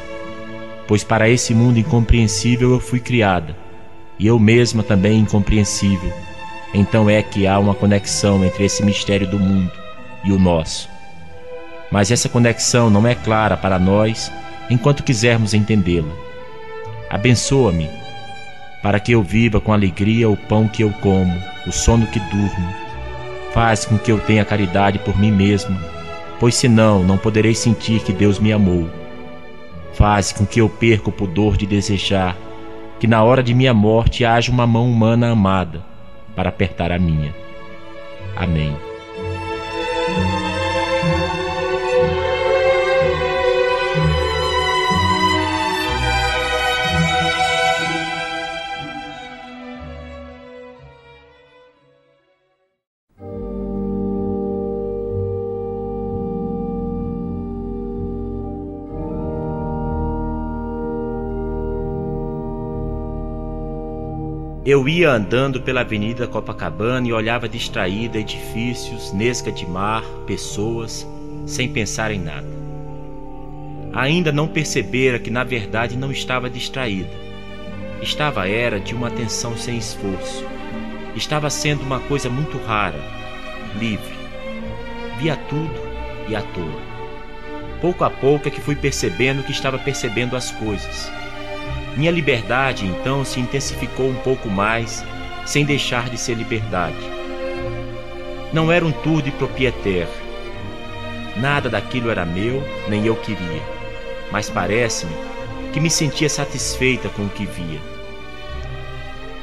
pois 0.88 1.04
para 1.04 1.28
esse 1.28 1.56
mundo 1.56 1.80
incompreensível 1.80 2.72
eu 2.72 2.80
fui 2.80 3.00
criada, 3.00 3.58
e 4.20 4.28
eu 4.28 4.38
mesma 4.38 4.84
também 4.84 5.18
incompreensível. 5.18 6.14
Então 6.72 7.10
é 7.10 7.24
que 7.24 7.48
há 7.48 7.58
uma 7.58 7.74
conexão 7.74 8.46
entre 8.46 8.66
esse 8.66 8.84
mistério 8.84 9.28
do 9.28 9.40
mundo 9.40 9.72
e 10.24 10.32
o 10.32 10.38
nosso. 10.38 10.93
Mas 11.94 12.10
essa 12.10 12.28
conexão 12.28 12.90
não 12.90 13.06
é 13.06 13.14
clara 13.14 13.56
para 13.56 13.78
nós 13.78 14.32
enquanto 14.68 15.04
quisermos 15.04 15.54
entendê-la. 15.54 16.12
Abençoa-me, 17.08 17.88
para 18.82 19.00
que 19.00 19.12
eu 19.12 19.22
viva 19.22 19.62
com 19.62 19.72
alegria 19.72 20.28
o 20.28 20.36
pão 20.36 20.68
que 20.68 20.84
eu 20.84 20.90
como, 20.90 21.32
o 21.68 21.72
sono 21.72 22.08
que 22.08 22.20
durmo. 22.20 22.74
Faz 23.54 23.86
com 23.86 24.00
que 24.00 24.12
eu 24.12 24.20
tenha 24.20 24.44
caridade 24.44 24.98
por 24.98 25.16
mim 25.16 25.32
mesmo, 25.32 25.80
pois 26.40 26.56
senão 26.56 27.04
não 27.04 27.16
poderei 27.16 27.54
sentir 27.54 28.02
que 28.02 28.12
Deus 28.12 28.40
me 28.40 28.52
amou. 28.52 28.90
Faz 29.94 30.32
com 30.32 30.48
que 30.48 30.60
eu 30.60 30.68
perca 30.68 31.10
o 31.10 31.14
pudor 31.14 31.56
de 31.56 31.68
desejar 31.68 32.36
que 33.00 33.06
na 33.06 33.22
hora 33.22 33.44
de 33.44 33.54
minha 33.54 33.74
morte 33.74 34.26
haja 34.26 34.52
uma 34.52 34.66
mão 34.66 34.90
humana 34.90 35.30
amada 35.30 35.84
para 36.36 36.50
apertar 36.50 36.92
a 36.92 36.98
minha. 36.98 37.36
Amém. 38.36 38.76
Eu 64.66 64.88
ia 64.88 65.12
andando 65.12 65.60
pela 65.62 65.82
Avenida 65.82 66.26
Copacabana 66.26 67.06
e 67.06 67.12
olhava 67.12 67.50
distraída 67.50 68.18
edifícios, 68.18 69.12
nesca 69.12 69.52
de 69.52 69.68
mar, 69.68 70.04
pessoas, 70.26 71.06
sem 71.46 71.68
pensar 71.68 72.12
em 72.12 72.20
nada. 72.22 72.48
Ainda 73.92 74.32
não 74.32 74.48
percebera 74.48 75.20
que 75.20 75.30
na 75.30 75.44
verdade 75.44 75.98
não 75.98 76.14
estava 76.14 76.50
distraída. 76.50 77.10
Estava 78.02 78.48
era 78.48 78.80
de 78.80 78.96
uma 78.96 79.08
atenção 79.08 79.58
sem 79.58 79.78
esforço. 79.78 80.46
Estava 81.14 81.50
sendo 81.50 81.84
uma 81.84 82.00
coisa 82.00 82.30
muito 82.30 82.58
rara, 82.60 83.00
livre. 83.78 84.16
Via 85.20 85.36
tudo 85.36 85.76
e 86.30 86.38
à 86.38 86.42
toa. 86.42 86.82
Pouco 87.82 88.06
a 88.06 88.10
pouco 88.10 88.48
é 88.48 88.52
que 88.52 88.62
fui 88.62 88.78
percebendo 88.78 89.44
que 89.44 89.52
estava 89.52 89.78
percebendo 89.78 90.38
as 90.38 90.52
coisas 90.52 91.12
minha 91.96 92.12
liberdade 92.12 92.86
então 92.86 93.24
se 93.24 93.40
intensificou 93.40 94.10
um 94.10 94.16
pouco 94.16 94.50
mais, 94.50 95.06
sem 95.46 95.66
deixar 95.66 96.10
de 96.10 96.18
ser 96.18 96.36
liberdade. 96.36 96.98
Não 98.52 98.72
era 98.72 98.86
um 98.86 98.92
tour 98.92 99.22
de 99.22 99.32
proprietaire. 99.32 100.10
Nada 101.38 101.70
daquilo 101.70 102.10
era 102.10 102.26
meu, 102.26 102.64
nem 102.88 103.06
eu 103.06 103.16
queria. 103.16 103.62
Mas 104.32 104.50
parece-me 104.50 105.14
que 105.72 105.80
me 105.80 105.90
sentia 105.90 106.30
satisfeita 106.30 107.10
com 107.10 107.24
o 107.24 107.30
que 107.30 107.46
via. 107.46 107.80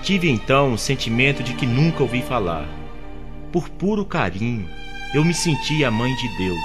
Tive 0.03 0.31
então 0.31 0.73
o 0.73 0.79
sentimento 0.79 1.43
de 1.43 1.55
que 1.55 1.67
nunca 1.67 2.03
ouvi 2.03 2.23
falar. 2.23 2.67
Por 3.53 3.69
puro 3.69 4.05
carinho, 4.05 4.69
eu 5.13 5.25
me 5.25 5.35
sentia 5.35 5.89
a 5.89 5.91
mãe 5.91 6.15
de 6.15 6.29
Deus, 6.39 6.61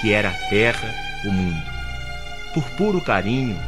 que 0.00 0.12
era 0.12 0.30
a 0.30 0.48
terra, 0.48 0.94
o 1.26 1.30
mundo. 1.30 1.62
Por 2.54 2.64
puro 2.70 3.00
carinho, 3.02 3.58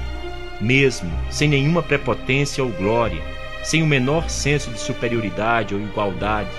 mesmo 0.64 1.12
sem 1.30 1.48
nenhuma 1.48 1.82
prepotência 1.82 2.64
ou 2.64 2.70
glória, 2.70 3.22
sem 3.62 3.82
o 3.82 3.86
menor 3.86 4.30
senso 4.30 4.70
de 4.70 4.78
superioridade 4.78 5.74
ou 5.74 5.80
igualdade, 5.80 6.50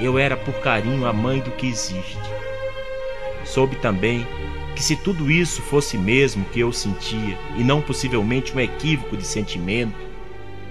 eu 0.00 0.18
era 0.18 0.36
por 0.36 0.54
carinho 0.60 1.04
a 1.06 1.12
mãe 1.12 1.40
do 1.40 1.50
que 1.50 1.66
existe. 1.66 2.18
Soube 3.44 3.76
também 3.76 4.26
que 4.76 4.82
se 4.82 4.96
tudo 4.96 5.30
isso 5.30 5.60
fosse 5.62 5.98
mesmo 5.98 6.44
que 6.46 6.60
eu 6.60 6.72
sentia, 6.72 7.36
e 7.56 7.64
não 7.64 7.82
possivelmente 7.82 8.56
um 8.56 8.60
equívoco 8.60 9.16
de 9.16 9.26
sentimento, 9.26 9.94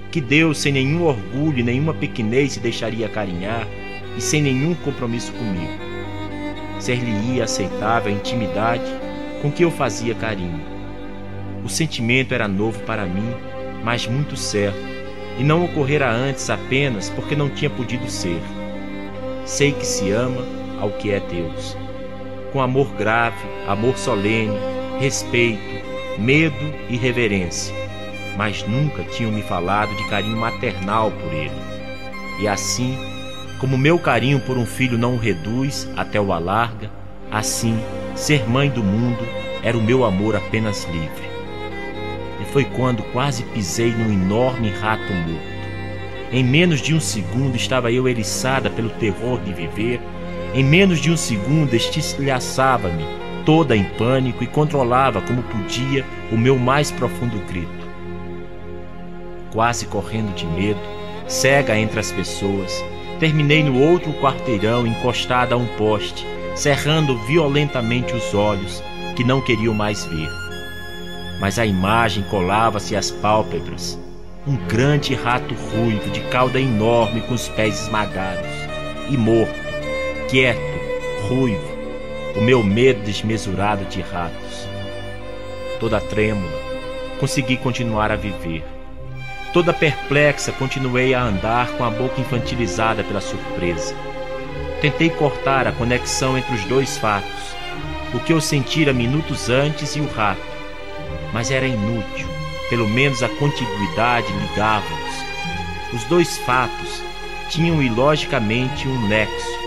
que 0.10 0.22
Deus, 0.22 0.58
sem 0.58 0.72
nenhum 0.72 1.04
orgulho 1.04 1.60
e 1.60 1.64
nenhuma 1.64 1.94
pequenez, 1.94 2.54
se 2.54 2.60
deixaria 2.60 3.08
carinhar 3.08 3.68
e 4.18 4.22
sem 4.22 4.42
nenhum 4.42 4.74
compromisso 4.74 5.32
comigo. 5.34 5.78
Ser-lhe-ia 6.80 7.44
aceitável 7.44 8.12
a 8.12 8.16
intimidade 8.16 8.90
com 9.42 9.52
que 9.52 9.64
eu 9.64 9.70
fazia 9.70 10.16
carinho 10.16 10.79
o 11.64 11.70
sentimento 11.70 12.34
era 12.34 12.48
novo 12.48 12.80
para 12.82 13.06
mim, 13.06 13.34
mas 13.84 14.08
muito 14.08 14.36
certo, 14.36 14.80
e 15.38 15.44
não 15.44 15.64
ocorrera 15.64 16.12
antes 16.12 16.50
apenas 16.50 17.10
porque 17.10 17.36
não 17.36 17.50
tinha 17.50 17.70
podido 17.70 18.10
ser. 18.10 18.40
Sei 19.46 19.72
que 19.72 19.86
se 19.86 20.12
ama 20.12 20.46
ao 20.80 20.92
que 20.92 21.12
é 21.12 21.20
Deus, 21.20 21.78
com 22.52 22.62
amor 22.62 22.94
grave, 22.94 23.38
amor 23.68 23.98
solene, 23.98 24.58
respeito, 25.00 25.60
medo 26.18 26.74
e 26.90 26.98
reverência, 26.98 27.74
mas 28.38 28.66
nunca 28.68 29.04
tinham 29.04 29.32
me 29.32 29.42
falado 29.42 29.96
de 29.96 30.08
carinho 30.10 30.38
maternal 30.38 31.12
por 31.12 31.34
ele. 31.34 31.52
E 32.42 32.48
assim, 32.48 32.98
como 33.60 33.78
meu 33.78 34.00
carinho 34.00 34.40
por 34.40 34.58
um 34.58 34.66
filho 34.66 34.98
não 34.98 35.16
o 35.16 35.18
reduz 35.18 35.90
até 35.98 36.20
o 36.20 36.32
alarga, 36.32 36.90
assim, 37.32 37.78
ser 38.16 38.48
mãe 38.50 38.70
do 38.70 38.84
mundo 38.84 39.26
era 39.62 39.78
o 39.78 39.84
meu 39.84 40.06
amor 40.06 40.36
apenas 40.36 40.86
livre 40.86 41.29
foi 42.52 42.66
quando 42.66 43.04
quase 43.12 43.44
pisei 43.44 43.92
num 43.92 44.12
enorme 44.12 44.70
rato 44.70 45.12
morto. 45.14 45.60
Em 46.32 46.44
menos 46.44 46.82
de 46.82 46.94
um 46.94 47.00
segundo 47.00 47.56
estava 47.56 47.92
eu 47.92 48.08
eriçada 48.08 48.70
pelo 48.70 48.90
terror 48.90 49.40
de 49.42 49.54
viver. 49.54 50.00
Em 50.54 50.64
menos 50.64 51.00
de 51.00 51.12
um 51.12 51.18
segundo 51.18 51.74
estilhaçava-me, 51.74 53.04
toda 53.46 53.76
em 53.76 53.84
pânico, 53.84 54.44
e 54.44 54.48
controlava 54.48 55.22
como 55.22 55.44
podia 55.44 56.06
o 56.32 56.38
meu 56.38 56.58
mais 56.58 56.92
profundo 56.92 57.40
grito. 57.48 57.90
Quase 59.52 59.88
correndo 59.88 60.34
de 60.36 60.46
medo, 60.46 60.80
cega 61.28 61.78
entre 61.78 62.00
as 62.00 62.12
pessoas, 62.12 62.84
terminei 63.20 63.64
no 63.64 63.80
outro 63.80 64.14
quarteirão 64.14 64.86
encostada 64.86 65.56
a 65.56 65.58
um 65.58 65.68
poste, 65.78 66.26
cerrando 66.56 67.18
violentamente 67.26 68.14
os 68.14 68.34
olhos 68.34 68.84
que 69.16 69.24
não 69.24 69.42
queriam 69.42 69.74
mais 69.74 70.06
ver 70.06 70.49
mas 71.40 71.58
a 71.58 71.66
imagem 71.66 72.24
colava-se 72.24 72.96
às 72.96 73.10
pálpebras. 73.10 73.98
Um 74.46 74.56
grande 74.68 75.16
rato 75.16 75.54
ruivo 75.54 76.10
de 76.10 76.22
cauda 76.22 76.60
enorme 76.60 77.22
com 77.22 77.34
os 77.34 77.48
pés 77.50 77.82
esmagados. 77.84 78.46
E 79.10 79.18
morto, 79.18 79.54
quieto, 80.30 80.60
ruivo, 81.28 81.78
o 82.36 82.42
meu 82.42 82.64
medo 82.64 83.02
desmesurado 83.04 83.86
de 83.86 84.02
ratos. 84.02 84.68
Toda 85.80 86.02
trêmula, 86.02 86.60
consegui 87.20 87.58
continuar 87.58 88.12
a 88.12 88.16
viver. 88.16 88.64
Toda 89.54 89.74
perplexa, 89.74 90.52
continuei 90.52 91.14
a 91.14 91.24
andar 91.24 91.70
com 91.72 91.84
a 91.84 91.90
boca 91.90 92.22
infantilizada 92.22 93.04
pela 93.04 93.22
surpresa. 93.22 93.96
Tentei 94.82 95.10
cortar 95.10 95.68
a 95.68 95.72
conexão 95.72 96.38
entre 96.38 96.54
os 96.54 96.64
dois 96.66 96.98
fatos, 96.98 97.56
o 98.14 98.20
que 98.20 98.32
eu 98.32 98.40
sentira 98.40 98.94
minutos 98.94 99.50
antes 99.50 99.96
e 99.96 100.00
o 100.00 100.08
rato 100.08 100.59
mas 101.34 101.52
era 101.52 101.68
inútil, 101.68 102.28
pelo 102.70 102.88
menos 102.88 103.24
a 103.24 103.30
contiguidade 103.30 104.32
ligava-os. 104.32 105.94
Os 105.94 106.04
dois 106.06 106.38
fatos 106.40 107.02
tinham 107.50 107.82
ilogicamente 107.82 108.88
um 108.88 109.08
nexo. 109.08 109.60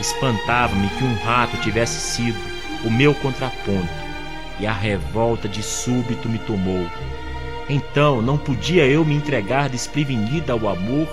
Espantava-me 0.00 0.88
que 0.88 1.04
um 1.04 1.14
rato 1.24 1.56
tivesse 1.58 2.00
sido 2.00 2.38
o 2.84 2.90
meu 2.90 3.14
contraponto, 3.14 3.88
e 4.58 4.66
a 4.66 4.72
revolta 4.72 5.48
de 5.48 5.62
súbito 5.62 6.28
me 6.28 6.38
tomou. 6.38 6.86
Então 7.68 8.20
não 8.20 8.36
podia 8.36 8.84
eu 8.84 9.04
me 9.04 9.14
entregar 9.14 9.68
desprevenida 9.68 10.52
ao 10.52 10.68
amor? 10.68 11.08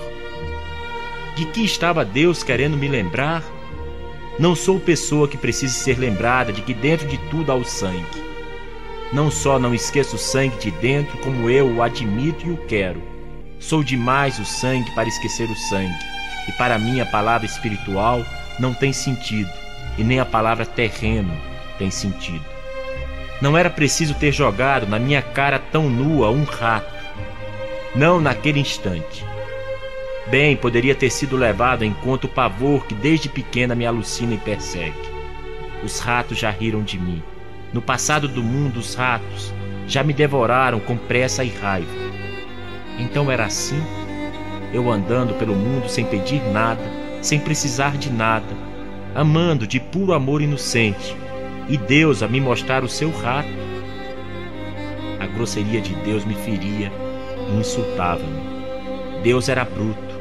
De 1.34 1.46
que 1.46 1.64
estava 1.64 2.04
Deus 2.04 2.42
querendo 2.42 2.76
me 2.76 2.88
lembrar? 2.88 3.42
Não 4.38 4.54
sou 4.54 4.78
pessoa 4.78 5.28
que 5.28 5.36
precise 5.36 5.74
ser 5.74 5.98
lembrada 5.98 6.52
de 6.52 6.60
que 6.62 6.74
dentro 6.74 7.06
de 7.06 7.16
tudo 7.30 7.50
há 7.52 7.54
o 7.54 7.64
sangue. 7.64 8.21
Não 9.12 9.30
só 9.30 9.58
não 9.58 9.74
esqueço 9.74 10.16
o 10.16 10.18
sangue 10.18 10.56
de 10.56 10.70
dentro, 10.70 11.18
como 11.18 11.50
eu 11.50 11.66
o 11.66 11.82
admito 11.82 12.46
e 12.46 12.50
o 12.50 12.56
quero. 12.56 13.02
Sou 13.60 13.84
demais 13.84 14.38
o 14.38 14.44
sangue 14.44 14.90
para 14.92 15.08
esquecer 15.08 15.50
o 15.50 15.54
sangue, 15.54 15.94
e 16.48 16.52
para 16.52 16.78
mim 16.78 17.00
a 17.00 17.06
palavra 17.06 17.46
espiritual 17.46 18.24
não 18.58 18.72
tem 18.72 18.92
sentido, 18.92 19.50
e 19.98 20.02
nem 20.02 20.18
a 20.18 20.24
palavra 20.24 20.64
terreno 20.64 21.32
tem 21.78 21.90
sentido. 21.90 22.44
Não 23.42 23.56
era 23.58 23.68
preciso 23.68 24.14
ter 24.14 24.32
jogado 24.32 24.86
na 24.86 24.98
minha 24.98 25.20
cara 25.20 25.58
tão 25.58 25.90
nua 25.90 26.30
um 26.30 26.44
rato. 26.44 26.92
Não 27.94 28.20
naquele 28.20 28.60
instante. 28.60 29.26
Bem, 30.28 30.56
poderia 30.56 30.94
ter 30.94 31.10
sido 31.10 31.36
levado 31.36 31.84
em 31.84 31.92
conta 31.92 32.26
o 32.26 32.30
pavor 32.30 32.86
que 32.86 32.94
desde 32.94 33.28
pequena 33.28 33.74
me 33.74 33.84
alucina 33.84 34.34
e 34.34 34.38
persegue. 34.38 34.96
Os 35.82 35.98
ratos 35.98 36.38
já 36.38 36.50
riram 36.50 36.82
de 36.82 36.98
mim. 36.98 37.22
No 37.72 37.80
passado 37.80 38.28
do 38.28 38.42
mundo, 38.42 38.78
os 38.78 38.94
ratos 38.94 39.52
já 39.86 40.02
me 40.02 40.12
devoraram 40.12 40.78
com 40.78 40.96
pressa 40.96 41.42
e 41.42 41.48
raiva. 41.48 41.90
Então 42.98 43.30
era 43.30 43.46
assim? 43.46 43.80
Eu 44.72 44.90
andando 44.90 45.34
pelo 45.34 45.54
mundo 45.54 45.88
sem 45.88 46.04
pedir 46.04 46.42
nada, 46.52 46.82
sem 47.20 47.38
precisar 47.38 47.96
de 47.96 48.10
nada, 48.10 48.54
amando 49.14 49.66
de 49.66 49.80
puro 49.80 50.12
amor 50.12 50.42
inocente, 50.42 51.16
e 51.68 51.76
Deus 51.76 52.22
a 52.22 52.28
me 52.28 52.40
mostrar 52.40 52.84
o 52.84 52.88
seu 52.88 53.10
rato. 53.10 53.48
A 55.20 55.26
grosseria 55.26 55.80
de 55.80 55.94
Deus 55.96 56.24
me 56.24 56.34
feria 56.34 56.92
e 57.48 57.60
insultava-me. 57.60 58.42
Deus 59.22 59.48
era 59.48 59.64
bruto. 59.64 60.12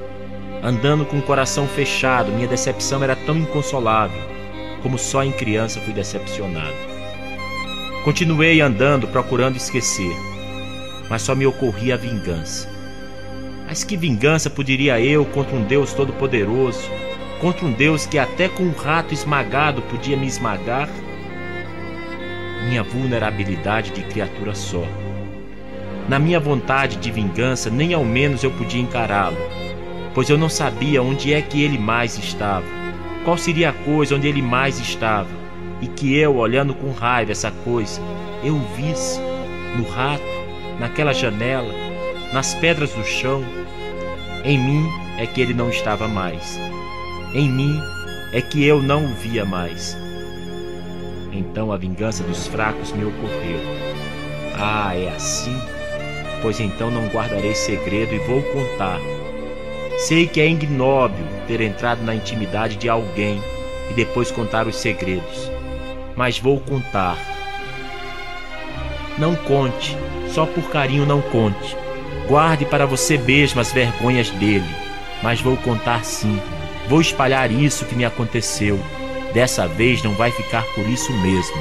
Andando 0.64 1.06
com 1.06 1.18
o 1.18 1.24
coração 1.24 1.68
fechado, 1.68 2.32
minha 2.32 2.47
decepção 2.47 3.04
era 3.04 3.16
tão 3.16 3.36
inconsolável 3.38 4.32
como 4.82 4.97
só 4.97 5.24
em 5.24 5.32
criança 5.32 5.80
fui 5.82 5.93
decepcionado. 5.93 6.90
Continuei 8.04 8.62
andando 8.62 9.08
procurando 9.08 9.58
esquecer, 9.58 10.16
mas 11.10 11.22
só 11.22 11.36
me 11.36 11.45
ocorria 11.45 11.93
a 11.93 11.97
vingança. 11.97 12.70
Mas 13.68 13.84
que 13.84 13.95
vingança 13.95 14.49
poderia 14.49 14.99
eu 14.99 15.24
contra 15.26 15.56
um 15.56 15.64
Deus 15.64 15.93
todo-poderoso, 15.93 16.89
contra 17.39 17.66
um 17.66 17.72
Deus 17.72 18.06
que 18.06 18.18
até 18.18 18.49
com 18.49 18.64
um 18.64 18.74
rato 18.74 19.14
esmagado 19.14 19.82
podia 19.84 20.18
me 20.18 20.28
esmagar? 20.28 20.89
minha 22.68 22.84
vulnerabilidade 22.84 23.91
de 23.91 24.02
criatura 24.04 24.54
só. 24.56 24.86
Na 26.08 26.20
minha 26.20 26.39
vontade 26.39 26.97
de 26.97 27.12
vingança, 27.12 27.70
nem 27.70 27.93
ao 27.93 28.04
menos 28.04 28.43
eu 28.43 28.52
podia 28.52 28.82
encará-lo, 28.82 29.38
pois 30.14 30.30
eu 30.30 30.38
não 30.38 30.49
sabia 30.49 31.02
onde 31.02 31.34
é 31.34 31.41
que 31.41 31.62
ele 31.62 31.78
mais 31.78 32.18
estava, 32.18 32.66
qual 33.24 33.38
seria 33.38 33.70
a 33.70 33.74
coisa 33.74 34.16
onde 34.16 34.28
ele 34.28 34.41
mais 34.41 34.80
estava, 34.80 35.30
e 35.82 35.88
que 35.88 36.15
eu, 36.15 36.36
olhando 36.38 36.73
com 36.73 36.91
raiva 36.91 37.32
essa 37.32 37.51
coisa, 37.63 37.99
eu 38.43 38.57
visse 38.75 39.19
no 39.75 39.84
rato, 39.89 40.23
naquela 40.79 41.13
janela, 41.13 41.73
nas 42.34 42.53
pedras 42.53 42.91
do 42.93 43.03
chão. 43.03 43.43
Em 44.45 44.57
mim 44.57 44.88
é 45.17 45.25
que 45.25 45.41
ele 45.41 45.53
não 45.53 45.69
estava 45.69 46.07
mais. 46.07 46.59
Em 47.34 47.49
mim 47.49 47.79
é 48.34 48.41
que 48.41 48.63
eu 48.65 48.82
não 48.82 49.05
o 49.05 49.15
via 49.15 49.45
mais. 49.45 49.97
Então 51.32 51.71
a 51.71 51.77
vingança 51.77 52.23
dos 52.23 52.47
fracos 52.47 52.91
me 52.91 53.05
ocorreu. 53.05 53.59
Ah, 54.55 54.95
é 54.95 55.09
assim? 55.09 55.55
Pois 56.41 56.59
então 56.59 56.91
não 56.91 57.07
guardarei 57.07 57.55
segredo 57.55 58.13
e 58.13 58.19
vou 58.19 58.41
contar. 58.41 58.99
Sei 59.97 60.27
que 60.27 60.41
é 60.41 60.47
ignóbil 60.47 61.25
ter 61.47 61.61
entrado 61.61 62.03
na 62.03 62.15
intimidade 62.15 62.75
de 62.75 62.89
alguém 62.89 63.41
e 63.89 63.93
depois 63.93 64.32
contar 64.32 64.67
os 64.67 64.75
segredos, 64.75 65.51
mas 66.16 66.39
vou 66.39 66.59
contar. 66.59 67.18
Não 69.18 69.36
conte, 69.36 69.97
só 70.30 70.45
por 70.45 70.70
carinho 70.70 71.05
não 71.05 71.22
conte. 71.22 71.78
Guarde 72.28 72.66
para 72.66 72.86
você 72.86 73.18
mesmo 73.18 73.59
as 73.59 73.72
vergonhas 73.72 74.30
dele, 74.30 74.70
mas 75.22 75.41
vou 75.41 75.57
contar 75.57 76.03
sim. 76.05 76.39
Vou 76.88 77.01
espalhar 77.01 77.51
isso 77.51 77.86
que 77.86 77.95
me 77.95 78.05
aconteceu 78.05 78.80
Dessa 79.34 79.66
vez 79.66 80.03
não 80.03 80.14
vai 80.14 80.30
ficar 80.30 80.64
por 80.76 80.88
isso 80.89 81.12
mesmo. 81.20 81.55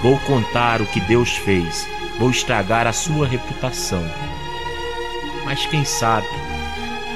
Vou 0.00 0.16
contar 0.20 0.80
o 0.80 0.86
que 0.86 1.00
Deus 1.00 1.36
fez. 1.36 1.86
Vou 2.18 2.30
estragar 2.30 2.86
a 2.86 2.92
sua 2.92 3.26
reputação. 3.26 4.02
Mas 5.44 5.66
quem 5.66 5.84
sabe? 5.84 6.26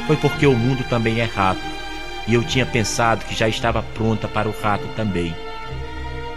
Foi 0.06 0.16
porque 0.16 0.46
o 0.46 0.56
mundo 0.56 0.84
também 0.88 1.20
é 1.20 1.24
rato. 1.24 1.60
E 2.26 2.34
eu 2.34 2.42
tinha 2.42 2.66
pensado 2.66 3.24
que 3.24 3.36
já 3.36 3.48
estava 3.48 3.82
pronta 3.82 4.26
para 4.26 4.48
o 4.48 4.54
rato 4.60 4.86
também. 4.96 5.34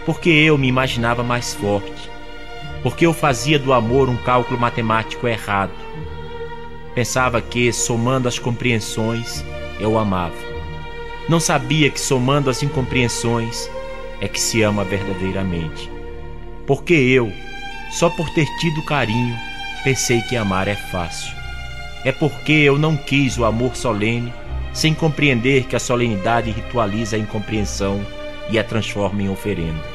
Porque 0.04 0.28
eu 0.28 0.58
me 0.58 0.68
imaginava 0.68 1.22
mais 1.22 1.54
forte. 1.54 2.10
Porque 2.82 3.06
eu 3.06 3.14
fazia 3.14 3.58
do 3.58 3.72
amor 3.72 4.08
um 4.08 4.16
cálculo 4.16 4.60
matemático 4.60 5.26
errado. 5.26 5.72
Pensava 6.94 7.40
que, 7.40 7.72
somando 7.72 8.28
as 8.28 8.38
compreensões, 8.38 9.44
eu 9.80 9.98
amava. 9.98 10.34
Não 11.28 11.40
sabia 11.40 11.90
que 11.90 12.00
somando 12.00 12.50
as 12.50 12.62
incompreensões 12.62 13.70
é 14.20 14.28
que 14.28 14.40
se 14.40 14.62
ama 14.62 14.84
verdadeiramente. 14.84 15.90
Porque 16.66 16.94
eu, 16.94 17.32
só 17.90 18.10
por 18.10 18.28
ter 18.30 18.46
tido 18.60 18.84
carinho, 18.84 19.34
pensei 19.82 20.20
que 20.22 20.36
amar 20.36 20.68
é 20.68 20.76
fácil. 20.76 21.34
É 22.04 22.12
porque 22.12 22.52
eu 22.52 22.78
não 22.78 22.96
quis 22.96 23.38
o 23.38 23.44
amor 23.44 23.74
solene, 23.74 24.32
sem 24.74 24.92
compreender 24.92 25.64
que 25.64 25.76
a 25.76 25.80
solenidade 25.80 26.50
ritualiza 26.50 27.16
a 27.16 27.18
incompreensão 27.18 28.04
e 28.50 28.58
a 28.58 28.64
transforma 28.64 29.22
em 29.22 29.28
oferenda. 29.30 29.93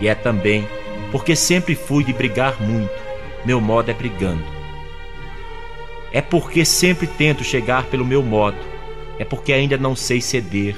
E 0.00 0.08
é 0.08 0.14
também 0.14 0.66
porque 1.10 1.36
sempre 1.36 1.74
fui 1.74 2.04
de 2.04 2.12
brigar 2.12 2.60
muito, 2.60 2.92
meu 3.44 3.60
modo 3.60 3.90
é 3.90 3.94
brigando. 3.94 4.44
É 6.12 6.20
porque 6.20 6.64
sempre 6.64 7.06
tento 7.06 7.44
chegar 7.44 7.84
pelo 7.84 8.04
meu 8.04 8.22
modo, 8.22 8.56
é 9.18 9.24
porque 9.24 9.52
ainda 9.52 9.76
não 9.76 9.94
sei 9.94 10.20
ceder. 10.20 10.76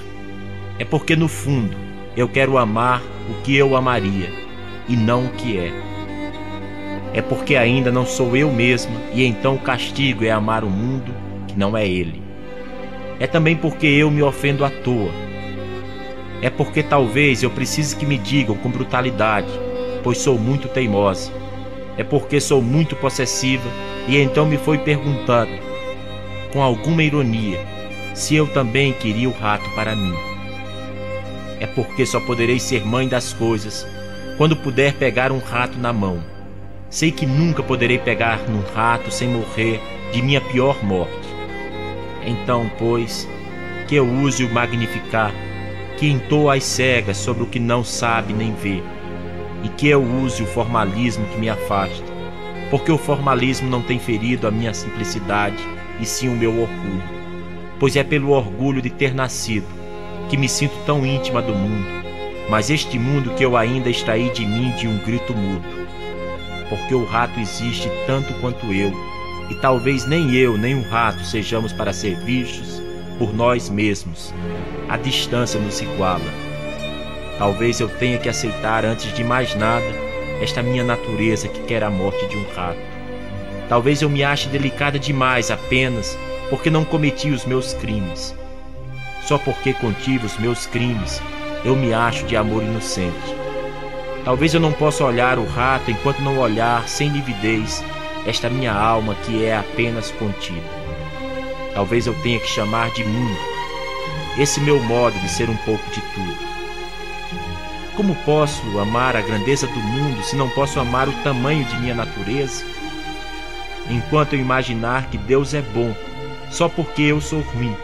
É 0.78 0.84
porque 0.84 1.16
no 1.16 1.28
fundo 1.28 1.76
eu 2.16 2.28
quero 2.28 2.58
amar 2.58 3.02
o 3.28 3.42
que 3.42 3.56
eu 3.56 3.76
amaria 3.76 4.30
e 4.88 4.96
não 4.96 5.26
o 5.26 5.30
que 5.30 5.58
é. 5.58 5.72
É 7.14 7.22
porque 7.22 7.56
ainda 7.56 7.90
não 7.90 8.06
sou 8.06 8.36
eu 8.36 8.52
mesma 8.52 9.00
e 9.12 9.24
então 9.24 9.54
o 9.54 9.60
castigo 9.60 10.24
é 10.24 10.30
amar 10.30 10.62
o 10.62 10.70
mundo 10.70 11.12
que 11.46 11.58
não 11.58 11.76
é 11.76 11.86
ele. 11.86 12.22
É 13.18 13.26
também 13.26 13.56
porque 13.56 13.86
eu 13.86 14.10
me 14.10 14.22
ofendo 14.22 14.64
à 14.64 14.70
toa. 14.70 15.27
É 16.40 16.48
porque 16.48 16.82
talvez 16.82 17.42
eu 17.42 17.50
precise 17.50 17.96
que 17.96 18.06
me 18.06 18.16
digam 18.16 18.56
com 18.56 18.70
brutalidade, 18.70 19.48
pois 20.02 20.18
sou 20.18 20.38
muito 20.38 20.68
teimosa. 20.68 21.32
É 21.96 22.04
porque 22.04 22.40
sou 22.40 22.62
muito 22.62 22.94
possessiva 22.94 23.68
e 24.06 24.16
então 24.16 24.46
me 24.46 24.56
foi 24.56 24.78
perguntado, 24.78 25.50
com 26.52 26.62
alguma 26.62 27.02
ironia, 27.02 27.58
se 28.14 28.36
eu 28.36 28.46
também 28.46 28.92
queria 28.92 29.28
o 29.28 29.32
rato 29.32 29.68
para 29.70 29.96
mim. 29.96 30.14
É 31.60 31.66
porque 31.66 32.06
só 32.06 32.20
poderei 32.20 32.60
ser 32.60 32.86
mãe 32.86 33.08
das 33.08 33.32
coisas 33.32 33.86
quando 34.36 34.56
puder 34.56 34.94
pegar 34.94 35.32
um 35.32 35.40
rato 35.40 35.76
na 35.76 35.92
mão. 35.92 36.22
Sei 36.88 37.10
que 37.10 37.26
nunca 37.26 37.62
poderei 37.62 37.98
pegar 37.98 38.38
num 38.48 38.62
rato 38.74 39.10
sem 39.10 39.28
morrer 39.28 39.80
de 40.12 40.22
minha 40.22 40.40
pior 40.40 40.82
morte. 40.84 41.28
Então, 42.24 42.70
pois, 42.78 43.28
que 43.86 43.96
eu 43.96 44.06
use 44.06 44.44
o 44.44 44.52
magnificar, 44.52 45.32
que 45.98 46.08
entoa 46.08 46.54
as 46.54 46.64
cegas 46.64 47.16
sobre 47.16 47.42
o 47.42 47.46
que 47.46 47.58
não 47.58 47.82
sabe 47.82 48.32
nem 48.32 48.54
vê, 48.54 48.82
e 49.64 49.68
que 49.68 49.88
eu 49.88 50.02
use 50.02 50.42
o 50.42 50.46
formalismo 50.46 51.26
que 51.26 51.38
me 51.38 51.48
afasta, 51.48 52.04
porque 52.70 52.92
o 52.92 52.98
formalismo 52.98 53.68
não 53.68 53.82
tem 53.82 53.98
ferido 53.98 54.46
a 54.46 54.50
minha 54.50 54.72
simplicidade, 54.72 55.56
e 56.00 56.06
sim 56.06 56.28
o 56.28 56.36
meu 56.36 56.50
orgulho 56.50 57.18
pois 57.78 57.96
é 57.96 58.02
pelo 58.02 58.30
orgulho 58.30 58.82
de 58.82 58.90
ter 58.90 59.14
nascido 59.14 59.66
que 60.28 60.36
me 60.36 60.48
sinto 60.48 60.74
tão 60.84 61.06
íntima 61.06 61.40
do 61.40 61.54
mundo, 61.54 61.86
mas 62.50 62.70
este 62.70 62.98
mundo 62.98 63.30
que 63.34 63.44
eu 63.44 63.56
ainda 63.56 63.88
extraí 63.88 64.30
de 64.30 64.44
mim 64.44 64.70
de 64.72 64.86
um 64.86 64.98
grito 64.98 65.34
mudo. 65.34 65.64
Porque 66.68 66.94
o 66.94 67.04
rato 67.04 67.40
existe 67.40 67.90
tanto 68.06 68.34
quanto 68.34 68.66
eu, 68.66 68.92
e 69.48 69.54
talvez 69.54 70.06
nem 70.06 70.34
eu 70.34 70.58
nem 70.58 70.74
o 70.74 70.82
rato 70.82 71.24
sejamos 71.24 71.72
para 71.72 71.94
ser 71.94 72.18
vistos 72.24 72.82
por 73.18 73.32
nós 73.34 73.70
mesmos. 73.70 74.34
A 74.88 74.96
distância 74.96 75.60
nos 75.60 75.82
iguala. 75.82 76.32
Talvez 77.38 77.78
eu 77.78 77.88
tenha 77.88 78.16
que 78.16 78.28
aceitar 78.28 78.86
antes 78.86 79.12
de 79.12 79.22
mais 79.22 79.54
nada 79.54 79.84
esta 80.40 80.62
minha 80.62 80.82
natureza 80.82 81.46
que 81.46 81.60
quer 81.64 81.84
a 81.84 81.90
morte 81.90 82.26
de 82.26 82.36
um 82.36 82.44
rato. 82.54 82.80
Talvez 83.68 84.00
eu 84.00 84.08
me 84.08 84.24
ache 84.24 84.48
delicada 84.48 84.98
demais 84.98 85.50
apenas 85.50 86.18
porque 86.48 86.70
não 86.70 86.86
cometi 86.86 87.28
os 87.28 87.44
meus 87.44 87.74
crimes. 87.74 88.34
Só 89.24 89.36
porque 89.36 89.74
contive 89.74 90.24
os 90.24 90.38
meus 90.38 90.64
crimes, 90.64 91.20
eu 91.66 91.76
me 91.76 91.92
acho 91.92 92.24
de 92.24 92.34
amor 92.34 92.62
inocente. 92.62 93.36
Talvez 94.24 94.54
eu 94.54 94.60
não 94.60 94.72
possa 94.72 95.04
olhar 95.04 95.38
o 95.38 95.44
rato 95.44 95.90
enquanto 95.90 96.22
não 96.22 96.38
olhar 96.38 96.88
sem 96.88 97.10
lividez 97.10 97.84
esta 98.26 98.48
minha 98.48 98.72
alma 98.72 99.14
que 99.26 99.44
é 99.44 99.54
apenas 99.54 100.10
contida. 100.12 100.66
Talvez 101.74 102.06
eu 102.06 102.14
tenha 102.22 102.40
que 102.40 102.48
chamar 102.48 102.90
de 102.92 103.04
mundo 103.04 103.57
esse 104.38 104.60
meu 104.60 104.80
modo 104.82 105.18
de 105.18 105.28
ser 105.28 105.50
um 105.50 105.56
pouco 105.58 105.84
de 105.90 106.00
tudo. 106.00 106.48
Como 107.96 108.14
posso 108.24 108.78
amar 108.78 109.16
a 109.16 109.20
grandeza 109.20 109.66
do 109.66 109.80
mundo 109.80 110.22
se 110.22 110.36
não 110.36 110.48
posso 110.50 110.78
amar 110.78 111.08
o 111.08 111.22
tamanho 111.24 111.64
de 111.64 111.76
minha 111.78 111.94
natureza? 111.94 112.64
Enquanto 113.90 114.34
eu 114.34 114.40
imaginar 114.40 115.10
que 115.10 115.18
Deus 115.18 115.54
é 115.54 115.60
bom 115.60 115.92
só 116.50 116.68
porque 116.68 117.02
eu 117.02 117.20
sou 117.20 117.40
ruim, 117.40 117.74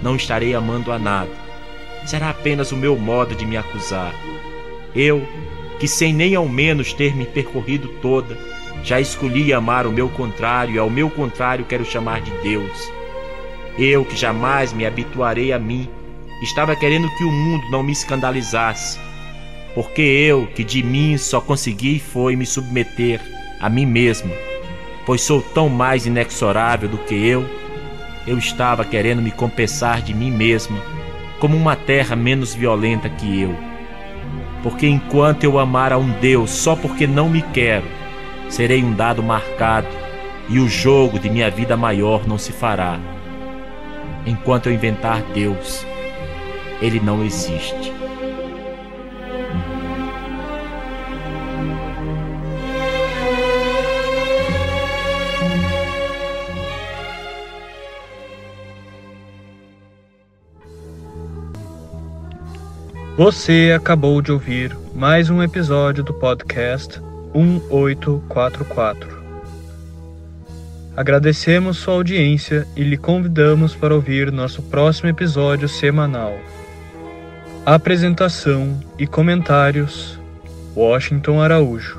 não 0.00 0.16
estarei 0.16 0.54
amando 0.54 0.90
a 0.90 0.98
nada. 0.98 1.30
Será 2.06 2.30
apenas 2.30 2.72
o 2.72 2.76
meu 2.76 2.96
modo 2.96 3.34
de 3.34 3.44
me 3.44 3.56
acusar. 3.56 4.14
Eu, 4.94 5.26
que 5.78 5.86
sem 5.86 6.12
nem 6.12 6.34
ao 6.34 6.48
menos 6.48 6.92
ter 6.92 7.14
me 7.14 7.26
percorrido 7.26 7.88
toda, 8.00 8.36
já 8.82 8.98
escolhi 8.98 9.52
amar 9.52 9.86
o 9.86 9.92
meu 9.92 10.08
contrário 10.08 10.74
e 10.74 10.78
ao 10.78 10.88
meu 10.88 11.10
contrário 11.10 11.66
quero 11.66 11.84
chamar 11.84 12.20
de 12.22 12.30
Deus. 12.42 12.99
Eu, 13.80 14.04
que 14.04 14.16
jamais 14.16 14.72
me 14.72 14.86
habituarei 14.86 15.52
a 15.52 15.58
mim, 15.58 15.88
estava 16.42 16.76
querendo 16.76 17.10
que 17.16 17.24
o 17.24 17.32
mundo 17.32 17.68
não 17.70 17.82
me 17.82 17.90
escandalizasse 17.90 19.00
porque 19.74 20.02
eu, 20.02 20.46
que 20.48 20.64
de 20.64 20.82
mim 20.82 21.16
só 21.16 21.40
consegui 21.40 22.00
foi 22.00 22.34
me 22.34 22.44
submeter 22.44 23.20
a 23.60 23.68
mim 23.68 23.86
mesma, 23.86 24.30
pois 25.06 25.20
sou 25.20 25.40
tão 25.40 25.68
mais 25.68 26.06
inexorável 26.06 26.88
do 26.88 26.98
que 26.98 27.14
eu, 27.14 27.48
eu 28.26 28.36
estava 28.36 28.84
querendo 28.84 29.22
me 29.22 29.30
compensar 29.30 30.02
de 30.02 30.12
mim 30.12 30.30
mesma 30.30 30.78
como 31.38 31.56
uma 31.56 31.76
terra 31.76 32.16
menos 32.16 32.54
violenta 32.54 33.08
que 33.08 33.42
eu. 33.42 33.54
Porque 34.62 34.86
enquanto 34.86 35.44
eu 35.44 35.58
amar 35.58 35.92
a 35.92 35.98
um 35.98 36.10
Deus 36.20 36.50
só 36.50 36.76
porque 36.76 37.06
não 37.06 37.30
me 37.30 37.40
quero, 37.40 37.86
serei 38.48 38.82
um 38.82 38.92
dado 38.92 39.22
marcado 39.22 39.88
e 40.48 40.58
o 40.58 40.68
jogo 40.68 41.18
de 41.18 41.30
minha 41.30 41.50
vida 41.50 41.76
maior 41.76 42.26
não 42.26 42.36
se 42.36 42.52
fará. 42.52 42.98
Enquanto 44.26 44.66
eu 44.66 44.72
inventar 44.72 45.22
Deus, 45.32 45.84
ele 46.80 47.00
não 47.00 47.24
existe. 47.24 47.92
Você 63.16 63.74
acabou 63.76 64.22
de 64.22 64.32
ouvir 64.32 64.74
mais 64.94 65.28
um 65.28 65.42
episódio 65.42 66.02
do 66.02 66.14
podcast 66.14 66.98
1844. 67.34 69.19
Agradecemos 70.96 71.78
sua 71.78 71.94
audiência 71.94 72.66
e 72.74 72.82
lhe 72.82 72.96
convidamos 72.96 73.74
para 73.74 73.94
ouvir 73.94 74.32
nosso 74.32 74.60
próximo 74.62 75.08
episódio 75.08 75.68
semanal. 75.68 76.36
Apresentação 77.64 78.80
e 78.98 79.06
comentários: 79.06 80.18
Washington 80.76 81.40
Araújo. 81.40 81.98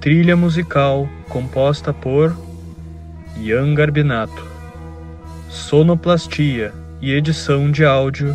Trilha 0.00 0.36
musical 0.36 1.08
composta 1.28 1.92
por 1.92 2.36
Ian 3.36 3.74
Garbinato. 3.74 4.44
Sonoplastia 5.48 6.72
e 7.00 7.12
edição 7.12 7.70
de 7.70 7.84
áudio 7.84 8.34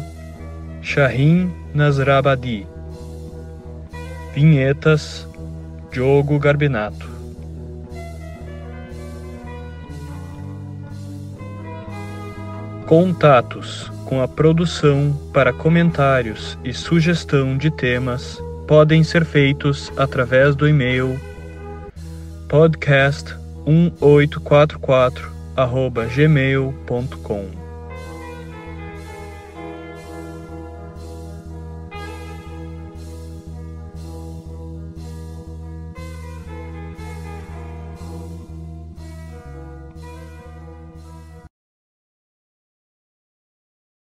Shahin 0.82 1.52
Nasrabadi. 1.74 2.66
Vinhetas 4.34 5.28
Diogo 5.92 6.38
Garbinato. 6.40 7.15
Contatos 12.86 13.92
com 14.06 14.22
a 14.22 14.28
produção 14.28 15.20
para 15.34 15.52
comentários 15.52 16.56
e 16.64 16.72
sugestão 16.72 17.58
de 17.58 17.72
temas 17.72 18.40
podem 18.68 19.04
ser 19.04 19.26
feitos 19.26 19.92
através 19.98 20.56
do 20.56 20.68
e-mail 20.68 21.20
podcast1844 22.48 25.34
gmail.com 26.16 27.65